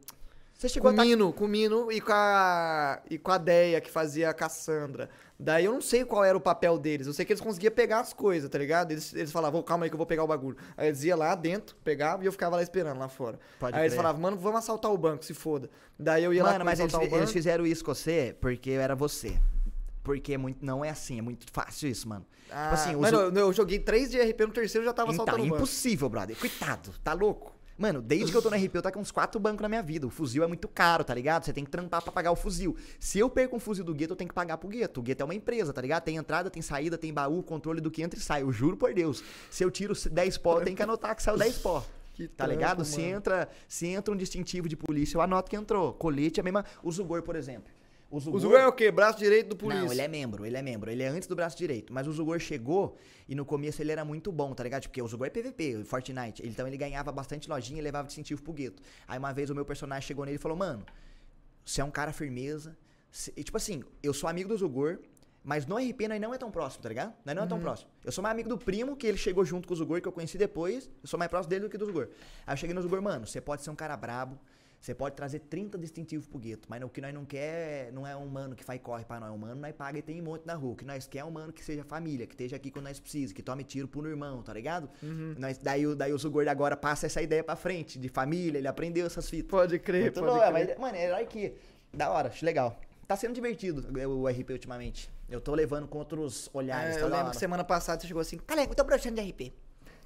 Você 0.63 0.69
com 0.69 0.75
chegou 0.75 0.91
o 0.91 0.95
a 0.95 0.97
tá... 0.97 1.05
Mino, 1.05 1.33
com 1.33 1.45
o 1.45 1.49
Mino 1.49 1.91
e 1.91 2.01
com 2.01 2.13
a, 2.13 3.01
e 3.11 3.19
com 3.19 3.33
a 3.33 3.39
Deia, 3.39 3.81
que 3.81 3.91
fazia 3.91 4.31
a 4.31 4.35
Cassandra. 4.35 5.11
Daí 5.39 5.65
eu 5.65 5.73
não 5.73 5.81
sei 5.81 6.05
qual 6.05 6.23
era 6.25 6.39
o 6.39 6.41
papel 6.41 6.79
deles. 6.79 7.09
Eu 7.09 7.13
sei 7.13 7.25
que 7.25 7.33
eles 7.33 7.41
conseguiam 7.41 7.73
pegar 7.73 7.99
as 7.99 8.13
coisas, 8.13 8.49
tá 8.49 8.59
ligado? 8.59 8.93
Eles, 8.93 9.13
eles 9.13 9.33
falavam, 9.33 9.59
"Ô, 9.61 9.65
calma 9.65 9.85
aí 9.85 9.91
que 9.91 9.95
eu 9.95 9.99
vou 9.99 10.07
pegar 10.07 10.23
o 10.23 10.27
bagulho. 10.27 10.57
Aí 10.77 10.87
eles 10.87 11.03
iam 11.03 11.19
lá 11.19 11.35
dentro, 11.35 11.75
pegavam 11.83 12.23
e 12.23 12.27
eu 12.27 12.33
ficava 12.33 12.55
lá 12.55 12.63
esperando, 12.63 12.97
lá 12.99 13.09
fora. 13.09 13.41
Pode 13.59 13.75
aí 13.77 13.83
eles 13.83 13.93
crer. 13.95 14.03
falavam, 14.03 14.23
mano, 14.23 14.37
vamos 14.37 14.59
assaltar 14.61 14.93
o 14.93 14.97
banco, 14.97 15.25
se 15.25 15.35
foda. 15.35 15.69
Daí 15.99 16.23
eu 16.23 16.33
ia 16.33 16.45
lá 16.45 16.53
Mano, 16.53 16.65
mas 16.65 16.79
eles, 16.79 16.91
assaltar 16.95 17.09
o 17.09 17.11
banco. 17.11 17.23
eles 17.25 17.33
fizeram 17.33 17.67
isso 17.67 17.85
com 17.85 17.93
você 17.93 18.37
porque 18.41 18.71
eu 18.71 18.81
era 18.81 18.95
você. 18.95 19.37
Porque 20.05 20.35
é 20.35 20.39
muito, 20.39 20.65
não 20.65 20.85
é 20.85 20.91
assim, 20.91 21.19
é 21.19 21.23
muito 21.23 21.45
fácil 21.53 21.89
isso, 21.89 22.09
mano. 22.09 22.25
Ah, 22.51 22.63
tipo 22.71 22.75
assim, 22.75 22.97
mano, 22.97 23.19
eu, 23.19 23.33
eu 23.37 23.53
joguei 23.53 23.79
três 23.79 24.11
de 24.11 24.21
RP 24.21 24.41
no 24.43 24.53
terceiro 24.53 24.85
já 24.85 24.93
tava 24.93 25.13
Então, 25.13 25.25
assaltando 25.25 25.45
o 25.45 25.51
banco. 25.51 25.57
impossível, 25.57 26.09
brother. 26.09 26.37
Coitado, 26.37 26.91
tá 27.03 27.13
louco? 27.13 27.52
Mano, 27.77 28.03
desde 28.03 28.31
que 28.31 28.37
eu 28.37 28.43
tô 28.43 28.51
no 28.51 28.57
RP, 28.57 28.75
eu 28.75 28.83
tá 28.83 28.93
com 28.93 29.01
uns 29.01 29.11
quatro 29.11 29.41
bancos 29.41 29.63
na 29.63 29.69
minha 29.69 29.83
vida. 29.83 30.07
O 30.07 30.11
fuzil 30.11 30.45
é 30.45 30.47
muito 30.47 30.69
caro, 30.69 31.03
tá 31.03 31.15
ligado? 31.15 31.45
Você 31.45 31.53
tem 31.53 31.65
que 31.65 31.71
trampar 31.71 32.03
pra 32.03 32.13
pagar 32.13 32.31
o 32.31 32.37
fuzil. 32.37 32.77
Se 33.01 33.19
eu 33.19 33.31
perco 33.31 33.57
um 33.57 33.59
fuzil 33.59 33.85
do 33.85 33.95
gueto, 33.95 34.13
eu 34.13 34.17
tenho 34.17 34.29
que 34.29 34.35
pagar 34.35 34.59
pro 34.59 34.69
gueto. 34.69 35.01
O 35.01 35.03
gueto 35.03 35.23
é 35.23 35.25
uma 35.25 35.35
empresa, 35.35 35.73
tá 35.73 35.81
ligado? 35.81 36.05
Tem 36.05 36.17
entrada, 36.17 36.51
tem 36.51 36.63
saída, 36.63 36.99
tem 36.99 37.13
baú, 37.13 37.43
controle 37.43 37.81
do 37.81 37.91
que 37.91 38.03
entra 38.03 38.19
e 38.19 38.23
sai. 38.23 38.43
Eu 38.43 38.53
juro 38.53 38.77
por 38.77 38.93
Deus. 38.93 39.25
Se 39.51 39.65
eu 39.65 39.71
tiro 39.71 39.95
10 39.95 40.39
pó, 40.39 40.59
eu 40.59 40.65
tenho 40.65 40.77
que 40.77 40.83
anotar 40.83 41.17
que 41.17 41.23
saiu 41.23 41.39
10 41.39 41.59
pó. 41.59 41.85
Que 42.15 42.29
Tá 42.29 42.47
ligado? 42.47 42.85
Se 42.85 43.01
entra, 43.01 43.49
se 43.67 43.87
entra 43.87 44.13
um 44.13 44.17
distintivo 44.17 44.69
de 44.69 44.77
polícia, 44.77 45.17
eu 45.17 45.23
anoto 45.23 45.49
que 45.49 45.57
entrou. 45.57 45.95
Colete 45.95 46.41
é 46.41 46.43
a 46.43 46.45
mesma. 46.45 46.63
O 46.83 46.93
Zugor, 46.93 47.23
por 47.23 47.37
exemplo. 47.37 47.73
O 48.13 48.19
O 48.19 48.39
Zugor 48.39 48.61
é 48.61 48.67
o 48.67 48.73
quê? 48.73 48.91
Braço 48.91 49.19
direito 49.19 49.49
do 49.49 49.57
polícia. 49.57 49.85
não, 49.85 49.91
ele 49.93 50.03
é 50.03 50.07
membro, 50.07 50.45
ele 50.47 50.57
é 50.57 50.63
membro. 50.63 50.91
Ele 50.91 51.03
é 51.03 51.09
antes 51.09 51.27
do 51.27 51.35
braço 51.35 51.57
direito. 51.57 51.93
Mas 51.93 52.07
o 52.07 52.13
Zugor 52.13 52.39
chegou 52.39 52.97
e 53.29 53.35
no 53.35 53.45
começo 53.45 53.81
ele 53.83 53.91
era 53.91 54.05
muito 54.05 54.31
bom, 54.31 54.53
tá 54.55 54.63
ligado? 54.63 54.83
Porque 54.83 55.01
o 55.01 55.09
Zugor 55.09 55.27
é 55.27 55.31
PVP, 55.31 55.83
Fortnite. 55.85 56.47
Então 56.47 56.67
ele 56.69 56.77
ganhava 56.77 57.11
bastante 57.11 57.49
lojinha 57.49 57.79
e 57.81 57.83
levava 57.83 58.07
distintivo 58.07 58.43
pro 58.43 58.53
gueto. 58.53 58.83
Aí 59.09 59.19
uma 59.19 59.33
vez 59.33 59.49
o 59.49 59.55
meu 59.55 59.65
personagem 59.65 60.07
chegou 60.07 60.25
nele 60.27 60.37
e 60.37 60.39
falou: 60.39 60.57
Mano, 60.59 60.85
você 61.65 61.81
é 61.81 61.85
um 61.85 61.91
cara 61.91 62.13
firmeza. 62.13 62.77
Cê- 63.11 63.33
E, 63.37 63.43
tipo 63.43 63.57
assim, 63.57 63.83
eu 64.03 64.13
sou 64.13 64.29
amigo 64.29 64.49
do 64.51 64.57
Zugor, 64.59 64.99
mas 65.43 65.65
no 65.67 65.77
RP 65.77 66.07
nós 66.09 66.21
não 66.21 66.35
é 66.35 66.39
tão 66.39 66.51
próximo, 66.51 66.83
tá 66.83 66.89
ligado? 66.91 67.15
Nós 67.25 67.35
não 67.35 67.43
é 67.45 67.47
tão 67.47 67.59
próximo. 67.61 67.91
Eu 68.05 68.13
sou 68.13 68.23
mais 68.23 68.33
amigo 68.35 68.49
do 68.49 68.59
primo, 68.59 68.95
que 68.97 69.07
ele 69.07 69.17
chegou 69.19 69.45
junto 69.45 69.67
com 69.67 69.75
o 69.75 69.77
Zugor, 69.77 70.01
que 70.03 70.09
eu 70.09 70.13
conheci 70.13 70.37
depois. 70.37 70.91
Eu 71.03 71.09
sou 71.09 71.19
mais 71.19 71.31
próximo 71.31 71.49
dele 71.51 71.63
do 71.65 71.71
que 71.71 71.79
do 71.79 71.87
Zugor. 71.87 72.09
Aí 72.47 72.53
eu 72.53 72.57
cheguei 72.59 72.75
no 72.75 72.83
Zugor, 72.83 73.01
mano, 73.01 73.27
você 73.27 73.41
pode 73.41 73.63
ser 73.63 73.71
um 73.71 73.75
cara 73.75 73.97
brabo. 73.97 74.39
Você 74.83 74.97
pode 74.97 75.15
trazer 75.15 75.39
30 75.39 75.79
distintivos 75.79 76.27
pro 76.27 76.41
gueto, 76.41 76.67
mas 76.69 76.83
o 76.83 76.89
que 76.89 77.01
nós 77.01 77.15
não 77.15 77.25
quer 77.25 77.93
não 77.93 78.05
é 78.05 78.17
um 78.17 78.27
mano 78.27 78.57
que 78.57 78.65
faz 78.65 78.81
corre 78.83 79.05
pra 79.05 79.21
nós. 79.21 79.31
Um 79.31 79.39
mano 79.39 79.55
nós 79.55 79.73
paga 79.77 80.01
e 80.01 80.03
tem 80.03 80.21
um 80.21 80.25
monte 80.25 80.45
na 80.45 80.55
rua. 80.55 80.73
O 80.73 80.77
que 80.77 80.85
nós 80.85 81.07
quer 81.07 81.21
é 81.21 81.25
um 81.25 81.31
mano 81.31 81.53
que 81.53 81.65
seja 81.65 81.85
família, 81.85 82.27
que 82.27 82.35
esteja 82.35 82.57
aqui 82.57 82.69
quando 82.69 82.87
nós 82.87 82.99
precisamos, 82.99 83.33
que 83.33 83.45
tome 83.45 83.63
tiro 83.63 83.87
pro 83.87 84.05
irmão, 84.09 84.43
tá 84.43 84.53
ligado? 84.53 84.91
Nós, 85.39 85.57
daí, 85.59 85.87
o- 85.87 85.95
daí 85.95 86.13
o 86.13 86.19
Zugor 86.19 86.49
agora 86.49 86.77
passa 86.77 87.07
essa 87.07 87.23
ideia 87.23 87.45
pra 87.45 87.55
frente, 87.55 87.97
de 87.97 88.09
família, 88.09 88.59
ele 88.59 88.67
aprendeu 88.67 89.07
essas 89.07 89.31
fitas. 89.31 89.49
Pode 89.49 89.79
crer, 89.79 90.03
Muito 90.03 90.15
pode 90.19 90.27
louco, 90.33 90.53
crer. 90.53 90.67
mas, 90.71 90.79
mano, 90.79 90.97
é 90.97 91.03
hierarquia. 91.05 91.55
Da 91.95 92.11
hora, 92.11 92.29
acho 92.31 92.45
legal. 92.45 92.77
Tá 93.07 93.15
sendo 93.17 93.35
divertido 93.35 93.87
o 94.09 94.27
RP 94.29 94.51
ultimamente. 94.51 95.09
Eu 95.31 95.41
tô 95.41 95.55
levando 95.55 95.87
com 95.87 95.99
outros 95.99 96.51
olhares, 96.53 96.97
É, 96.97 96.99
tá 96.99 97.05
eu 97.05 97.09
lembro 97.09 97.21
hora. 97.27 97.31
que 97.31 97.37
semana 97.37 97.63
passada 97.63 98.01
você 98.01 98.09
chegou 98.09 98.21
assim, 98.21 98.37
Calango, 98.39 98.75
tô 98.75 98.83
broxando 98.83 99.15
de 99.15 99.29
RP. 99.31 99.53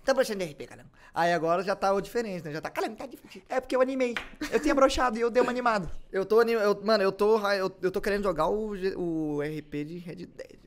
Tô 0.07 0.15
broxando 0.15 0.39
de 0.39 0.53
RP, 0.53 0.69
Calango. 0.69 0.89
aí 1.13 1.33
agora 1.33 1.65
já 1.65 1.75
tá 1.75 1.93
o 1.93 2.01
diferente, 2.01 2.45
né? 2.45 2.53
Já 2.53 2.61
tá. 2.61 2.71
Calango, 2.71 2.95
tá 2.95 3.07
difícil. 3.07 3.43
É 3.49 3.61
porque 3.61 3.75
eu 3.75 3.81
animei. 3.81 4.15
Eu 4.53 4.61
tinha 4.61 4.73
brochado 4.73 5.19
e 5.19 5.21
eu 5.21 5.29
dei 5.29 5.43
uma 5.43 5.51
animada. 5.51 5.91
Eu 6.13 6.25
tô 6.25 6.41
eu, 6.43 6.81
Mano, 6.85 7.03
eu 7.03 7.11
tô. 7.11 7.37
Eu, 7.51 7.73
eu 7.83 7.91
tô 7.91 8.01
querendo 8.01 8.23
jogar 8.23 8.47
o, 8.47 8.71
o 8.97 9.41
RP 9.43 9.85
de 9.85 9.99
Red 9.99 10.27
Dead. 10.27 10.66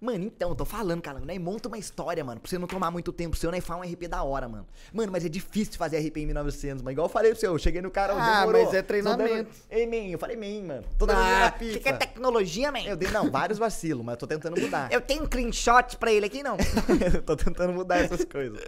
Mano. 0.00 0.12
Mano, 0.16 0.24
então, 0.24 0.50
eu 0.50 0.54
tô 0.54 0.64
falando, 0.64 1.02
cara, 1.02 1.18
né? 1.20 1.38
Monta 1.38 1.68
uma 1.68 1.78
história, 1.78 2.22
mano, 2.24 2.40
pra 2.40 2.48
você 2.48 2.58
não 2.58 2.66
tomar 2.66 2.90
muito 2.90 3.12
tempo 3.12 3.36
seu, 3.36 3.50
né? 3.50 3.60
Faz 3.60 3.80
um 3.80 3.82
RP 3.92 4.06
da 4.08 4.22
hora, 4.22 4.48
mano. 4.48 4.66
Mano, 4.92 5.10
mas 5.12 5.24
é 5.24 5.28
difícil 5.28 5.74
fazer 5.76 5.98
RP 5.98 6.18
em 6.18 6.26
1900, 6.26 6.82
mas 6.82 6.92
igual 6.92 7.06
eu 7.06 7.12
falei 7.12 7.30
pro 7.32 7.40
seu, 7.40 7.52
eu 7.52 7.58
cheguei 7.58 7.80
no 7.82 7.90
cara, 7.90 8.14
Ah, 8.14 8.40
demorou. 8.40 8.64
mas 8.64 8.74
é 8.74 8.82
treinamento. 8.82 9.34
dando- 9.34 9.48
Ei, 9.70 9.86
man, 9.86 10.10
eu 10.12 10.18
falei 10.18 10.36
man, 10.36 10.66
mano. 10.66 10.84
Toda 10.98 11.16
Ah, 11.16 11.28
era 11.28 11.50
Você 11.58 11.58
pipa. 11.72 11.80
quer 11.80 11.98
tecnologia, 11.98 12.70
man? 12.72 12.80
Eu 12.84 12.96
dei, 12.96 13.10
não, 13.10 13.30
vários 13.30 13.58
vacilos, 13.58 14.04
mas 14.04 14.14
eu 14.14 14.18
tô 14.18 14.26
tentando 14.26 14.60
mudar. 14.60 14.90
Eu 14.92 15.00
tenho 15.00 15.22
um 15.22 15.26
screenshot 15.26 15.96
pra 15.98 16.12
ele 16.12 16.26
aqui, 16.26 16.42
não. 16.42 16.56
eu 17.14 17.22
tô 17.22 17.36
tentando 17.36 17.72
mudar 17.72 17.96
essas 17.98 18.24
coisas. 18.24 18.58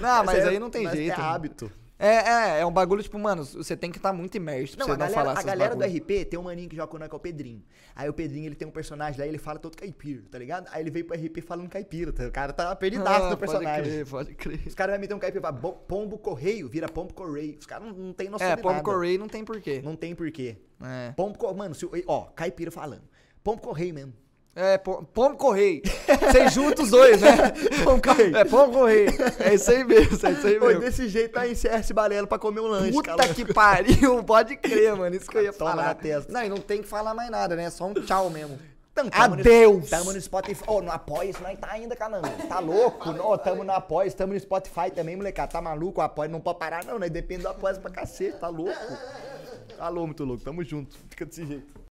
Não, 0.00 0.24
mas 0.24 0.38
é- 0.38 0.48
aí 0.48 0.58
não 0.58 0.70
tem 0.70 0.84
mas 0.84 0.94
jeito. 0.96 1.12
É 1.14 1.16
mano. 1.16 1.28
hábito. 1.34 1.72
É, 2.00 2.58
é, 2.58 2.60
é 2.60 2.66
um 2.66 2.70
bagulho, 2.70 3.02
tipo, 3.02 3.18
mano, 3.18 3.44
você 3.44 3.76
tem 3.76 3.90
que 3.90 3.96
estar 3.98 4.12
muito 4.12 4.36
imerso 4.36 4.76
pra 4.76 4.86
Não, 4.86 4.86
você 4.86 4.92
a 4.92 4.94
não 4.94 4.98
galera, 5.00 5.14
falar 5.20 5.30
a 5.30 5.32
essas 5.32 5.44
galera 5.44 5.74
do 5.74 5.80
bagulho. 5.80 5.98
RP 6.00 6.24
tem 6.30 6.38
um 6.38 6.44
maninho 6.44 6.68
que 6.68 6.76
joga 6.76 6.86
com 6.86 6.96
que 6.98 7.02
é 7.04 7.16
o 7.16 7.18
Pedrinho. 7.18 7.64
Aí 7.96 8.08
o 8.08 8.12
Pedrinho, 8.12 8.46
ele 8.46 8.54
tem 8.54 8.68
um 8.68 8.70
personagem 8.70 9.18
lá, 9.20 9.26
ele 9.26 9.36
fala 9.38 9.58
todo 9.58 9.76
caipira, 9.76 10.22
tá 10.30 10.38
ligado? 10.38 10.68
Aí 10.70 10.80
ele 10.82 10.90
veio 10.92 11.04
pro 11.04 11.16
RP 11.16 11.40
falando 11.44 11.68
caipira, 11.68 12.12
tá? 12.12 12.24
o 12.28 12.30
cara 12.30 12.52
tá 12.52 12.74
perdidaço 12.76 13.24
Ah, 13.26 13.30
no 13.30 13.36
personagem. 13.36 13.82
Pode 13.82 13.90
crer, 13.90 14.06
pode 14.06 14.34
crer. 14.36 14.68
Os 14.68 14.74
caras 14.76 14.92
vão 14.94 15.00
meter 15.00 15.14
um 15.14 15.18
caipira 15.18 15.40
e 15.40 15.42
falar 15.42 15.58
"Bo- 15.58 15.72
pombo 15.72 16.16
correio, 16.18 16.68
vira 16.68 16.88
pombo 16.88 17.12
correio. 17.12 17.56
Os 17.58 17.66
caras 17.66 17.88
não, 17.88 17.92
não 17.94 18.12
tem 18.12 18.28
noção 18.28 18.46
É, 18.46 18.54
de 18.54 18.62
Pombo 18.62 18.74
nada. 18.74 18.84
Correio 18.84 19.18
não 19.18 19.28
tem 19.28 19.44
porquê. 19.44 19.82
Não 19.82 19.96
tem 19.96 20.14
porquê. 20.14 20.56
É. 20.80 21.10
Pombo 21.16 21.36
correio, 21.36 21.58
mano, 21.58 21.74
se, 21.74 21.84
ó, 22.06 22.26
caipira 22.26 22.70
falando. 22.70 23.02
Pombo 23.42 23.60
correio 23.60 23.92
mesmo. 23.92 24.12
É, 24.60 24.76
pom- 24.76 25.04
pombo 25.04 25.36
correio. 25.36 25.82
Vocês 26.20 26.52
juntam 26.52 26.84
os 26.84 26.90
dois, 26.90 27.20
né? 27.20 27.30
Pombo 27.84 28.02
correio. 28.02 28.36
É, 28.36 28.44
pombo 28.44 28.72
correio. 28.72 29.08
É 29.38 29.54
isso 29.54 29.70
aí 29.70 29.84
mesmo, 29.84 30.14
é 30.26 30.32
isso 30.32 30.46
aí 30.48 30.58
Foi 30.58 30.68
mesmo. 30.68 30.80
desse 30.80 31.06
jeito 31.08 31.38
em 31.38 31.54
CS 31.54 31.92
Balelo 31.92 32.26
pra 32.26 32.40
comer 32.40 32.60
um 32.60 32.66
lanche, 32.66 32.90
Puta 32.90 33.28
que 33.34 33.44
pariu, 33.54 34.24
pode 34.24 34.56
crer, 34.56 34.96
mano. 34.96 35.14
Isso 35.14 35.30
que 35.30 35.36
eu 35.38 35.44
ia 35.44 35.52
Toma 35.52 35.70
falar. 35.70 35.84
na 35.84 35.94
testa. 35.94 36.32
Não, 36.32 36.42
e 36.42 36.48
não 36.48 36.56
tem 36.56 36.82
que 36.82 36.88
falar 36.88 37.14
mais 37.14 37.30
nada, 37.30 37.54
né? 37.54 37.70
Só 37.70 37.86
um 37.86 37.94
tchau 37.94 38.30
mesmo. 38.30 38.58
Então, 38.90 39.08
tamo 39.08 39.36
no- 39.36 39.40
Adeus. 39.42 39.88
Tamo 39.90 40.12
no 40.12 40.20
Spotify. 40.20 40.64
Ô, 40.66 40.82
no 40.82 40.90
Apoia, 40.90 41.30
isso 41.30 41.40
nós 41.40 41.56
tá 41.56 41.68
ainda, 41.70 41.94
cananga. 41.94 42.28
Tá 42.48 42.58
louco? 42.58 43.12
Não, 43.12 43.38
tamo 43.38 43.62
no 43.62 43.70
Apoia, 43.72 44.10
tamo 44.10 44.32
no 44.34 44.40
Spotify 44.40 44.90
também, 44.92 45.14
molecada. 45.14 45.52
Tá 45.52 45.62
maluco? 45.62 46.00
O 46.00 46.02
Apoia 46.04 46.28
não 46.28 46.40
pode 46.40 46.58
parar, 46.58 46.84
não, 46.84 46.98
né? 46.98 47.08
Depende 47.08 47.42
do 47.42 47.48
Apoia 47.48 47.76
pra 47.76 47.92
cacete, 47.92 48.36
tá 48.38 48.48
louco? 48.48 48.74
Alô, 49.78 50.04
muito 50.04 50.24
louco. 50.24 50.42
Tamo 50.42 50.64
junto. 50.64 50.96
Fica 51.08 51.24
desse 51.24 51.46
jeito. 51.46 51.78